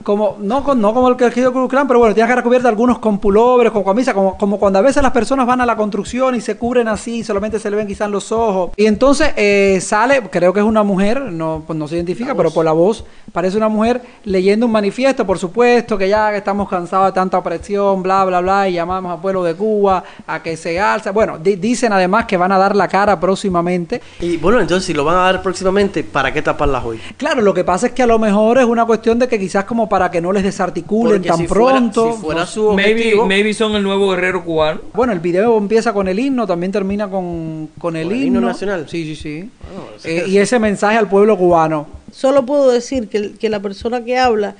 Como, 0.02 0.36
no, 0.40 0.64
con, 0.64 0.80
no 0.80 0.94
como 0.94 1.08
el 1.08 1.16
que 1.16 1.24
el 1.26 1.32
Ku 1.32 1.52
Klux 1.52 1.68
Klan, 1.70 1.86
pero 1.86 1.98
bueno, 1.98 2.14
tienen 2.14 2.28
caras 2.28 2.44
cubiertas 2.44 2.68
algunos 2.70 2.98
con 2.98 3.18
pullovers, 3.18 3.70
con 3.70 3.84
camisa, 3.84 4.14
como, 4.14 4.38
como 4.38 4.58
cuando 4.58 4.78
a 4.78 4.82
veces 4.82 5.02
las 5.02 5.12
personas 5.12 5.46
van 5.46 5.60
a 5.60 5.66
la 5.66 5.76
construcción 5.76 6.34
y 6.34 6.40
se 6.40 6.56
cubren 6.56 6.88
así, 6.88 7.22
solamente 7.24 7.58
se 7.58 7.70
le 7.70 7.76
ven 7.76 7.86
quizás 7.86 8.08
los 8.10 8.32
ojos. 8.32 8.70
Y 8.76 8.86
entonces 8.86 9.32
eh, 9.36 9.78
sale, 9.82 10.22
creo 10.30 10.52
que 10.52 10.60
es 10.60 10.66
una 10.66 10.82
mujer, 10.82 11.20
no, 11.20 11.62
pues 11.66 11.78
no 11.78 11.86
se 11.88 11.96
identifica, 11.96 12.34
pero 12.34 12.50
por 12.50 12.64
la 12.64 12.72
voz 12.72 13.04
parece 13.32 13.56
una 13.56 13.68
mujer 13.68 14.00
leyendo 14.24 14.66
un 14.66 14.72
manifiesto, 14.72 15.26
por 15.26 15.38
supuesto, 15.38 15.73
que 15.82 16.08
ya 16.08 16.30
que 16.30 16.36
estamos 16.38 16.68
cansados 16.68 17.06
de 17.06 17.12
tanta 17.12 17.38
opresión, 17.38 18.02
bla, 18.02 18.24
bla, 18.24 18.40
bla, 18.40 18.68
y 18.68 18.74
llamamos 18.74 19.12
al 19.12 19.20
pueblo 19.20 19.42
de 19.42 19.54
Cuba 19.54 20.04
a 20.26 20.42
que 20.42 20.56
se 20.56 20.78
alza. 20.78 21.10
Bueno, 21.10 21.38
di- 21.38 21.56
dicen 21.56 21.92
además 21.92 22.26
que 22.26 22.36
van 22.36 22.52
a 22.52 22.58
dar 22.58 22.76
la 22.76 22.86
cara 22.88 23.18
próximamente. 23.18 24.00
Y 24.20 24.36
bueno, 24.36 24.60
entonces 24.60 24.84
si 24.86 24.94
lo 24.94 25.04
van 25.04 25.16
a 25.16 25.20
dar 25.20 25.42
próximamente, 25.42 26.04
¿para 26.04 26.32
qué 26.32 26.42
taparlas 26.42 26.84
hoy? 26.84 27.00
Claro, 27.16 27.42
lo 27.42 27.52
que 27.52 27.64
pasa 27.64 27.88
es 27.88 27.92
que 27.92 28.02
a 28.02 28.06
lo 28.06 28.18
mejor 28.18 28.58
es 28.58 28.64
una 28.64 28.84
cuestión 28.84 29.18
de 29.18 29.26
que 29.28 29.38
quizás 29.38 29.64
como 29.64 29.88
para 29.88 30.10
que 30.10 30.20
no 30.20 30.32
les 30.32 30.42
desarticulen 30.44 31.14
Porque 31.16 31.28
tan 31.28 31.38
si 31.38 31.46
fuera- 31.48 31.76
pronto. 31.78 32.12
si 32.14 32.20
fuera 32.22 32.40
no- 32.42 32.46
su 32.46 32.72
Maybe, 32.72 32.92
objetivo, 32.92 33.26
maybe 33.26 33.54
son 33.54 33.74
el 33.74 33.82
nuevo 33.82 34.10
guerrero 34.10 34.44
cubano. 34.44 34.80
Bueno, 34.92 35.12
el 35.12 35.20
video 35.20 35.58
empieza 35.58 35.92
con 35.92 36.06
el 36.08 36.18
himno, 36.18 36.46
también 36.46 36.70
termina 36.72 37.08
con, 37.10 37.70
con 37.78 37.96
el 37.96 38.04
¿Con 38.06 38.12
el 38.16 38.22
himno. 38.22 38.38
himno 38.38 38.48
nacional? 38.48 38.86
Sí, 38.88 39.04
sí, 39.04 39.16
sí. 39.16 39.50
Bueno, 39.74 39.90
es 39.96 40.04
Eh, 40.06 40.24
y 40.28 40.38
ese 40.38 40.58
mensaje 40.58 40.96
al 40.98 41.08
pueblo 41.08 41.36
cubano. 41.36 41.86
Solo 42.12 42.46
puedo 42.46 42.70
decir 42.70 43.08
que, 43.08 43.32
que 43.32 43.48
la 43.48 43.58
persona 43.58 44.04
que 44.04 44.16
habla, 44.16 44.54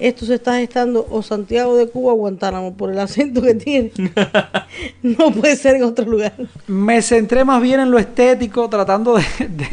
esto 0.00 0.24
se 0.26 0.34
está 0.34 0.56
gestando 0.58 1.06
o 1.10 1.22
Santiago 1.22 1.76
de 1.76 1.88
Cuba 1.88 2.12
o 2.12 2.16
Guantánamo 2.16 2.74
por 2.74 2.90
el 2.90 2.98
acento 2.98 3.42
que 3.42 3.54
tiene. 3.54 3.92
no 5.02 5.30
puede 5.32 5.56
ser 5.56 5.76
en 5.76 5.84
otro 5.84 6.04
lugar. 6.06 6.32
Me 6.66 7.02
centré 7.02 7.44
más 7.44 7.60
bien 7.62 7.80
en 7.80 7.90
lo 7.90 7.98
estético, 7.98 8.68
tratando 8.68 9.16
de, 9.16 9.24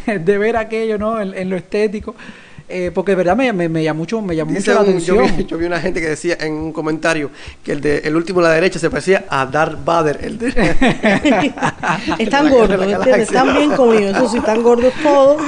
de- 0.05 0.19
de 0.19 0.37
ver 0.37 0.57
aquello, 0.57 0.97
¿no? 0.97 1.19
En, 1.21 1.33
en 1.33 1.49
lo 1.49 1.55
estético. 1.55 2.15
Eh, 2.69 2.91
porque 2.93 3.11
de 3.13 3.15
verdad 3.15 3.37
me, 3.37 3.53
me, 3.53 3.69
me 3.69 3.81
llamó 3.83 3.99
mucho, 3.99 4.21
me 4.21 4.35
llamó 4.35 4.51
Dice 4.51 4.71
mucho 4.71 4.73
la 4.73 4.89
un- 4.89 4.99
yo, 4.99 5.13
atención. 5.21 5.37
vi, 5.37 5.45
yo 5.49 5.57
vi 5.57 5.65
una 5.65 5.79
gente 5.79 6.01
que 6.01 6.09
decía 6.09 6.35
en 6.39 6.51
un 6.53 6.73
comentario 6.73 7.29
que 7.63 7.71
el 7.71 7.79
de 7.81 7.99
el 7.99 8.15
último 8.15 8.41
de 8.41 8.47
la 8.49 8.53
derecha 8.55 8.77
se 8.77 8.89
parecía 8.89 9.25
a 9.29 9.45
Darth 9.45 9.85
Vader, 9.85 10.19
el 10.21 10.37
de 10.37 10.47
Están 12.19 12.49
gordos. 12.49 13.07
Están 13.07 13.53
bien 13.55 13.71
comidos. 13.71 14.17
Eso 14.17 14.29
sí, 14.29 14.37
están 14.37 14.61
gordos 14.63 14.93
todos. 15.01 15.41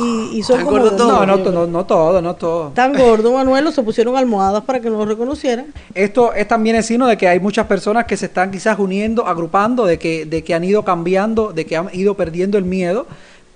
Y, 0.00 0.38
y 0.38 0.42
son 0.42 0.60
Están 0.60 0.72
gordos 0.72 0.96
todos. 0.96 1.26
No, 1.26 1.36
no, 1.36 1.50
no, 1.50 1.66
no 1.66 1.84
todo, 1.86 2.22
no 2.22 2.34
todo. 2.34 2.68
Tan 2.68 2.94
gordo, 2.96 3.32
Manuel, 3.32 3.72
se 3.72 3.82
pusieron 3.82 4.16
almohadas 4.16 4.62
para 4.64 4.80
que 4.80 4.88
no 4.88 4.98
lo 4.98 5.04
reconocieran. 5.06 5.66
Esto 5.94 6.32
es 6.32 6.46
también 6.48 6.76
el 6.76 6.84
signo 6.84 7.06
de 7.06 7.16
que 7.16 7.28
hay 7.28 7.40
muchas 7.40 7.66
personas 7.66 8.04
que 8.06 8.16
se 8.16 8.26
están 8.26 8.50
quizás 8.50 8.78
uniendo, 8.78 9.26
agrupando, 9.26 9.84
de 9.86 9.98
que, 9.98 10.24
de 10.24 10.44
que 10.44 10.54
han 10.54 10.64
ido 10.64 10.84
cambiando, 10.84 11.52
de 11.52 11.66
que 11.66 11.76
han 11.76 11.88
ido 11.92 12.14
perdiendo 12.14 12.56
el 12.58 12.64
miedo. 12.64 13.06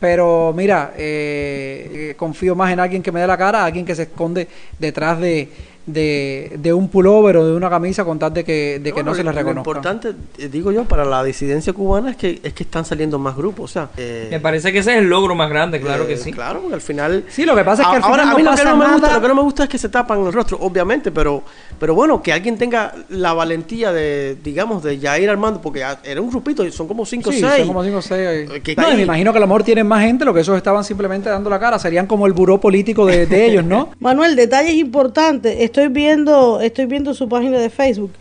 Pero 0.04 0.52
mira, 0.54 0.92
eh, 0.98 2.10
eh, 2.10 2.14
confío 2.14 2.54
más 2.54 2.70
en 2.70 2.78
alguien 2.78 3.02
que 3.02 3.10
me 3.10 3.20
dé 3.20 3.26
la 3.26 3.38
cara, 3.38 3.64
alguien 3.64 3.86
que 3.86 3.94
se 3.94 4.02
esconde 4.02 4.46
detrás 4.78 5.18
de, 5.18 5.48
de, 5.86 6.52
de 6.58 6.72
un 6.72 6.88
pullover 6.88 7.36
o 7.36 7.46
de 7.46 7.52
una 7.54 7.68
camisa 7.68 8.04
con 8.04 8.18
tal 8.18 8.32
de 8.32 8.42
que, 8.44 8.78
de 8.78 8.84
que 8.90 8.92
Bueno, 8.92 9.10
no 9.10 9.14
se 9.16 9.22
les 9.22 9.26
lo- 9.26 9.32
Lo 9.32 9.38
reconozca. 9.38 9.60
importante, 9.70 10.12
eh, 10.38 10.48
digo 10.48 10.72
yo, 10.72 10.84
para 10.84 11.04
la 11.04 11.22
disidencia 11.22 11.72
cubana 11.72 12.10
es 12.12 12.16
que 12.16 12.40
es 12.42 12.52
que 12.54 12.62
están 12.62 12.84
saliendo 12.84 13.18
más 13.18 13.36
grupos, 13.36 13.70
o 13.70 13.72
sea, 13.72 13.88
eh, 13.96 14.28
Me 14.30 14.40
parece 14.40 14.72
que 14.72 14.78
ese 14.78 14.92
es 14.92 14.98
el 14.98 15.08
logro 15.08 15.34
más 15.34 15.50
grande, 15.50 15.80
claro 15.80 16.06
que 16.06 16.14
eh, 16.14 16.16
sí. 16.16 16.32
Claro, 16.32 16.60
porque 16.60 16.74
al 16.74 16.80
final 16.80 17.24
Sí, 17.28 17.44
lo 17.44 17.54
que 17.54 17.64
pasa 17.64 17.82
es 17.82 17.88
que 17.88 17.96
al 17.96 18.02
Ahora, 18.02 18.22
final 18.22 18.28
a 18.28 18.30
no 18.32 18.36
mí 18.38 18.42
que 18.44 18.48
pasa 18.50 18.64
no 18.64 18.76
me 18.76 18.92
gusta, 18.92 19.12
lo 19.14 19.20
que 19.20 19.28
no 19.28 19.34
me 19.34 19.42
gusta 19.42 19.62
es 19.64 19.68
que 19.68 19.78
se 19.78 19.88
tapan 19.88 20.24
el 20.26 20.32
rostro, 20.32 20.58
obviamente, 20.60 21.10
pero 21.10 21.42
pero 21.78 21.94
bueno, 21.94 22.22
que 22.22 22.32
alguien 22.32 22.56
tenga 22.56 22.94
la 23.10 23.32
valentía 23.34 23.92
de 23.92 24.36
digamos 24.42 24.82
de 24.82 24.98
ya 24.98 25.18
ir 25.18 25.28
armando 25.28 25.60
porque 25.60 25.84
era 26.04 26.20
un 26.20 26.30
grupito, 26.30 26.64
y 26.64 26.72
son 26.72 26.88
como 26.88 27.04
cinco 27.04 27.30
o 27.30 27.32
Sí, 27.32 27.40
seis. 27.40 27.58
son 27.58 27.66
como 27.68 27.84
cinco 27.84 27.98
o 27.98 28.02
seis. 28.02 28.50
Eh, 28.50 28.60
que 28.62 28.74
No, 28.76 28.82
y 28.88 28.90
ahí- 28.92 28.96
me 28.96 29.02
imagino 29.02 29.32
que 29.32 29.38
a 29.38 29.40
lo 29.40 29.46
mejor 29.46 29.64
tienen 29.64 29.86
más 29.86 30.02
gente, 30.02 30.24
lo 30.24 30.32
que 30.32 30.40
esos 30.40 30.56
estaban 30.56 30.82
simplemente 30.84 31.28
dando 31.28 31.50
la 31.50 31.58
cara. 31.60 31.78
Serían 31.78 32.06
como 32.06 32.26
el 32.26 32.32
buró 32.32 32.58
político 32.60 33.04
de, 33.04 33.26
de 33.26 33.46
ellos, 33.46 33.64
¿no? 33.64 33.90
Manuel, 34.00 34.34
detalles 34.36 34.74
importantes. 34.74 35.56
Estoy 35.74 35.88
viendo, 35.88 36.60
estoy 36.60 36.86
viendo 36.86 37.14
su 37.14 37.28
página 37.28 37.58
de 37.58 37.68
Facebook. 37.68 38.12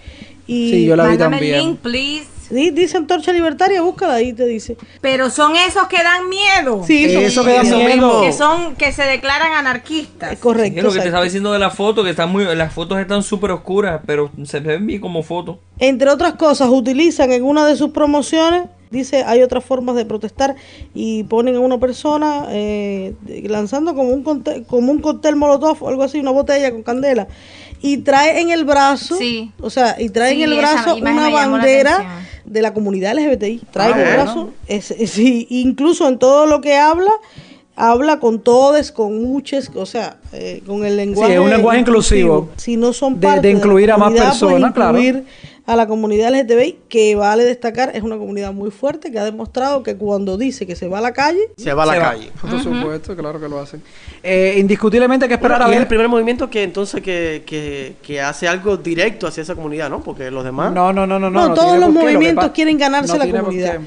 Y 0.48 0.72
Sí, 0.72 0.86
yo 0.86 0.96
la 0.96 1.04
vi 1.04 1.10
Mándame 1.12 1.36
el 1.38 1.42
también. 1.44 1.68
link, 1.68 1.80
please. 1.82 2.26
Sí, 2.54 2.70
dice 2.72 2.98
Antorcha 2.98 3.32
Libertaria, 3.34 3.82
búscala 3.82 4.14
ahí, 4.16 4.32
te 4.34 4.46
dice. 4.46 4.78
Pero 5.02 5.30
son 5.30 5.56
esos 5.56 5.88
que 5.88 5.98
dan 6.04 6.30
miedo. 6.30 6.84
Sí, 6.86 7.12
son- 7.12 7.24
Eso 7.24 7.44
que 7.44 7.52
da 7.54 7.62
eso 7.64 7.78
miedo. 7.78 8.22
Que 8.22 8.32
son, 8.32 8.76
que 8.76 8.92
se 8.92 9.04
declaran 9.04 9.54
anarquistas. 9.54 10.32
es 10.34 10.40
correcto. 10.40 10.74
Sí, 10.74 10.78
es 10.80 10.84
lo 10.84 10.92
que 10.92 11.00
te 11.00 11.08
estaba 11.08 11.24
diciendo 11.24 11.52
de 11.52 11.60
la 11.60 11.70
foto, 11.72 12.04
que 12.04 12.12
están 12.12 12.32
muy, 12.32 12.46
las 12.56 12.72
fotos 12.74 13.00
están 13.00 13.24
súper 13.24 13.52
oscuras, 13.52 14.02
pero 14.06 14.30
se 14.44 14.60
ven 14.60 14.86
bien 14.86 15.02
como 15.02 15.24
fotos. 15.24 15.58
Entre 15.80 16.10
otras 16.10 16.34
cosas, 16.36 16.70
utilizan 16.70 17.32
en 17.32 17.44
una 17.44 17.66
de 17.66 17.76
sus 17.76 17.90
promociones, 17.90 18.64
dice, 18.92 19.24
hay 19.26 19.42
otras 19.42 19.64
formas 19.66 19.96
de 19.96 20.06
protestar 20.06 20.56
y 20.94 21.24
ponen 21.24 21.56
a 21.56 21.60
una 21.60 21.80
persona 21.80 22.46
eh, 22.52 23.16
lanzando 23.46 23.96
como 23.96 24.10
un, 24.12 24.24
como 24.68 24.92
un 24.92 25.00
cóctel 25.00 25.36
molotov 25.36 25.82
o 25.84 25.90
algo 25.90 26.04
así, 26.04 26.20
una 26.20 26.30
botella 26.30 26.70
con 26.72 26.84
candela, 26.84 27.28
y 27.82 27.98
trae 27.98 28.40
en 28.40 28.52
el 28.52 28.64
brazo, 28.66 29.16
Sí. 29.18 29.52
o 29.60 29.70
sea, 29.72 29.96
y 30.00 30.10
trae 30.10 30.36
Sí, 30.36 30.44
en 30.44 30.52
el 30.52 30.58
brazo 30.60 30.96
una 30.96 31.30
bandera. 31.30 32.22
De 32.54 32.62
la 32.62 32.74
comunidad 32.74 33.14
LGBTI. 33.18 33.62
Trae 33.72 33.92
Ah, 33.92 33.96
bueno. 33.96 34.12
brazo, 34.14 34.50
es- 34.68 34.92
es- 34.92 35.12
sí, 35.12 35.48
incluso 35.50 36.08
en 36.08 36.20
todo 36.20 36.46
lo 36.46 36.62
que 36.62 36.78
habla, 36.78 37.12
habla 37.76 38.20
con 38.20 38.40
todes, 38.40 38.92
con 38.92 39.22
muchos, 39.24 39.72
o 39.76 39.86
sea, 39.88 40.18
eh, 40.32 40.62
con 40.66 40.86
el 40.86 40.96
lenguaje. 40.96 41.34
es 41.34 41.40
un 41.40 41.50
lenguaje 41.50 41.80
inclusivo. 41.80 42.50
Si 42.56 42.78
no 42.78 42.94
son 42.94 43.20
De- 43.20 43.28
parte 43.28 43.48
de 43.48 43.54
la 43.54 43.60
incluir 43.60 43.92
a 43.92 43.98
más 43.98 44.10
comunidad, 44.10 44.30
pues, 44.30 44.40
personas, 44.40 44.74
claro. 44.74 44.94
A 45.66 45.78
la 45.78 45.88
comunidad 45.88 46.30
LGTBI, 46.34 46.80
que 46.90 47.16
vale 47.16 47.46
destacar, 47.46 47.92
es 47.96 48.04
una 48.04 48.18
comunidad 48.18 48.52
muy 48.52 48.70
fuerte, 48.70 49.12
que 49.12 49.20
ha 49.20 49.24
demostrado 49.24 49.82
que 49.82 49.96
cuando 49.96 50.38
dice 50.38 50.68
que 50.68 50.76
se 50.76 50.90
va 50.90 50.98
a 50.98 51.02
la 51.02 51.14
calle, 51.14 51.40
se 51.56 51.74
va 51.74 51.84
a 51.84 51.86
la 51.86 51.94
Se 51.94 52.00
va. 52.00 52.06
calle. 52.12 52.32
Por 52.42 52.62
supuesto, 52.62 53.16
claro 53.16 53.40
que 53.40 53.48
lo 53.48 53.60
hacen. 53.60 53.82
Eh, 54.22 54.56
indiscutiblemente 54.58 55.24
hay 55.26 55.30
que 55.30 55.36
esperar 55.36 55.60
Bueno, 55.60 55.66
a 55.66 55.70
y 55.70 55.72
es 55.72 55.78
ver. 55.80 55.82
el 55.84 55.88
primer 55.88 56.08
movimiento 56.10 56.50
que 56.50 56.64
entonces 56.64 57.02
que, 57.02 57.44
que, 57.46 57.96
que 58.02 58.20
hace 58.20 58.48
algo 58.48 58.76
directo 58.76 59.26
hacia 59.26 59.42
esa 59.42 59.56
comunidad, 59.56 59.90
¿no? 59.90 60.04
Porque 60.04 60.30
los 60.32 60.44
demás 60.44 60.74
No, 60.74 60.92
no, 60.92 61.08
no, 61.08 61.18
no. 61.18 61.30
No, 61.30 61.48
no 61.50 61.54
todos 61.54 61.80
los 61.80 61.94
lo 61.94 62.02
movimientos 62.02 62.46
pa- 62.46 62.54
quieren 62.54 62.78
ganarse 62.78 63.18
no 63.18 63.24
la 63.26 63.32
comunidad. 63.32 63.80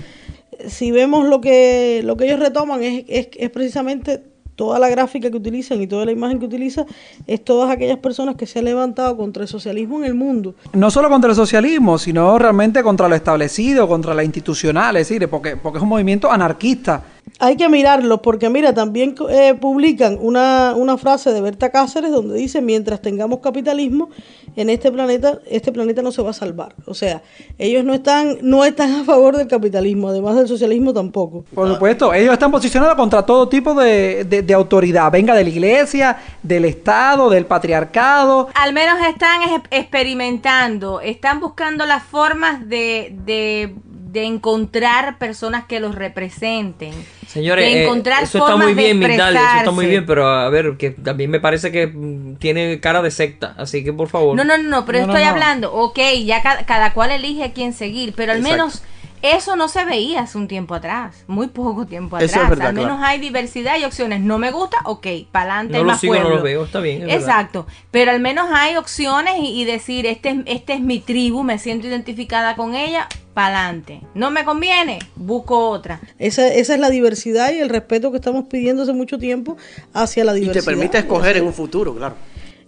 si 0.69 0.91
vemos 0.93 1.27
lo 1.29 1.41
que 1.43 2.01
lo 2.05 2.17
que 2.17 2.25
ellos 2.25 2.41
retoman 2.41 2.83
es, 2.83 3.05
es, 3.09 3.29
es 3.37 3.51
precisamente 3.51 4.23
toda 4.57 4.79
la 4.79 4.89
gráfica 4.89 5.31
que 5.31 5.37
utilizan 5.37 5.81
y 5.81 5.87
toda 5.87 6.05
la 6.07 6.13
imagen 6.13 6.39
que 6.39 6.47
utilizan 6.47 6.87
es 7.27 7.45
todas 7.45 7.71
aquellas 7.71 7.99
personas 7.99 8.37
que 8.37 8.47
se 8.47 8.59
han 8.59 8.65
levantado 8.65 9.17
contra 9.17 9.43
el 9.43 9.49
socialismo 9.49 9.99
en 9.99 10.07
el 10.07 10.15
mundo. 10.15 10.55
No 10.73 10.91
solo 10.91 11.09
contra 11.09 11.31
el 11.31 11.37
socialismo, 11.37 11.99
sino 11.99 12.39
realmente 12.39 12.83
contra 12.83 13.09
lo 13.09 13.15
establecido, 13.15 13.87
contra 13.87 14.15
la 14.15 14.25
institucional, 14.25 14.97
es 14.97 15.09
decir, 15.09 15.29
porque, 15.29 15.57
porque 15.57 15.79
es 15.79 15.83
un 15.83 15.91
movimiento 15.91 16.33
anarquista. 16.33 17.03
Hay 17.39 17.57
que 17.57 17.69
mirarlo 17.69 18.23
porque 18.23 18.49
mira, 18.49 18.73
también 18.73 19.15
eh, 19.29 19.55
publican 19.61 20.17
una, 20.21 20.75
una 20.75 20.97
frase 20.97 21.33
de 21.33 21.41
Berta 21.43 21.71
Cáceres 21.71 22.11
donde 22.11 22.37
dice, 22.39 22.63
mientras 22.63 23.03
tengamos 23.03 23.41
capitalismo, 23.41 24.09
en 24.57 24.71
este 24.71 24.91
planeta, 24.91 25.41
este 25.51 25.71
planeta 25.71 26.01
no 26.01 26.13
se 26.13 26.23
va 26.23 26.31
a 26.31 26.33
salvar. 26.33 26.75
O 26.87 26.95
sea, 26.95 27.23
ellos 27.59 27.85
no 27.85 27.93
están, 27.93 28.39
no 28.41 28.65
están 28.65 28.91
a 28.95 29.05
favor 29.05 29.37
del 29.37 29.49
capitalismo, 29.49 30.09
además 30.09 30.37
del 30.37 30.49
socialismo 30.49 30.95
tampoco. 30.95 31.45
Por 31.55 31.69
supuesto, 31.69 32.15
ellos 32.15 32.33
están 32.33 32.51
posicionados 32.51 32.95
contra 32.97 33.27
todo 33.27 33.49
tipo 33.51 33.75
de, 33.75 34.25
de- 34.25 34.41
de 34.41 34.55
autoridad, 34.55 35.13
venga 35.13 35.35
de 35.35 35.45
la 35.45 35.51
iglesia, 35.51 36.17
del 36.43 36.65
Estado, 36.65 37.29
del 37.29 37.45
patriarcado. 37.45 38.49
Al 38.55 38.73
menos 38.73 38.97
están 39.07 39.43
es- 39.43 39.61
experimentando, 39.79 41.01
están 41.03 41.41
buscando 41.41 41.85
las 41.85 42.03
formas 42.05 42.67
de, 42.67 43.15
de, 43.27 43.75
de 44.07 44.23
encontrar 44.25 45.19
personas 45.19 45.65
que 45.65 45.81
los 45.81 45.95
representen. 45.97 46.93
Señores, 47.27 47.65
de 47.65 47.81
eh, 47.81 47.85
encontrar 47.85 48.23
eso 48.23 48.39
está 48.39 48.51
formas 48.53 48.69
muy 48.69 48.75
de 48.75 48.83
bien, 48.83 48.99
Migdalia, 49.01 49.41
eso 49.49 49.57
está 49.59 49.71
muy 49.73 49.87
bien, 49.87 50.07
pero 50.07 50.27
a 50.29 50.49
ver, 50.49 50.77
que 50.77 50.91
también 50.91 51.29
me 51.29 51.41
parece 51.41 51.73
que 51.73 51.89
mm, 51.89 52.37
tiene 52.37 52.79
cara 52.79 53.03
de 53.03 53.11
secta, 53.11 53.55
así 53.59 53.83
que 53.83 53.93
por 53.93 54.09
favor. 54.09 54.37
No, 54.37 54.45
no, 54.45 54.57
no, 54.59 54.63
no, 54.69 54.85
pero 54.87 55.01
No, 55.01 55.07
no, 55.09 55.13
estoy 55.13 55.25
no. 55.25 55.31
hablando, 55.33 55.73
ok, 55.75 55.99
ya 56.25 56.41
ca- 56.41 56.65
cada, 56.67 56.93
cual 56.93 57.11
elige 57.11 57.43
a 57.43 57.53
quién 57.53 57.73
seguir, 57.73 58.15
pero 58.17 58.31
al 58.33 58.39
Exacto. 58.39 58.57
menos 58.57 58.83
eso 59.23 59.57
no 59.57 59.67
se 59.67 59.85
veía 59.85 60.21
hace 60.21 60.39
un 60.39 60.47
tiempo 60.47 60.75
atrás, 60.77 61.25
muy 61.27 61.49
poco 61.49 61.85
tiempo 61.85 62.17
Eso 62.17 62.27
es 62.27 62.33
atrás. 62.35 62.49
verdad, 62.51 62.67
al 62.69 62.75
menos 62.75 62.99
claro. 62.99 63.07
hay 63.11 63.19
diversidad 63.19 63.77
y 63.77 63.85
opciones. 63.85 64.21
No 64.21 64.39
me 64.39 64.53
gusta, 64.53 64.77
ok, 64.85 65.05
para 65.33 65.55
adelante 65.55 65.79
No 65.79 65.85
más 65.85 65.99
sigo, 66.01 66.15
no 66.15 66.21
pueblo. 66.21 66.37
lo 66.37 66.43
veo, 66.45 66.65
está 66.65 66.79
bien, 66.79 66.99
es 67.03 67.07
verdad. 67.09 67.19
Exacto, 67.21 67.67
pero 67.91 68.13
al 68.13 68.21
menos 68.21 68.47
hay 68.53 68.77
opciones 68.77 69.35
y, 69.41 69.61
y 69.63 69.65
decir, 69.65 70.07
este, 70.07 70.29
es- 70.31 70.37
este 70.47 70.75
es 70.75 70.81
mi 70.81 71.01
tribu, 71.01 71.43
me 71.43 71.59
siento 71.59 71.89
identificada 71.89 72.55
con 72.55 72.77
ella, 72.77 73.09
para 73.37 73.67
adelante. 73.67 74.01
No 74.15 74.31
me 74.31 74.47
conviene, 74.47 74.99
busco 75.15 75.69
otra. 75.69 76.01
Esa, 76.19 76.49
esa 76.49 76.73
es 76.73 76.81
la 76.81 76.89
diversidad 76.89 77.53
y 77.53 77.59
el 77.59 77.69
respeto 77.69 78.11
que 78.11 78.17
estamos 78.17 78.47
pidiendo 78.47 78.85
hace 78.85 78.95
mucho 78.95 79.19
tiempo 79.19 79.59
hacia 79.93 80.25
la 80.25 80.35
y 80.35 80.41
diversidad. 80.41 80.65
te 80.65 80.71
permite 80.71 80.97
escoger 80.97 81.37
en 81.37 81.45
un 81.45 81.53
futuro, 81.53 81.95
claro. 81.95 82.15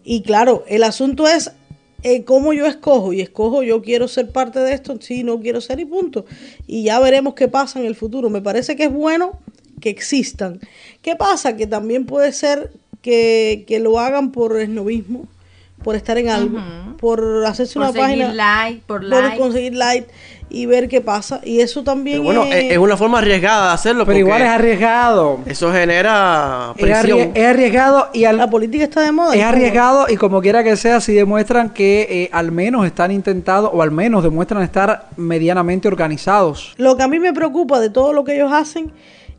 Y 0.05 0.21
claro, 0.21 0.65
el 0.69 0.85
asunto 0.85 1.27
es 1.27 1.53
eh, 2.03 2.25
cómo 2.25 2.53
yo 2.53 2.67
escojo. 2.67 3.15
Y 3.15 3.23
escojo, 3.23 3.63
yo 3.63 3.81
quiero 3.81 4.09
ser 4.09 4.31
parte 4.31 4.61
de 4.61 4.75
esto, 4.75 4.99
sí, 5.01 5.25
no 5.25 5.41
quiero 5.41 5.63
ser 5.63 5.81
y 5.81 5.87
punto. 5.87 6.27
Y 6.67 6.83
ya 6.83 7.01
veremos 7.01 7.33
qué 7.33 7.49
pasa 7.49 7.81
en 7.81 7.87
el 7.87 7.97
futuro. 7.97 8.29
Me 8.29 8.43
parece 8.43 8.77
que 8.77 8.85
es 8.85 8.93
bueno 8.93 9.39
que 9.81 9.89
existan. 9.89 10.61
¿Qué 11.01 11.17
pasa? 11.17 11.57
Que 11.57 11.67
también 11.67 12.05
puede 12.05 12.33
ser 12.33 12.73
que, 13.01 13.65
que 13.67 13.79
lo 13.79 13.99
hagan 13.99 14.33
por 14.33 14.61
esnovismo, 14.61 15.27
por 15.83 15.97
estar 15.97 16.19
en 16.19 16.29
algo, 16.29 16.59
por 16.99 17.47
hacerse 17.47 17.75
Por 17.75 17.85
una 17.85 17.93
página, 17.93 18.35
like, 18.35 18.83
por 18.87 19.01
por 19.01 19.09
like. 19.09 19.39
conseguir 19.39 19.75
like 19.75 20.09
y 20.51 20.67
ver 20.67 20.89
qué 20.89 21.01
pasa. 21.01 21.41
Y 21.45 21.61
eso 21.61 21.83
también 21.85 22.23
Pero 22.25 22.41
bueno, 22.43 22.45
es- 22.55 22.79
una 22.79 22.97
forma 22.97 23.19
arriesgada 23.19 23.69
de 23.69 23.75
hacerlo. 23.75 24.07
Pero 24.07 24.19
igual 24.19 24.43
es 24.43 24.49
arriesgado. 24.49 25.41
Eso 25.47 25.73
genera 25.73 26.73
presión. 26.79 27.33
es 27.35 27.45
arriesgado 27.45 28.09
y 28.15 28.25
al- 28.25 28.37
la 28.39 28.49
política 28.49 28.85
está 28.85 29.03
de 29.03 29.13
moda. 29.13 29.35
es 29.35 29.43
arriesgado 29.43 30.07
y 30.09 30.17
como 30.17 30.41
quiera 30.41 30.65
que 30.65 30.77
sea, 30.77 31.01
si 31.01 31.13
demuestran 31.13 31.71
que 31.71 32.07
eh, 32.11 32.31
al 32.33 32.51
menos 32.53 32.87
están 32.87 33.11
intentando 33.11 33.71
o 33.71 33.83
al 33.83 33.91
menos 33.91 34.23
demuestran 34.23 34.63
estar 34.63 35.09
medianamente 35.17 35.89
organizados. 35.89 36.75
Lo 36.79 36.97
que 36.97 37.03
a 37.03 37.09
mí 37.09 37.19
me 37.19 37.33
preocupa 37.33 37.81
de 37.81 37.91
todo 37.91 38.13
lo 38.13 38.25
que 38.25 38.35
ellos 38.35 38.53
hacen 38.53 38.93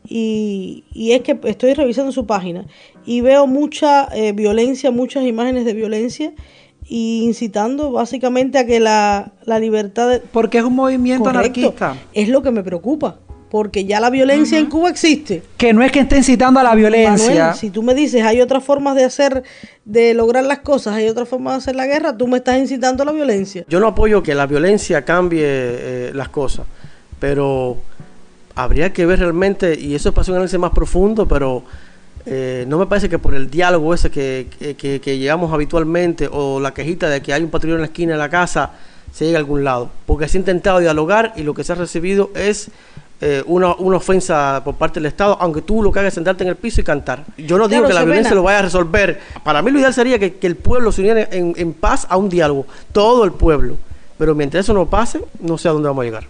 y, 0.08 0.84
y 0.92 1.12
es 1.12 1.20
que 1.22 1.38
estoy 1.44 1.74
revisando 1.74 2.12
su 2.12 2.26
página 2.26 2.64
y 3.04 3.20
veo 3.20 3.46
mucha 3.46 4.08
eh, 4.14 4.32
violencia, 4.32 4.90
muchas 4.90 5.24
imágenes 5.24 5.64
de 5.64 5.74
violencia 5.74 6.32
y 6.92 7.22
incitando 7.24 7.92
básicamente 7.92 8.58
a 8.58 8.66
que 8.66 8.80
la, 8.80 9.32
la 9.44 9.60
libertad 9.60 10.10
de, 10.10 10.18
Porque 10.18 10.58
es 10.58 10.64
un 10.64 10.74
movimiento 10.74 11.22
Correcto. 11.24 11.60
anarquista. 11.60 11.96
es 12.12 12.28
lo 12.28 12.42
que 12.42 12.50
me 12.50 12.64
preocupa 12.64 13.18
porque 13.48 13.84
ya 13.84 13.98
la 13.98 14.10
violencia 14.10 14.60
en 14.60 14.66
Cuba 14.66 14.90
existe. 14.90 15.42
Que 15.56 15.72
no 15.72 15.82
es 15.82 15.90
que 15.90 16.00
esté 16.00 16.18
incitando 16.18 16.60
a 16.60 16.62
la 16.62 16.74
violencia. 16.76 17.34
Manuel, 17.34 17.54
si 17.56 17.70
tú 17.70 17.82
me 17.82 17.94
dices 17.94 18.22
hay 18.22 18.40
otras 18.40 18.62
formas 18.62 18.94
de 18.94 19.04
hacer, 19.04 19.42
de 19.84 20.14
lograr 20.14 20.44
las 20.44 20.60
cosas, 20.60 20.94
hay 20.94 21.08
otras 21.08 21.28
formas 21.28 21.54
de 21.54 21.58
hacer 21.58 21.74
la 21.74 21.86
guerra, 21.86 22.16
tú 22.16 22.28
me 22.28 22.36
estás 22.38 22.58
incitando 22.58 23.02
a 23.02 23.06
la 23.06 23.12
violencia. 23.12 23.64
Yo 23.68 23.80
no 23.80 23.88
apoyo 23.88 24.22
que 24.22 24.36
la 24.36 24.46
violencia 24.46 25.04
cambie 25.04 25.42
eh, 25.44 26.10
las 26.14 26.28
cosas, 26.28 26.64
pero 27.18 27.76
habría 28.54 28.92
que 28.92 29.04
ver 29.04 29.18
realmente, 29.18 29.76
y 29.78 29.96
eso 29.96 30.10
es 30.10 30.14
para 30.14 30.28
un 30.28 30.36
análisis 30.36 30.58
más 30.58 30.70
profundo, 30.70 31.26
pero 31.26 31.64
eh, 32.26 32.64
no 32.68 32.78
me 32.78 32.86
parece 32.86 33.08
que 33.08 33.18
por 33.18 33.34
el 33.34 33.50
diálogo 33.50 33.94
ese 33.94 34.10
que, 34.10 34.46
que, 34.58 34.74
que- 34.76 35.00
que 35.00 35.18
llevamos 35.18 35.52
habitualmente 35.52 36.28
o 36.30 36.60
la 36.60 36.72
quejita 36.74 37.08
de 37.08 37.20
que 37.22 37.32
hay 37.32 37.42
un 37.42 37.50
patrullero 37.50 37.76
en 37.76 37.82
la 37.82 37.86
esquina 37.86 38.12
de 38.12 38.18
la 38.18 38.28
casa 38.28 38.72
se 39.12 39.24
llegue 39.24 39.36
a 39.36 39.40
algún 39.40 39.64
lado, 39.64 39.90
porque 40.06 40.28
se 40.28 40.38
ha 40.38 40.40
intentado 40.40 40.78
dialogar 40.78 41.32
y 41.36 41.42
lo 41.42 41.52
que 41.54 41.64
se 41.64 41.72
ha 41.72 41.74
recibido 41.74 42.30
es 42.34 42.70
eh, 43.22 43.42
una, 43.46 43.74
una 43.74 43.96
ofensa 43.96 44.62
por 44.64 44.76
parte 44.76 45.00
del 45.00 45.06
Estado, 45.06 45.36
aunque 45.40 45.62
tú 45.62 45.82
lo 45.82 45.90
que 45.92 45.98
hagas 45.98 46.10
es 46.10 46.14
sentarte 46.14 46.44
en 46.44 46.48
el 46.50 46.56
piso 46.56 46.80
y 46.80 46.84
cantar. 46.84 47.24
Yo 47.36 47.58
no 47.58 47.66
digo 47.68 47.80
Claro, 47.82 47.88
que 47.88 47.94
la 47.94 48.04
violencia 48.04 48.34
lo 48.34 48.42
vaya 48.44 48.60
a 48.60 48.62
resolver. 48.62 49.20
Para 49.42 49.60
mí 49.62 49.70
lo 49.72 49.78
ideal 49.78 49.92
sería 49.92 50.18
que, 50.18 50.36
que 50.36 50.46
el 50.46 50.56
pueblo 50.56 50.90
se 50.92 51.00
uniera 51.02 51.28
en, 51.30 51.54
en 51.56 51.72
paz 51.72 52.06
a 52.08 52.16
un 52.16 52.28
diálogo, 52.28 52.66
todo 52.92 53.24
el 53.24 53.32
pueblo. 53.32 53.76
Pero 54.16 54.34
mientras 54.34 54.64
eso 54.64 54.72
no 54.74 54.86
pase, 54.88 55.20
no 55.40 55.58
sé 55.58 55.68
a 55.68 55.72
dónde 55.72 55.88
vamos 55.88 56.02
a 56.02 56.04
llegar. 56.04 56.24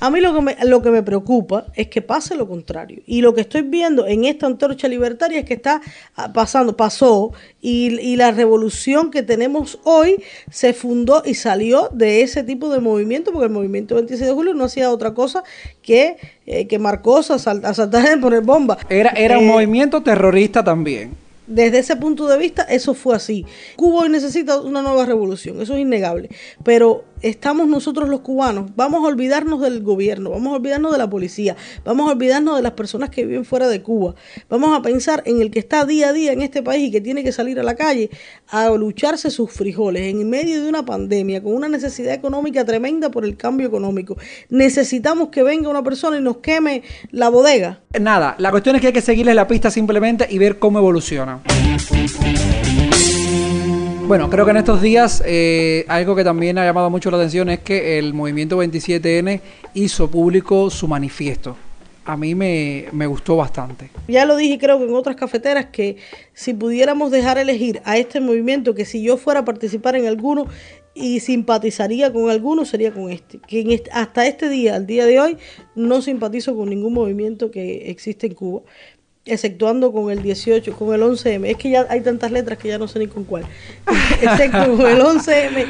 A 0.00 0.10
mí 0.10 0.20
lo 0.20 0.34
que, 0.34 0.40
me, 0.42 0.56
lo 0.64 0.82
que 0.82 0.90
me 0.90 1.02
preocupa 1.02 1.66
es 1.74 1.88
que 1.88 2.02
pase 2.02 2.36
lo 2.36 2.46
contrario. 2.46 3.02
Y 3.06 3.22
lo 3.22 3.34
que 3.34 3.40
estoy 3.40 3.62
viendo 3.62 4.06
en 4.06 4.24
esta 4.24 4.46
antorcha 4.46 4.88
libertaria 4.88 5.38
es 5.40 5.44
que 5.46 5.54
está 5.54 5.80
ah, 6.16 6.32
pasando, 6.32 6.76
pasó, 6.76 7.32
y, 7.62 7.98
y 8.00 8.16
la 8.16 8.30
revolución 8.30 9.10
que 9.10 9.22
tenemos 9.22 9.78
hoy 9.84 10.22
se 10.50 10.74
fundó 10.74 11.22
y 11.24 11.34
salió 11.34 11.88
de 11.92 12.22
ese 12.22 12.42
tipo 12.42 12.68
de 12.68 12.80
movimiento, 12.80 13.32
porque 13.32 13.46
el 13.46 13.52
movimiento 13.52 13.94
26 13.94 14.28
de 14.28 14.34
julio 14.34 14.54
no 14.54 14.64
hacía 14.64 14.90
otra 14.90 15.14
cosa 15.14 15.42
que 15.82 16.16
eh, 16.46 16.66
quemar 16.66 17.00
cosas, 17.02 17.46
asalt- 17.46 17.64
asaltar 17.64 18.04
y 18.18 18.20
poner 18.20 18.42
bombas. 18.42 18.78
Era, 18.90 19.10
era 19.10 19.38
un 19.38 19.44
Eh, 19.44 19.48
movimiento 19.48 20.02
terrorista 20.02 20.62
también. 20.62 21.12
desde 21.46 21.78
ese 21.78 21.94
punto 21.96 22.26
de 22.26 22.36
vista, 22.38 22.62
eso 22.64 22.92
fue 22.92 23.14
así. 23.16 23.46
Cuba 23.76 24.00
hoy 24.02 24.08
necesita 24.08 24.60
una 24.60 24.82
nueva 24.82 25.06
revolución, 25.06 25.60
eso 25.62 25.74
es 25.74 25.80
innegable. 25.80 26.28
Pero 26.64 27.04
estamos 27.22 27.68
nosotros 27.68 28.08
los 28.08 28.20
cubanos, 28.20 28.70
vamos 28.76 29.04
a 29.04 29.08
olvidarnos 29.08 29.60
del 29.60 29.82
gobierno, 29.82 30.30
vamos 30.30 30.52
a 30.52 30.56
olvidarnos 30.56 30.92
de 30.92 30.98
la 30.98 31.08
policía, 31.08 31.56
vamos 31.84 32.08
a 32.08 32.12
olvidarnos 32.12 32.56
de 32.56 32.62
las 32.62 32.72
personas 32.72 33.10
que 33.10 33.24
viven 33.24 33.44
fuera 33.44 33.68
de 33.68 33.82
Cuba. 33.82 34.14
Vamos 34.48 34.76
a 34.76 34.82
pensar 34.82 35.22
en 35.26 35.40
el 35.40 35.50
que 35.50 35.58
está 35.58 35.84
día 35.84 36.10
a 36.10 36.12
día 36.12 36.32
en 36.32 36.42
este 36.42 36.62
país 36.62 36.88
y 36.88 36.90
que 36.90 37.00
tiene 37.00 37.24
que 37.24 37.32
salir 37.32 37.58
a 37.60 37.62
la 37.62 37.74
calle 37.74 38.10
a 38.48 38.70
lucharse 38.70 39.30
sus 39.30 39.50
frijoles 39.50 40.02
en 40.02 40.28
medio 40.28 40.62
de 40.62 40.68
una 40.68 40.84
pandemia, 40.84 41.42
con 41.42 41.54
una 41.54 41.68
necesidad 41.68 42.14
económica 42.14 42.64
tremenda 42.64 43.10
por 43.10 43.24
el 43.24 43.36
cambio 43.36 43.66
económico. 43.66 44.16
Necesitamos 44.50 45.28
que 45.28 45.42
venga 45.42 45.68
una 45.68 45.82
persona 45.82 46.18
y 46.18 46.22
nos 46.22 46.38
queme 46.38 46.82
la 47.10 47.28
bodega. 47.28 47.80
Nada, 48.00 48.34
la 48.38 48.50
cuestión 48.50 48.76
es 48.76 48.80
que 48.80 48.88
hay 48.88 48.92
que 48.92 49.00
seguirles 49.00 49.34
la 49.34 49.46
pista 49.46 49.70
simplemente 49.70 50.26
y 50.28 50.38
ver 50.38 50.58
cómo 50.58 50.78
evoluciona. 50.78 51.42
Bueno, 54.06 54.30
creo 54.30 54.44
que 54.44 54.52
en 54.52 54.58
estos 54.58 54.80
días 54.80 55.20
eh, 55.26 55.84
algo 55.88 56.14
que 56.14 56.22
también 56.22 56.58
ha 56.58 56.64
llamado 56.64 56.88
mucho 56.90 57.10
la 57.10 57.16
atención 57.16 57.48
es 57.48 57.58
que 57.58 57.98
el 57.98 58.14
movimiento 58.14 58.62
27N 58.62 59.40
hizo 59.74 60.08
público 60.08 60.70
su 60.70 60.86
manifiesto. 60.86 61.56
A 62.04 62.16
mí 62.16 62.36
me, 62.36 62.86
me 62.92 63.08
gustó 63.08 63.34
bastante. 63.34 63.90
Ya 64.06 64.24
lo 64.24 64.36
dije 64.36 64.58
creo 64.60 64.78
que 64.78 64.84
en 64.84 64.94
otras 64.94 65.16
cafeteras 65.16 65.66
que 65.72 65.96
si 66.34 66.54
pudiéramos 66.54 67.10
dejar 67.10 67.36
elegir 67.36 67.82
a 67.84 67.96
este 67.96 68.20
movimiento 68.20 68.76
que 68.76 68.84
si 68.84 69.02
yo 69.02 69.16
fuera 69.16 69.40
a 69.40 69.44
participar 69.44 69.96
en 69.96 70.06
alguno 70.06 70.46
y 70.96 71.20
simpatizaría 71.20 72.12
con 72.12 72.30
alguno 72.30 72.64
sería 72.64 72.92
con 72.92 73.10
este. 73.10 73.38
Que 73.40 73.60
en 73.60 73.82
hasta 73.92 74.26
este 74.26 74.48
día, 74.48 74.76
al 74.76 74.86
día 74.86 75.04
de 75.04 75.20
hoy, 75.20 75.36
no 75.74 76.00
simpatizo 76.00 76.56
con 76.56 76.70
ningún 76.70 76.94
movimiento 76.94 77.50
que 77.50 77.90
existe 77.90 78.28
en 78.28 78.34
Cuba, 78.34 78.62
exceptuando 79.26 79.92
con 79.92 80.10
el 80.10 80.22
18, 80.22 80.72
con 80.74 80.94
el 80.94 81.02
11M. 81.02 81.50
Es 81.50 81.56
que 81.56 81.70
ya 81.70 81.86
hay 81.90 82.00
tantas 82.00 82.30
letras 82.30 82.58
que 82.58 82.68
ya 82.68 82.78
no 82.78 82.88
sé 82.88 82.98
ni 83.00 83.08
con 83.08 83.24
cuál. 83.24 83.44
Excepto 84.22 84.76
con 84.76 84.86
el 84.86 85.00
11M, 85.00 85.66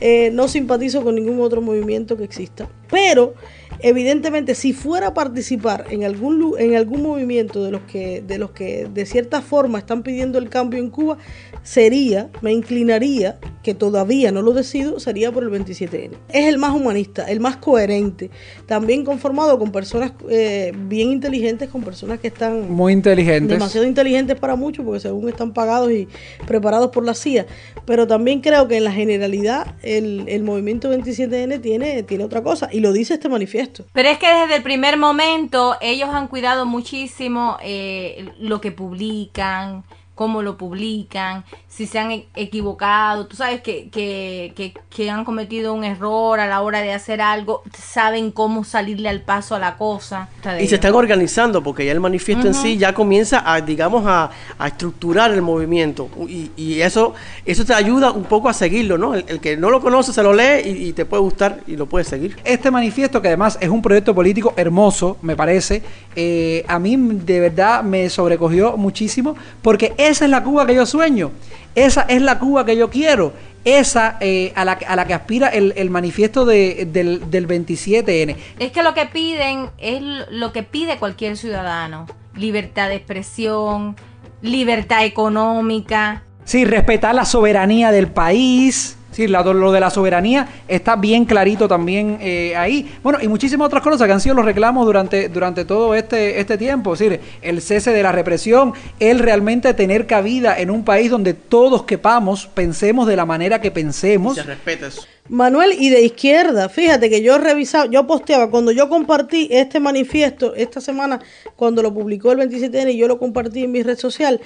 eh, 0.00 0.30
no 0.32 0.48
simpatizo 0.48 1.02
con 1.02 1.14
ningún 1.14 1.40
otro 1.40 1.62
movimiento 1.62 2.16
que 2.16 2.24
exista. 2.24 2.68
Pero 2.90 3.34
evidentemente 3.80 4.54
si 4.54 4.72
fuera 4.72 5.08
a 5.08 5.14
participar 5.14 5.86
en 5.90 6.04
algún 6.04 6.54
en 6.58 6.76
algún 6.76 7.02
movimiento 7.02 7.62
de 7.64 7.70
los 7.70 7.82
que 7.82 8.22
de 8.26 8.38
los 8.38 8.50
que 8.50 8.88
de 8.92 9.06
cierta 9.06 9.42
forma 9.42 9.78
están 9.78 10.02
pidiendo 10.02 10.38
el 10.38 10.48
cambio 10.48 10.78
en 10.80 10.90
Cuba 10.90 11.18
sería 11.62 12.28
me 12.40 12.52
inclinaría 12.52 13.38
que 13.62 13.74
todavía 13.74 14.32
no 14.32 14.42
lo 14.42 14.52
decido 14.52 14.98
sería 15.00 15.32
por 15.32 15.42
el 15.42 15.50
27N 15.50 16.10
es 16.28 16.46
el 16.46 16.58
más 16.58 16.72
humanista 16.74 17.24
el 17.24 17.40
más 17.40 17.56
coherente 17.56 18.30
también 18.66 19.04
conformado 19.04 19.58
con 19.58 19.72
personas 19.72 20.12
eh, 20.30 20.72
bien 20.88 21.10
inteligentes 21.10 21.68
con 21.68 21.82
personas 21.82 22.18
que 22.20 22.28
están 22.28 22.70
Muy 22.70 22.92
inteligentes. 22.92 23.50
demasiado 23.58 23.86
inteligentes 23.86 24.38
para 24.38 24.56
muchos 24.56 24.84
porque 24.84 25.00
según 25.00 25.28
están 25.28 25.52
pagados 25.52 25.90
y 25.92 26.08
preparados 26.46 26.90
por 26.90 27.04
la 27.04 27.14
CIA 27.14 27.46
pero 27.84 28.06
también 28.06 28.40
creo 28.40 28.68
que 28.68 28.76
en 28.78 28.84
la 28.84 28.92
generalidad 28.92 29.74
el, 29.82 30.24
el 30.28 30.42
movimiento 30.42 30.92
27N 30.92 31.60
tiene, 31.60 32.02
tiene 32.04 32.24
otra 32.24 32.42
cosa 32.42 32.68
y 32.72 32.80
lo 32.80 32.92
dice 32.92 33.14
este 33.14 33.28
manifiesto 33.28 33.65
Pero 33.92 34.08
es 34.08 34.18
que 34.18 34.32
desde 34.32 34.56
el 34.56 34.62
primer 34.62 34.96
momento 34.96 35.76
ellos 35.80 36.10
han 36.10 36.28
cuidado 36.28 36.66
muchísimo 36.66 37.56
eh, 37.62 38.32
lo 38.38 38.60
que 38.60 38.72
publican, 38.72 39.84
cómo 40.16 40.42
lo 40.42 40.56
publican, 40.56 41.44
si 41.68 41.86
se 41.86 42.00
han 42.00 42.10
e- 42.10 42.26
equivocado, 42.34 43.26
tú 43.26 43.36
sabes 43.36 43.60
que, 43.60 43.88
que, 43.90 44.52
que, 44.56 44.74
que 44.90 45.10
han 45.10 45.24
cometido 45.24 45.74
un 45.74 45.84
error 45.84 46.40
a 46.40 46.46
la 46.48 46.62
hora 46.62 46.80
de 46.80 46.92
hacer 46.92 47.20
algo, 47.20 47.62
saben 47.78 48.32
cómo 48.32 48.64
salirle 48.64 49.08
al 49.10 49.20
paso 49.20 49.54
a 49.54 49.58
la 49.60 49.76
cosa. 49.76 50.28
Y 50.58 50.66
se 50.66 50.76
están 50.76 50.94
organizando 50.94 51.62
porque 51.62 51.84
ya 51.84 51.92
el 51.92 52.00
manifiesto 52.00 52.48
en 52.48 52.54
sí 52.54 52.78
ya 52.78 52.94
comienza 52.94 53.42
a, 53.44 53.60
digamos, 53.60 54.04
a, 54.06 54.30
a 54.58 54.66
estructurar 54.66 55.30
el 55.32 55.42
movimiento. 55.42 56.08
Y, 56.28 56.50
y 56.56 56.80
eso 56.80 57.14
eso 57.44 57.64
te 57.64 57.74
ayuda 57.74 58.10
un 58.10 58.24
poco 58.24 58.48
a 58.48 58.54
seguirlo, 58.54 58.96
¿no? 58.96 59.14
El, 59.14 59.24
el 59.28 59.38
que 59.38 59.56
no 59.56 59.70
lo 59.70 59.80
conoce 59.82 60.12
se 60.14 60.22
lo 60.22 60.32
lee 60.32 60.62
y, 60.64 60.88
y 60.88 60.92
te 60.94 61.04
puede 61.04 61.22
gustar 61.22 61.60
y 61.66 61.76
lo 61.76 61.86
puede 61.86 62.06
seguir. 62.06 62.36
Este 62.42 62.70
manifiesto, 62.70 63.20
que 63.20 63.28
además 63.28 63.58
es 63.60 63.68
un 63.68 63.82
proyecto 63.82 64.14
político 64.14 64.54
hermoso, 64.56 65.18
me 65.20 65.36
parece, 65.36 65.82
eh, 66.16 66.64
a 66.68 66.78
mí 66.78 66.96
de 66.96 67.40
verdad 67.40 67.82
me 67.82 68.08
sobrecogió 68.08 68.78
muchísimo, 68.78 69.36
porque 69.60 69.94
esa 70.08 70.24
es 70.24 70.30
la 70.30 70.42
Cuba 70.42 70.66
que 70.66 70.74
yo 70.74 70.86
sueño, 70.86 71.32
esa 71.74 72.02
es 72.02 72.22
la 72.22 72.38
Cuba 72.38 72.64
que 72.64 72.76
yo 72.76 72.90
quiero, 72.90 73.32
esa 73.64 74.16
eh, 74.20 74.52
a, 74.54 74.64
la, 74.64 74.72
a 74.72 74.96
la 74.96 75.06
que 75.06 75.14
aspira 75.14 75.48
el, 75.48 75.72
el 75.76 75.90
manifiesto 75.90 76.44
de- 76.44 76.86
del, 76.90 77.30
del 77.30 77.48
27N. 77.48 78.36
Es 78.58 78.70
que 78.72 78.82
lo 78.82 78.94
que 78.94 79.06
piden 79.06 79.70
es 79.78 80.00
lo 80.30 80.52
que 80.52 80.62
pide 80.62 80.98
cualquier 80.98 81.36
ciudadano. 81.36 82.06
Libertad 82.36 82.88
de 82.88 82.94
expresión, 82.96 83.96
libertad 84.42 85.04
económica. 85.04 86.22
Sí, 86.44 86.64
respetar 86.64 87.14
la 87.14 87.24
soberanía 87.24 87.90
del 87.90 88.06
país. 88.08 88.96
Sí, 89.16 89.26
la- 89.28 89.42
lo 89.42 89.72
de 89.72 89.80
la 89.80 89.88
soberanía 89.88 90.46
está 90.68 90.94
bien 90.94 91.24
clarito 91.24 91.66
también 91.68 92.18
eh, 92.20 92.54
ahí. 92.54 92.94
Bueno, 93.02 93.18
y 93.22 93.28
muchísimas 93.28 93.64
otras 93.64 93.82
cosas 93.82 94.06
que 94.06 94.12
han 94.12 94.20
sido 94.20 94.34
los 94.34 94.44
reclamos 94.44 94.84
durante, 94.84 95.30
durante 95.30 95.64
todo 95.64 95.94
este, 95.94 96.38
este 96.38 96.58
tiempo. 96.58 96.92
Es 96.92 96.98
decir, 96.98 97.20
el 97.40 97.62
cese 97.62 97.92
de 97.92 98.02
la 98.02 98.12
represión, 98.12 98.74
el 99.00 99.18
realmente 99.20 99.72
tener 99.72 100.06
cabida 100.06 100.60
en 100.60 100.70
un 100.70 100.84
país 100.84 101.10
donde 101.10 101.32
todos 101.32 101.84
quepamos, 101.84 102.46
pensemos 102.48 103.06
de 103.06 103.16
la 103.16 103.24
manera 103.24 103.58
que 103.62 103.70
pensemos. 103.70 104.34
Se 104.34 104.42
respeta 104.42 104.88
eso. 104.88 105.06
Manuel, 105.30 105.72
y 105.72 105.88
de 105.88 106.02
izquierda, 106.02 106.68
fíjate 106.68 107.10
que 107.10 107.20
yo 107.22 107.38
revisaba, 107.38 107.86
yo 107.90 108.06
posteaba, 108.06 108.48
cuando 108.48 108.70
yo 108.70 108.88
compartí 108.88 109.48
este 109.50 109.80
manifiesto 109.80 110.54
esta 110.54 110.80
semana, 110.80 111.18
cuando 111.56 111.82
lo 111.82 111.92
publicó 111.92 112.30
el 112.32 112.38
27N 112.38 112.92
y 112.92 112.96
yo 112.98 113.08
lo 113.08 113.18
compartí 113.18 113.64
en 113.64 113.72
mi 113.72 113.82
red 113.82 113.98
social, 113.98 114.40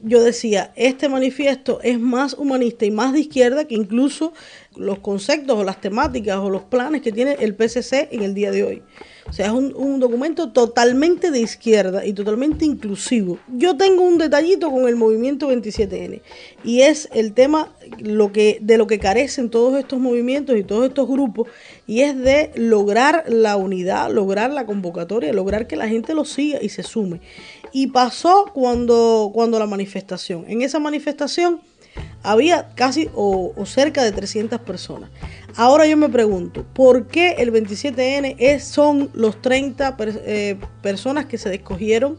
yo 0.00 0.22
decía, 0.22 0.72
este 0.76 1.08
manifiesto 1.08 1.80
es 1.82 1.98
más 1.98 2.34
humanista 2.34 2.84
y 2.84 2.90
más 2.90 3.12
de 3.12 3.20
izquierda 3.20 3.64
que 3.64 3.74
incluso 3.74 4.32
los 4.76 4.98
conceptos 4.98 5.56
o 5.56 5.64
las 5.64 5.80
temáticas 5.80 6.38
o 6.38 6.50
los 6.50 6.62
planes 6.62 7.00
que 7.00 7.12
tiene 7.12 7.36
el 7.40 7.54
PCC 7.54 8.08
en 8.10 8.22
el 8.22 8.34
día 8.34 8.50
de 8.50 8.64
hoy. 8.64 8.82
O 9.26 9.32
sea, 9.32 9.46
es 9.46 9.52
un, 9.52 9.72
un 9.74 10.00
documento 10.00 10.52
totalmente 10.52 11.30
de 11.30 11.40
izquierda 11.40 12.04
y 12.04 12.12
totalmente 12.12 12.66
inclusivo. 12.66 13.38
Yo 13.48 13.76
tengo 13.76 14.02
un 14.02 14.18
detallito 14.18 14.70
con 14.70 14.86
el 14.86 14.96
movimiento 14.96 15.50
27N 15.50 16.20
y 16.62 16.80
es 16.82 17.08
el 17.14 17.32
tema 17.32 17.72
lo 17.98 18.32
que, 18.32 18.58
de 18.60 18.76
lo 18.76 18.86
que 18.86 18.98
carecen 18.98 19.48
todos 19.48 19.78
estos 19.78 19.98
movimientos 20.00 20.58
y 20.58 20.64
todos 20.64 20.86
estos 20.86 21.08
grupos 21.08 21.48
y 21.86 22.00
es 22.00 22.18
de 22.18 22.50
lograr 22.56 23.24
la 23.28 23.56
unidad, 23.56 24.10
lograr 24.10 24.52
la 24.52 24.66
convocatoria, 24.66 25.32
lograr 25.32 25.66
que 25.66 25.76
la 25.76 25.88
gente 25.88 26.12
lo 26.12 26.26
siga 26.26 26.58
y 26.60 26.68
se 26.68 26.82
sume. 26.82 27.20
Y 27.74 27.88
pasó 27.88 28.46
cuando, 28.54 29.32
cuando 29.34 29.58
la 29.58 29.66
manifestación. 29.66 30.44
En 30.46 30.62
esa 30.62 30.78
manifestación 30.78 31.60
había 32.22 32.68
casi 32.76 33.10
o, 33.16 33.52
cerca 33.66 34.04
de 34.04 34.12
300 34.12 34.60
personas. 34.60 35.10
Ahora 35.56 35.84
yo 35.84 35.96
me 35.96 36.08
pregunto, 36.08 36.64
¿por 36.72 37.08
qué 37.08 37.32
el 37.38 37.52
27N 37.52 38.36
es, 38.38 38.64
son 38.64 39.10
los 39.12 39.42
30 39.42 39.96
per- 39.96 40.22
eh, 40.24 40.56
personas 40.82 41.26
que 41.26 41.36
se 41.36 41.52
escogieron 41.52 42.16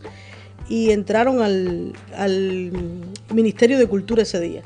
y 0.67 0.91
entraron 0.91 1.41
al, 1.41 1.93
al 2.17 2.71
Ministerio 3.33 3.77
de 3.77 3.87
Cultura 3.87 4.23
ese 4.23 4.41
día? 4.41 4.61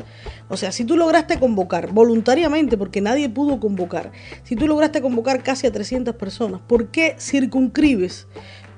O 0.49 0.57
sea, 0.57 0.71
si 0.71 0.85
tú 0.85 0.97
lograste 0.97 1.37
convocar 1.39 1.91
voluntariamente, 1.91 2.77
porque 2.77 2.99
nadie 3.01 3.29
pudo 3.29 3.59
convocar, 3.59 4.11
si 4.43 4.55
tú 4.55 4.67
lograste 4.67 5.01
convocar 5.01 5.43
casi 5.43 5.67
a 5.67 5.71
300 5.71 6.15
personas, 6.15 6.61
¿por 6.67 6.87
qué 6.87 7.15
circunscribes 7.19 8.25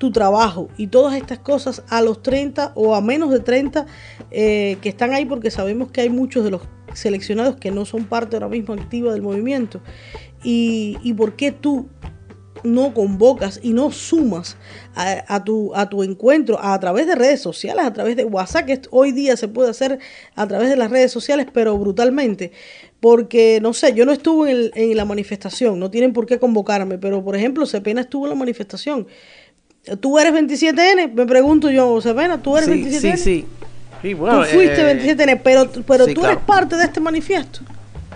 tu 0.02 0.10
trabajo 0.10 0.68
y 0.76 0.88
todas 0.88 1.14
estas 1.14 1.38
cosas 1.38 1.84
a 1.88 2.02
los 2.02 2.24
30 2.24 2.72
o 2.74 2.96
a 2.96 3.00
menos 3.00 3.30
de 3.30 3.38
30 3.38 3.86
eh, 4.32 4.76
que 4.82 4.88
están 4.88 5.12
ahí? 5.12 5.24
Porque 5.24 5.48
sabemos 5.52 5.92
que 5.92 6.00
hay 6.00 6.08
muchos 6.08 6.42
de 6.42 6.50
los 6.50 6.62
seleccionados 6.92 7.54
que 7.54 7.70
no 7.70 7.84
son 7.84 8.06
parte 8.06 8.34
ahora 8.34 8.48
mismo 8.48 8.74
activa 8.74 9.12
del 9.12 9.22
movimiento. 9.22 9.80
¿Y, 10.42 10.98
y 11.04 11.14
por 11.14 11.36
qué 11.36 11.52
tú 11.52 11.88
no 12.64 12.92
convocas 12.94 13.60
y 13.62 13.72
no 13.72 13.92
sumas 13.92 14.56
a, 14.96 15.24
a 15.28 15.44
tu, 15.44 15.72
a 15.76 15.88
tu 15.88 16.02
encuentro 16.02 16.58
a, 16.60 16.78
través 16.80 17.06
de 17.06 17.14
redes 17.14 17.40
sociales, 17.40 17.84
a 17.84 17.92
través 17.92 18.16
de 18.16 18.24
WhatsApp, 18.24 18.66
que 18.66 18.80
hoy 18.90 19.12
día 19.12 19.36
se 19.36 19.46
puede 19.46 19.70
hacer 19.70 20.00
a 20.34 20.48
través 20.48 20.68
de 20.68 20.76
las 20.76 20.90
redes 20.90 21.12
sociales, 21.12 21.46
pero 21.52 21.78
brutalmente. 21.78 22.50
Porque, 22.98 23.60
no 23.62 23.72
sé, 23.72 23.94
yo 23.94 24.04
no 24.04 24.10
estuve 24.10 24.50
en, 24.50 24.70
en 24.74 24.96
la 24.96 25.04
manifestación, 25.04 25.78
no 25.78 25.92
tienen 25.92 26.12
por 26.12 26.26
qué 26.26 26.40
convocarme, 26.40 26.98
pero 26.98 27.22
por 27.22 27.36
ejemplo, 27.36 27.66
Cepena 27.66 28.00
estuvo 28.00 28.26
en 28.26 28.30
la 28.30 28.36
manifestación. 28.36 29.06
¿Tú 30.00 30.18
eres 30.18 30.32
27N? 30.32 31.12
Me 31.12 31.26
pregunto 31.26 31.68
yo, 31.70 32.00
Cepena, 32.00 32.40
¿tú 32.40 32.56
eres 32.56 32.68
Sí, 32.68 32.84
27N? 32.84 33.00
sí, 33.00 33.16
sí. 33.16 33.46
Sí, 34.00 34.14
bueno, 34.14 34.40
Tú 34.42 34.46
fuiste 34.50 34.80
eh, 34.90 35.16
27N, 35.16 35.40
pero, 35.42 35.68
pero 35.86 36.04
sí, 36.06 36.14
tú 36.14 36.20
claro. 36.20 36.34
eres 36.34 36.44
parte 36.44 36.76
de 36.76 36.84
este 36.84 37.00
manifiesto. 37.00 37.60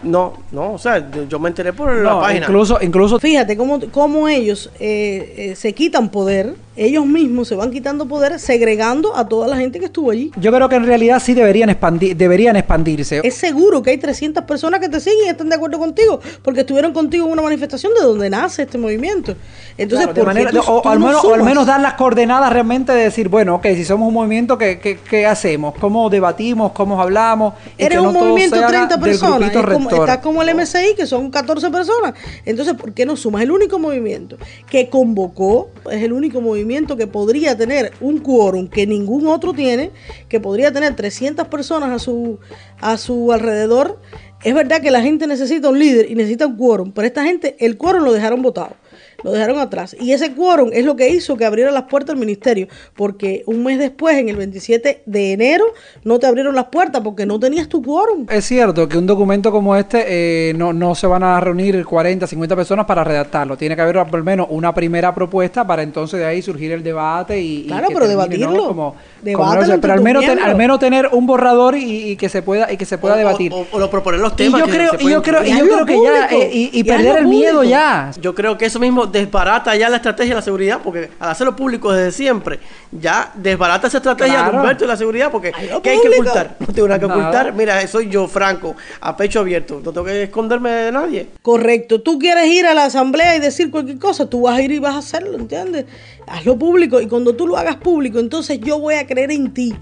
No, 0.02 0.34
no, 0.52 0.74
o 0.74 0.78
sea, 0.78 1.10
yo, 1.28 1.38
me 1.38 1.48
enteré 1.48 1.72
por 1.72 1.92
la 1.94 2.20
página. 2.20 2.46
incluso, 2.46 2.78
incluso 2.80 3.18
Fíjate 3.18 3.56
cómo, 3.56 3.80
cómo 3.90 4.28
ellos 4.28 4.70
eh, 4.78 5.34
eh, 5.52 5.56
se 5.56 5.72
quitan 5.72 6.08
poder, 6.10 6.54
ellos 6.76 7.06
mismos 7.06 7.48
se 7.48 7.54
van 7.56 7.70
quitando 7.70 8.06
poder, 8.06 8.38
segregando 8.38 9.16
a 9.16 9.26
toda 9.28 9.48
la 9.48 9.56
gente 9.56 9.78
que 9.78 9.86
estuvo 9.86 10.10
allí. 10.10 10.30
yo 10.38 10.52
creo 10.52 10.68
que 10.68 10.76
en 10.76 10.84
realidad 10.86 11.20
sí 11.24 11.34
deberían 11.34 11.70
expandir, 11.70 12.16
deberían 12.16 12.56
expandirse. 12.56 13.20
Es 13.24 13.34
seguro 13.34 13.82
que 13.82 13.90
hay 13.90 13.98
300 13.98 14.44
personas 14.44 14.80
que 14.80 14.88
te 14.88 15.00
siguen 15.00 15.26
y 15.26 15.28
están 15.28 15.48
de 15.48 15.54
acuerdo 15.56 15.78
contigo, 15.78 16.20
porque 16.42 16.60
estuvieron 16.60 16.92
contigo 16.92 17.26
en 17.26 17.32
una 17.32 17.42
manifestación 17.42 17.92
de 17.98 18.04
donde 18.04 18.28
nace 18.30 18.62
este 18.62 18.76
movimiento. 18.78 19.34
Entonces, 19.78 20.06
Claro, 20.08 20.14
¿por 20.24 20.26
manera- 20.26 20.50
tú- 20.50 20.60
o, 20.66 20.82
tú 20.82 20.88
al 20.88 21.00
no 21.00 21.06
menos, 21.06 21.24
o 21.24 21.34
al 21.34 21.42
menos 21.42 21.66
dar 21.66 21.80
las 21.80 21.94
coordenadas 21.94 22.52
realmente 22.52 22.92
de 22.92 23.04
decir, 23.04 23.28
bueno, 23.28 23.54
ok, 23.56 23.66
si 23.74 23.84
somos 23.84 24.08
un 24.08 24.14
movimiento, 24.14 24.58
¿qué, 24.58 24.78
qué, 24.78 24.98
qué 24.98 25.26
hacemos? 25.26 25.74
¿Cómo 25.80 26.10
debatimos? 26.10 26.72
¿Cómo 26.72 27.00
hablamos? 27.00 27.54
Y 27.78 27.84
Eres 27.84 27.98
que 27.98 28.04
no 28.04 28.10
un 28.10 28.14
movimiento 28.14 28.56
se 28.56 28.60
de 28.60 28.66
haga 28.66 28.76
30 28.88 28.96
del 28.96 29.10
personas, 29.10 29.50
es 29.54 29.62
como, 29.62 29.90
está 29.90 30.20
como 30.20 30.42
el 30.42 30.54
MSI, 30.54 30.94
que 30.96 31.06
son 31.06 31.30
14 31.30 31.70
personas. 31.70 32.12
Entonces, 32.44 32.74
¿por 32.74 32.92
qué 32.92 33.06
no 33.06 33.16
sumas? 33.16 33.42
El 33.42 33.50
único 33.50 33.78
movimiento 33.78 34.36
que 34.68 34.88
convocó, 34.90 35.70
es 35.90 36.02
el 36.02 36.12
único 36.12 36.40
movimiento 36.40 36.65
que 36.66 37.06
podría 37.06 37.56
tener 37.56 37.92
un 38.00 38.18
quórum 38.18 38.68
que 38.68 38.86
ningún 38.86 39.26
otro 39.26 39.52
tiene, 39.52 39.90
que 40.28 40.40
podría 40.40 40.72
tener 40.72 40.94
300 40.94 41.48
personas 41.48 41.90
a 41.90 41.98
su, 41.98 42.38
a 42.80 42.96
su 42.96 43.32
alrededor. 43.32 44.00
Es 44.44 44.54
verdad 44.54 44.80
que 44.80 44.90
la 44.90 45.02
gente 45.02 45.26
necesita 45.26 45.68
un 45.68 45.78
líder 45.78 46.10
y 46.10 46.14
necesita 46.14 46.46
un 46.46 46.56
quórum, 46.56 46.92
pero 46.92 47.06
esta 47.06 47.24
gente, 47.24 47.56
el 47.58 47.76
quórum 47.76 48.04
lo 48.04 48.12
dejaron 48.12 48.42
votado. 48.42 48.76
Lo 49.26 49.32
dejaron 49.32 49.58
atrás. 49.58 49.96
Y 49.98 50.12
ese 50.12 50.32
quórum 50.34 50.70
es 50.72 50.84
lo 50.84 50.94
que 50.94 51.08
hizo 51.08 51.36
que 51.36 51.44
abriera 51.44 51.72
las 51.72 51.82
puertas 51.84 52.14
al 52.14 52.20
ministerio. 52.20 52.68
Porque 52.94 53.42
un 53.46 53.64
mes 53.64 53.76
después, 53.80 54.16
en 54.18 54.28
el 54.28 54.36
27 54.36 55.02
de 55.04 55.32
enero, 55.32 55.64
no 56.04 56.20
te 56.20 56.28
abrieron 56.28 56.54
las 56.54 56.66
puertas 56.66 57.02
porque 57.02 57.26
no 57.26 57.40
tenías 57.40 57.68
tu 57.68 57.82
quórum. 57.82 58.26
Es 58.30 58.44
cierto 58.44 58.88
que 58.88 58.96
un 58.96 59.06
documento 59.06 59.50
como 59.50 59.74
este 59.74 60.04
eh, 60.50 60.54
no, 60.54 60.72
no 60.72 60.94
se 60.94 61.08
van 61.08 61.24
a 61.24 61.40
reunir 61.40 61.84
40, 61.84 62.24
50 62.24 62.54
personas 62.54 62.86
para 62.86 63.02
redactarlo. 63.02 63.56
Tiene 63.56 63.74
que 63.74 63.82
haber 63.82 63.96
por 64.06 64.20
lo 64.20 64.24
menos 64.24 64.46
una 64.50 64.72
primera 64.72 65.12
propuesta 65.12 65.66
para 65.66 65.82
entonces 65.82 66.20
de 66.20 66.26
ahí 66.26 66.40
surgir 66.40 66.70
el 66.70 66.84
debate 66.84 67.40
y, 67.40 67.62
y 67.62 67.66
Claro, 67.66 67.88
pero 67.88 68.06
termine, 68.06 68.14
¿no? 68.14 68.22
debatirlo. 68.52 68.68
Como, 68.68 68.94
como 69.34 69.54
no 69.56 69.64
sé, 69.64 69.72
entre 69.72 69.78
pero 69.80 69.94
al 69.94 70.02
menos, 70.02 70.24
ten- 70.24 70.38
al 70.38 70.54
menos 70.56 70.78
tener 70.78 71.08
un 71.10 71.26
borrador 71.26 71.76
y, 71.76 72.10
y 72.10 72.16
que 72.16 72.28
se 72.28 72.42
pueda 72.42 72.72
y 72.72 72.76
que 72.76 72.84
se 72.84 72.96
pueda 72.98 73.14
O- 73.14 73.18
debatir. 73.18 73.52
O, 73.52 73.66
o 73.72 73.78
lo 73.80 73.90
proponer 73.90 74.20
los 74.20 74.34
y 74.34 74.36
temas. 74.36 74.60
yo 74.60 74.66
que 74.66 74.72
creo, 74.72 74.92
se 74.96 75.02
y 75.02 75.10
yo 75.10 75.22
creo, 75.22 75.44
y 75.44 75.50
yo 75.58 75.64
creo 75.64 75.84
que 75.86 75.96
ya 76.02 76.26
eh, 76.26 76.50
y, 76.52 76.70
y 76.72 76.80
Y 76.80 76.84
perder 76.84 77.16
el 77.18 77.26
miedo 77.26 77.64
ya. 77.64 78.12
Yo 78.20 78.34
creo 78.34 78.56
que 78.56 78.66
eso 78.66 78.78
mismo 78.78 79.08
desbarata 79.16 79.74
ya 79.76 79.88
la 79.88 79.96
estrategia 79.96 80.30
de 80.34 80.40
la 80.40 80.42
seguridad, 80.42 80.80
porque 80.82 81.10
al 81.18 81.30
hacerlo 81.30 81.54
público 81.56 81.92
desde 81.92 82.12
siempre, 82.12 82.60
ya 82.92 83.32
desbarata 83.34 83.88
esa 83.88 83.98
estrategia 83.98 84.34
Claro. 84.34 84.52
de 84.52 84.58
Humberto 84.58 84.84
de 84.84 84.88
la 84.88 84.96
seguridad, 84.96 85.30
porque 85.30 85.52
Hazlo 85.54 85.82
¿qué 85.82 85.90
hay 85.90 86.00
que 86.00 86.08
ocultar? 86.08 86.56
No 86.60 86.66
tengo 86.66 86.88
nada 86.88 87.00
que 87.00 87.06
ocultar. 87.06 87.52
Mira, 87.52 87.86
soy 87.86 88.08
yo, 88.08 88.26
Franco, 88.28 88.76
a 89.00 89.16
pecho 89.16 89.40
abierto. 89.40 89.80
No 89.84 89.92
tengo 89.92 90.04
que 90.06 90.22
esconderme 90.24 90.70
de 90.70 90.92
nadie. 90.92 91.28
Correcto. 91.42 92.00
Tú 92.00 92.18
quieres 92.18 92.46
ir 92.46 92.66
a 92.66 92.74
la 92.74 92.84
asamblea 92.84 93.36
y 93.36 93.40
decir 93.40 93.70
cualquier 93.70 93.98
cosa, 93.98 94.28
tú 94.28 94.42
vas 94.42 94.58
a 94.58 94.62
ir 94.62 94.72
y 94.72 94.78
vas 94.78 94.94
a 94.94 94.98
hacerlo, 94.98 95.36
¿entiendes? 95.36 95.86
Hazlo 96.26 96.58
público 96.58 97.00
y 97.00 97.06
cuando 97.06 97.34
tú 97.34 97.46
lo 97.46 97.56
hagas 97.56 97.76
público, 97.76 98.18
entonces 98.18 98.58
yo 98.60 98.78
voy 98.78 98.94
a 98.94 99.06
creer 99.06 99.30
en 99.30 99.52
ti. 99.54 99.74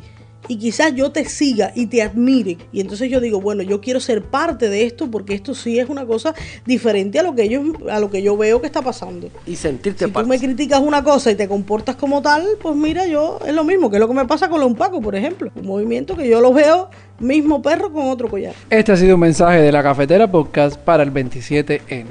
Y 0.48 0.56
quizás 0.58 0.94
yo 0.94 1.10
te 1.10 1.24
siga 1.24 1.72
y 1.74 1.86
te 1.86 2.02
admire. 2.02 2.58
Y 2.72 2.80
entonces 2.80 3.10
yo 3.10 3.20
digo, 3.20 3.40
bueno, 3.40 3.62
yo 3.62 3.80
quiero 3.80 4.00
ser 4.00 4.22
parte 4.22 4.68
de 4.68 4.84
esto 4.84 5.10
porque 5.10 5.34
esto 5.34 5.54
sí 5.54 5.78
es 5.78 5.88
una 5.88 6.04
cosa 6.04 6.34
diferente 6.66 7.18
a 7.18 7.22
lo 7.22 7.34
que 7.34 7.48
yo, 7.48 7.62
a 7.90 8.00
lo 8.00 8.10
que 8.10 8.22
yo 8.22 8.36
veo 8.36 8.60
que 8.60 8.66
está 8.66 8.82
pasando. 8.82 9.30
Y 9.46 9.56
sentirte 9.56 10.04
Si 10.04 10.10
tú 10.10 10.26
me 10.26 10.38
criticas 10.38 10.80
una 10.80 11.02
cosa 11.02 11.30
y 11.30 11.34
te 11.34 11.48
comportas 11.48 11.96
como 11.96 12.20
tal, 12.20 12.46
pues 12.60 12.76
mira, 12.76 13.06
yo 13.06 13.38
es 13.46 13.54
lo 13.54 13.64
mismo, 13.64 13.88
que 13.90 13.96
es 13.96 14.00
lo 14.00 14.08
que 14.08 14.14
me 14.14 14.26
pasa 14.26 14.48
con 14.48 14.60
los 14.60 14.74
Paco, 14.74 15.00
por 15.00 15.14
ejemplo. 15.14 15.50
Un 15.54 15.66
movimiento 15.66 16.16
que 16.16 16.28
yo 16.28 16.40
lo 16.40 16.52
veo 16.52 16.90
mismo 17.20 17.62
perro 17.62 17.92
con 17.92 18.08
otro 18.08 18.28
collar. 18.28 18.54
Este 18.70 18.92
ha 18.92 18.96
sido 18.96 19.14
un 19.14 19.20
mensaje 19.20 19.60
de 19.60 19.72
la 19.72 19.82
Cafetera 19.82 20.30
Podcast 20.30 20.76
para 20.78 21.02
el 21.02 21.12
27N. 21.12 22.06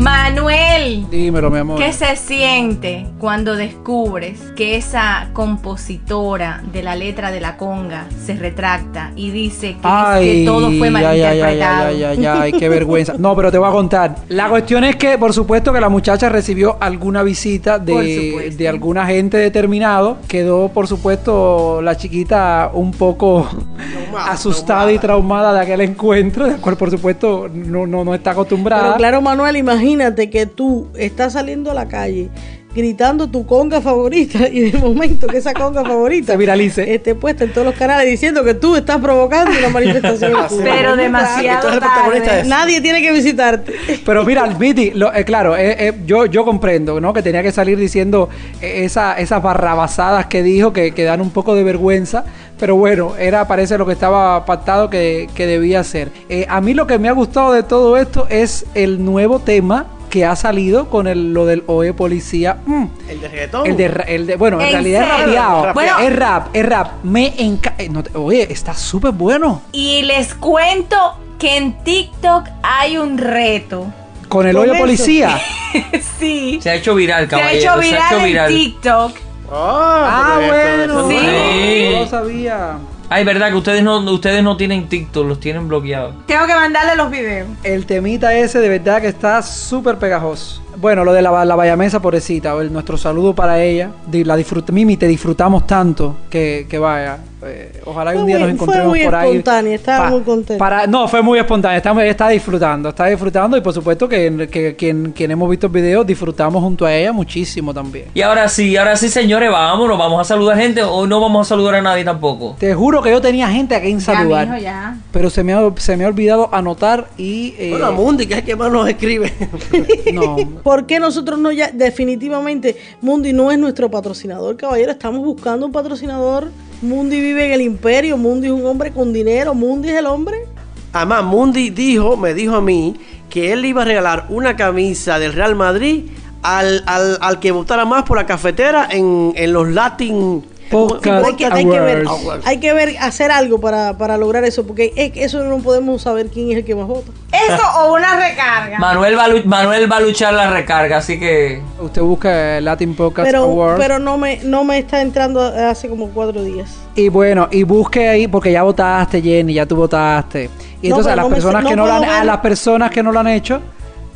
Manuel, 0.00 1.10
Dímelo, 1.10 1.50
mi 1.50 1.58
amor. 1.58 1.78
¿qué 1.78 1.92
se 1.92 2.16
siente 2.16 3.06
cuando 3.18 3.54
descubres 3.54 4.40
que 4.56 4.76
esa 4.76 5.28
compositora 5.34 6.62
de 6.72 6.82
la 6.82 6.96
letra 6.96 7.30
de 7.30 7.38
la 7.38 7.58
conga 7.58 8.06
se 8.24 8.34
retracta 8.34 9.12
y 9.14 9.30
dice 9.30 9.76
que, 9.82 9.88
es 9.88 10.20
que 10.20 10.44
todo 10.46 10.70
fue 10.78 10.88
ay, 10.88 10.94
ay, 10.94 11.20
ay, 11.20 11.40
malinterpretado? 11.40 11.88
ay, 11.88 12.02
ay, 12.02 12.26
ay, 12.26 12.26
ay, 12.26 12.52
qué 12.52 12.70
vergüenza. 12.70 13.16
No, 13.18 13.36
pero 13.36 13.52
te 13.52 13.58
voy 13.58 13.68
a 13.68 13.72
contar. 13.72 14.16
La 14.30 14.48
cuestión 14.48 14.84
es 14.84 14.96
que, 14.96 15.18
por 15.18 15.34
supuesto, 15.34 15.70
que 15.70 15.82
la 15.82 15.90
muchacha 15.90 16.30
recibió 16.30 16.78
alguna 16.80 17.22
visita 17.22 17.78
de, 17.78 18.54
de 18.56 18.68
alguna 18.68 19.04
gente 19.04 19.36
determinado. 19.36 20.16
Quedó, 20.28 20.70
por 20.70 20.86
supuesto, 20.86 21.82
la 21.82 21.98
chiquita 21.98 22.70
un 22.72 22.92
poco 22.92 23.46
Traumada, 23.92 24.32
asustada 24.32 24.90
y 24.92 24.98
traumada 24.98 25.52
de 25.52 25.60
aquel 25.60 25.82
encuentro, 25.82 26.46
del 26.46 26.56
cual, 26.56 26.78
por 26.78 26.90
supuesto, 26.90 27.50
no, 27.52 27.86
no, 27.86 28.02
no 28.02 28.14
está 28.14 28.30
acostumbrada. 28.30 28.82
Pero 28.82 28.96
claro, 28.96 29.20
Manuel, 29.20 29.58
imagínate 29.58 29.89
que 30.30 30.46
tú 30.46 30.88
estás 30.96 31.32
saliendo 31.34 31.70
a 31.70 31.74
la 31.74 31.88
calle 31.88 32.28
gritando 32.72 33.28
tu 33.28 33.46
conga 33.46 33.80
favorita 33.80 34.46
y 34.52 34.70
de 34.70 34.78
momento 34.78 35.26
que 35.26 35.38
esa 35.38 35.52
conga 35.52 35.82
favorita 35.84 36.34
Se 36.34 36.36
viralice. 36.38 36.94
esté 36.94 37.16
puesta 37.16 37.42
en 37.42 37.52
todos 37.52 37.66
los 37.66 37.74
canales 37.74 38.08
diciendo 38.08 38.44
que 38.44 38.54
tú 38.54 38.76
estás 38.76 38.98
provocando 38.98 39.50
una 39.58 39.70
manifestación. 39.70 40.32
Cuba. 40.48 40.62
Pero 40.62 40.94
demasiado 40.94 41.80
tarde. 41.80 42.44
Nadie 42.46 42.80
tiene 42.80 43.02
que 43.02 43.10
visitarte. 43.10 43.74
Pero 44.06 44.24
mira, 44.24 44.46
Viti, 44.46 44.92
lo- 44.92 45.12
eh, 45.12 45.24
claro, 45.24 45.56
eh, 45.56 45.88
eh, 45.88 45.92
yo, 46.06 46.26
yo 46.26 46.44
comprendo, 46.44 47.00
¿no? 47.00 47.12
Que 47.12 47.22
tenía 47.22 47.42
que 47.42 47.50
salir 47.50 47.76
diciendo 47.76 48.28
eh, 48.62 48.84
esa, 48.84 49.18
esas 49.18 49.42
barrabasadas 49.42 50.26
que 50.26 50.44
dijo 50.44 50.72
que, 50.72 50.92
que 50.92 51.02
dan 51.02 51.20
un 51.20 51.30
poco 51.30 51.56
de 51.56 51.64
vergüenza. 51.64 52.24
Pero 52.60 52.76
bueno, 52.76 53.14
era 53.18 53.48
parece 53.48 53.76
lo 53.78 53.86
que 53.86 53.94
estaba 53.94 54.44
pactado 54.44 54.90
que, 54.90 55.28
que 55.34 55.46
debía 55.46 55.82
ser. 55.82 56.12
Eh, 56.28 56.46
a 56.48 56.60
mí 56.60 56.74
lo 56.74 56.86
que 56.86 56.98
me 56.98 57.08
ha 57.08 57.12
gustado 57.12 57.52
de 57.52 57.62
todo 57.62 57.96
esto 57.96 58.26
es 58.28 58.66
el 58.74 59.02
nuevo 59.04 59.38
tema 59.38 59.86
que 60.10 60.24
ha 60.26 60.34
salido 60.36 60.90
con 60.90 61.06
el, 61.06 61.32
lo 61.32 61.46
del 61.46 61.62
OE 61.66 61.92
Policía. 61.94 62.58
Mm. 62.66 62.84
El 63.08 63.20
de 63.20 63.28
reggaetón. 63.28 63.66
El 63.66 63.76
de, 63.76 63.88
ra- 63.88 64.04
el 64.04 64.26
de- 64.26 64.36
bueno, 64.36 64.60
en, 64.60 64.66
¿En 64.66 64.72
realidad 64.72 65.00
serio? 65.02 65.16
es 65.16 65.26
rapeado. 65.26 65.72
Bueno. 65.74 65.98
es 66.00 66.16
rap, 66.16 66.48
es 66.52 66.66
rap. 66.66 66.88
Me 67.04 67.34
encanta. 67.38 68.18
oye, 68.18 68.52
está 68.52 68.74
súper 68.74 69.12
bueno. 69.12 69.62
Y 69.72 70.02
les 70.02 70.34
cuento 70.34 71.16
que 71.38 71.56
en 71.56 71.82
TikTok 71.84 72.44
hay 72.62 72.98
un 72.98 73.16
reto 73.18 73.86
Con 74.28 74.46
el 74.48 74.56
eso. 74.56 74.74
policía. 74.78 75.40
sí. 76.18 76.58
Se 76.60 76.70
ha 76.70 76.74
hecho 76.74 76.94
viral, 76.94 77.28
Se 77.28 77.36
ha 77.36 77.38
caballero. 77.38 77.80
hecho 77.80 78.24
viral 78.24 78.50
en 78.52 78.58
TikTok. 78.58 79.12
Ah, 79.52 80.36
pero 80.40 81.06
bueno. 81.06 81.08
Sí. 81.10 81.16
Ah, 81.20 81.90
No 81.92 82.00
lo 82.00 82.06
sabía. 82.06 82.78
Ay, 83.12 83.24
verdad 83.24 83.48
que 83.50 83.56
ustedes 83.56 83.82
no, 83.82 83.98
ustedes 84.12 84.40
no 84.44 84.56
tienen 84.56 84.88
TikTok, 84.88 85.26
los 85.26 85.40
tienen 85.40 85.66
bloqueados. 85.66 86.14
Tengo 86.26 86.46
que 86.46 86.54
mandarle 86.54 86.94
los 86.94 87.10
videos. 87.10 87.48
El 87.64 87.84
temita 87.84 88.32
ese 88.34 88.60
de 88.60 88.68
verdad 88.68 89.00
que 89.00 89.08
está 89.08 89.42
súper 89.42 89.96
pegajoso. 89.98 90.62
Bueno, 90.76 91.04
lo 91.04 91.12
de 91.12 91.20
la, 91.20 91.44
la 91.44 91.56
bayamesa, 91.56 92.00
pobrecita. 92.00 92.52
el- 92.60 92.72
nuestro 92.72 92.96
saludo 92.96 93.34
para 93.34 93.60
ella. 93.60 93.90
La 94.12 94.36
disfrut- 94.36 94.70
Mimi, 94.70 94.96
te 94.96 95.08
disfrutamos 95.08 95.66
tanto 95.66 96.18
que, 96.30 96.66
que 96.70 96.78
vaya. 96.78 97.18
Eh, 97.42 97.80
ojalá 97.86 98.10
un 98.10 98.16
Fue 98.18 98.26
día 98.26 98.38
muy- 98.38 98.40
nos 98.40 98.48
fue 98.48 98.52
encontremos 98.54 98.88
muy 98.88 99.04
por 99.04 99.14
ahí. 99.14 99.28
espontánea, 99.30 99.74
estaba 99.74 100.10
muy 100.10 100.20
contenta. 100.20 100.58
Para, 100.58 100.86
no, 100.86 101.08
fue 101.08 101.22
muy 101.22 101.38
espontánea. 101.38 101.78
Está, 101.78 102.04
está 102.04 102.28
disfrutando, 102.28 102.88
está 102.90 103.06
disfrutando. 103.06 103.56
Y 103.56 103.60
por 103.62 103.72
supuesto 103.72 104.08
que, 104.08 104.48
que 104.50 104.76
quien, 104.76 105.12
quien 105.12 105.30
hemos 105.30 105.48
visto 105.48 105.66
el 105.68 105.72
video 105.72 106.04
disfrutamos 106.04 106.62
junto 106.62 106.84
a 106.84 106.92
ella 106.94 107.12
muchísimo 107.12 107.72
también. 107.72 108.06
Y 108.14 108.20
ahora 108.22 108.48
sí, 108.48 108.76
ahora 108.76 108.94
sí, 108.96 109.08
señores, 109.08 109.50
vámonos, 109.50 109.98
vamos 109.98 110.20
a 110.20 110.24
saludar 110.24 110.58
gente 110.58 110.82
o 110.82 111.06
no 111.06 111.20
vamos 111.20 111.46
a 111.46 111.48
saludar 111.48 111.76
a 111.76 111.80
nadie 111.82 112.04
tampoco. 112.04 112.56
Te 112.58 112.74
juro 112.74 113.00
que 113.02 113.10
yo 113.10 113.20
tenía 113.20 113.48
gente 113.48 113.74
a 113.74 113.80
quien 113.80 114.00
saludar. 114.00 114.46
Ya, 114.46 114.52
mijo, 114.52 114.62
ya. 114.64 114.96
Pero 115.10 115.30
se 115.30 115.42
me, 115.42 115.54
ha, 115.54 115.60
se 115.76 115.96
me 115.96 116.04
ha 116.04 116.08
olvidado 116.08 116.48
anotar 116.52 117.08
y. 117.16 117.54
eh, 117.58 117.70
Bueno, 117.70 117.92
Mundi, 117.92 118.26
que 118.26 118.34
es 118.34 118.38
el 118.40 118.44
que 118.44 118.56
más 118.56 118.70
nos 118.70 118.88
escribe. 118.88 119.32
no. 120.12 120.36
¿Por 120.62 120.84
qué 120.86 121.00
nosotros 121.00 121.38
no 121.38 121.50
ya 121.52 121.70
definitivamente 121.72 122.76
Mundi 123.00 123.32
no 123.32 123.50
es 123.50 123.58
nuestro 123.58 123.90
patrocinador, 123.90 124.56
caballero? 124.56 124.92
Estamos 124.92 125.24
buscando 125.24 125.64
un 125.66 125.72
patrocinador. 125.72 126.50
Mundi 126.82 127.20
vive 127.20 127.46
en 127.46 127.52
el 127.52 127.60
imperio, 127.60 128.16
Mundi 128.16 128.46
es 128.46 128.52
un 128.52 128.64
hombre 128.64 128.90
con 128.90 129.12
dinero, 129.12 129.54
Mundi 129.54 129.90
es 129.90 129.96
el 129.96 130.06
hombre. 130.06 130.46
Además, 130.92 131.24
Mundi 131.24 131.70
dijo, 131.70 132.16
me 132.16 132.34
dijo 132.34 132.56
a 132.56 132.60
mí, 132.60 132.96
que 133.28 133.52
él 133.52 133.64
iba 133.64 133.82
a 133.82 133.84
regalar 133.84 134.26
una 134.28 134.56
camisa 134.56 135.18
del 135.18 135.32
Real 135.32 135.54
Madrid 135.54 136.06
al, 136.42 136.82
al, 136.86 137.18
al 137.20 137.38
que 137.38 137.52
votara 137.52 137.84
más 137.84 138.04
por 138.04 138.16
la 138.16 138.26
cafetera 138.26 138.88
en, 138.90 139.32
en 139.36 139.52
los 139.52 139.68
Latin 139.68 140.42
Podcast 140.70 141.26
hay, 141.26 141.36
que, 141.36 141.46
hay 141.46 141.64
que 141.64 141.80
ver, 141.80 142.04
hay 142.44 142.58
que 142.58 142.72
ver, 142.72 142.96
hacer 143.00 143.30
algo 143.32 143.60
para, 143.60 143.98
para 143.98 144.16
lograr 144.16 144.44
eso, 144.44 144.66
porque 144.66 144.92
es 144.96 145.12
que 145.12 145.24
eso 145.24 145.42
no 145.44 145.58
podemos 145.58 146.02
saber 146.02 146.28
quién 146.28 146.50
es 146.50 146.58
el 146.58 146.64
que 146.64 146.74
más 146.74 146.86
vota. 146.86 147.10
Eso 147.32 147.62
o 147.78 147.94
una 147.94 148.16
recarga. 148.16 148.78
Manuel 148.78 149.18
va, 149.18 149.26
Manuel 149.44 149.90
va 149.90 149.96
a 149.96 150.00
luchar 150.00 150.32
la 150.34 150.50
recarga, 150.50 150.98
así 150.98 151.18
que 151.18 151.60
Usted 151.80 152.02
busca 152.02 152.58
el 152.58 152.64
Latin 152.64 152.94
Podcast 152.94 153.26
Pero, 153.26 153.44
Awards. 153.44 153.80
pero 153.80 153.98
no 153.98 154.16
me, 154.18 154.38
no 154.44 154.64
me 154.64 154.78
está 154.78 155.00
entrando 155.00 155.40
hace 155.42 155.88
como 155.88 156.08
cuatro 156.10 156.42
días. 156.44 156.76
Y 156.94 157.08
bueno, 157.08 157.48
y 157.50 157.62
busque 157.62 158.08
ahí, 158.08 158.28
porque 158.28 158.52
ya 158.52 158.62
votaste, 158.62 159.20
Jenny, 159.22 159.54
ya 159.54 159.66
tú 159.66 159.76
votaste. 159.76 160.50
Y 160.82 160.86
entonces 160.88 161.12
a 161.12 161.16
las 161.16 161.24
no 161.24 161.30
me 161.30 161.34
personas 161.36 161.64
que 161.64 161.76
no 161.76 161.82
no 161.82 161.88
lo 161.88 161.94
han, 161.94 162.04
a 162.04 162.24
las 162.24 162.38
personas 162.38 162.90
que 162.90 163.02
no 163.02 163.12
lo 163.12 163.20
han 163.20 163.28
hecho, 163.28 163.60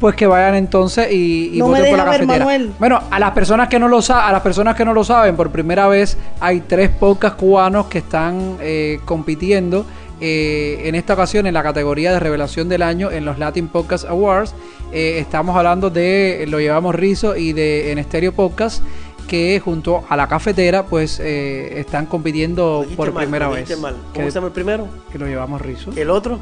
pues 0.04 0.16
que 0.16 0.26
vayan 0.26 0.54
entonces 0.54 1.10
y, 1.10 1.52
y 1.54 1.58
No 1.58 1.68
me 1.68 1.78
voten 1.78 1.88
por 1.96 1.96
la 1.96 2.04
ver, 2.04 2.12
cafetera. 2.20 2.38
Manuel. 2.44 2.72
Bueno, 2.78 3.00
a 3.10 3.18
las 3.18 3.30
personas 3.30 3.70
que 3.70 3.78
no 3.78 3.88
lo 3.88 4.00
a 4.06 4.32
las 4.32 4.42
personas 4.42 4.76
que 4.76 4.84
no 4.84 4.92
lo 4.92 5.02
saben, 5.02 5.34
por 5.34 5.50
primera 5.50 5.88
vez 5.88 6.18
hay 6.40 6.60
tres 6.60 6.90
podcasts 6.90 7.38
cubanos 7.38 7.86
que 7.86 7.96
están 7.98 8.58
eh, 8.60 9.00
compitiendo. 9.06 9.86
eh, 10.20 10.82
en 10.84 10.94
esta 10.94 11.14
ocasión 11.14 11.46
en 11.46 11.54
la 11.54 11.62
categoría 11.62 12.12
de 12.12 12.20
revelación 12.20 12.68
del 12.68 12.82
año 12.82 13.10
en 13.10 13.24
los 13.24 13.38
Latin 13.38 13.68
Podcast 13.68 14.04
Awards 14.04 14.54
Eh, 14.92 15.20
estamos 15.20 15.56
hablando 15.56 15.88
de 15.88 16.44
Lo 16.48 16.60
Llevamos 16.60 16.94
Rizo 16.94 17.34
y 17.34 17.54
de 17.54 17.90
En 17.90 17.98
Estéreo 17.98 18.32
Podcast 18.32 18.82
que 19.26 19.58
junto 19.58 20.04
a 20.10 20.18
la 20.18 20.28
cafetera 20.28 20.82
pues 20.84 21.18
eh, 21.18 21.80
están 21.80 22.04
compitiendo 22.04 22.84
por 22.94 23.10
mal, 23.10 23.24
primera 23.24 23.48
vez 23.48 23.80
mal. 23.80 23.94
que, 24.12 24.18
¿Cómo 24.20 24.28
se 24.30 24.34
llama 24.34 24.48
el 24.48 24.52
primero? 24.52 24.86
que 25.10 25.18
lo 25.18 25.26
llevamos 25.26 25.62
rizo 25.62 25.92
¿El 25.96 26.10
otro? 26.10 26.38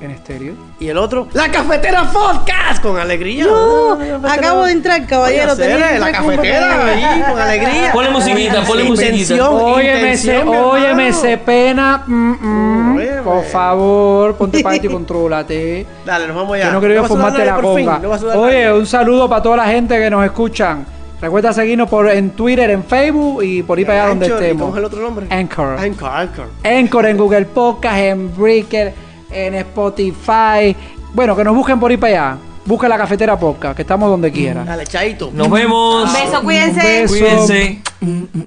En 0.00 0.10
estéreo 0.10 0.54
¿Y 0.78 0.88
el 0.88 0.96
otro? 0.96 1.28
¡La 1.32 1.50
cafetera 1.50 2.04
podcast! 2.12 2.80
Con 2.82 2.98
alegría. 2.98 3.44
No, 3.46 3.92
Ah, 3.94 4.18
la 4.22 4.32
acabo 4.34 4.64
de 4.66 4.72
entrar, 4.72 5.06
caballero. 5.06 5.52
Hacer, 5.52 5.78
la 5.78 5.90
entrar 5.94 6.22
con 6.22 6.30
cafetera 6.36 6.86
ahí, 6.86 7.22
con 7.30 7.40
alegría. 7.40 7.92
Ponle 7.92 8.10
musiquita, 8.10 8.62
ponle 8.64 8.84
musiquita. 8.84 9.50
Óyeme, 9.50 10.16
se, 10.16 10.38
óyeme, 10.42 11.12
se 11.12 11.36
pena. 11.38 12.04
mm, 12.06 12.12
mm. 12.40 12.96
Óyeme. 12.96 13.22
por 13.22 13.44
favor, 13.44 14.36
ponte 14.36 14.60
para 14.62 14.76
y 14.84 14.88
contrólate. 14.88 15.86
Dale, 16.04 16.26
nos 16.28 16.36
vamos 16.36 16.54
allá. 16.54 16.66
Que 16.66 16.72
no 16.72 16.80
quiero 16.80 16.94
¿No 16.94 17.02
vas 17.02 17.10
a 17.10 17.14
saludar 17.14 17.32
formarte 17.34 17.42
a 17.42 17.56
la 17.56 17.60
conga. 17.62 17.98
¿No 17.98 18.08
vas 18.08 18.16
a 18.18 18.20
saludar 18.20 18.36
a 18.36 18.40
Oye, 18.40 18.72
un 18.72 18.86
saludo 18.86 19.28
para 19.28 19.42
toda 19.42 19.56
la 19.56 19.66
gente 19.66 19.98
que 19.98 20.10
nos 20.10 20.24
escuchan. 20.24 20.86
Recuerda 21.20 21.52
seguirnos 21.52 21.88
por 21.88 22.08
en 22.08 22.30
Twitter, 22.30 22.70
en 22.70 22.84
Facebook 22.84 23.42
y 23.42 23.64
por 23.64 23.76
ahí 23.76 23.84
para 23.84 24.02
allá 24.02 24.08
donde 24.10 24.26
Anchor, 24.26 24.40
¿y 24.40 24.44
estemos. 24.44 24.62
¿Cómo 24.62 24.74
es 24.74 24.78
el 24.78 24.84
otro 24.84 25.00
nombre? 25.00 25.26
Anchor. 25.30 25.76
Anchor, 25.78 26.10
Anchor. 26.12 26.46
Anchor 26.62 27.06
en 27.06 27.16
Google 27.16 27.44
Podcast, 27.46 27.96
en 27.98 28.36
Breaker, 28.36 28.94
en 29.30 29.54
Spotify. 29.54 30.74
Bueno, 31.14 31.36
que 31.36 31.44
nos 31.44 31.54
busquen 31.54 31.78
por 31.80 31.90
ahí 31.90 31.96
para 31.96 32.12
allá. 32.32 32.38
Busca 32.64 32.86
la 32.86 32.98
cafetera 32.98 33.38
podcast, 33.38 33.74
que 33.74 33.82
estamos 33.82 34.10
donde 34.10 34.30
quiera. 34.30 34.62
Dale, 34.62 34.86
chaito. 34.86 35.30
nos 35.32 35.50
vemos. 35.50 36.04
Un 36.06 36.12
beso, 36.12 36.38
Un 36.40 36.44
cuídense. 36.44 36.82
beso. 36.82 37.14
Cuídense. 37.14 37.82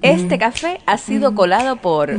Este 0.00 0.38
café 0.38 0.80
ha 0.86 0.96
sido 0.96 1.34
colado 1.34 1.76
por 1.76 2.12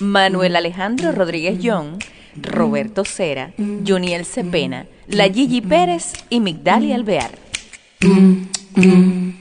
Manuel 0.00 0.56
Alejandro 0.56 1.12
Rodríguez 1.12 1.60
John, 1.62 1.98
Roberto 2.40 3.04
Cera, 3.04 3.52
Juniel 3.86 4.24
Cepena, 4.24 4.86
La 5.06 5.28
Gigi 5.28 5.60
Pérez 5.60 6.12
y 6.28 6.40
Migdalia 6.40 6.96
Alvear. 6.96 7.30
Mm, 8.00 8.42
mm. 8.74 9.34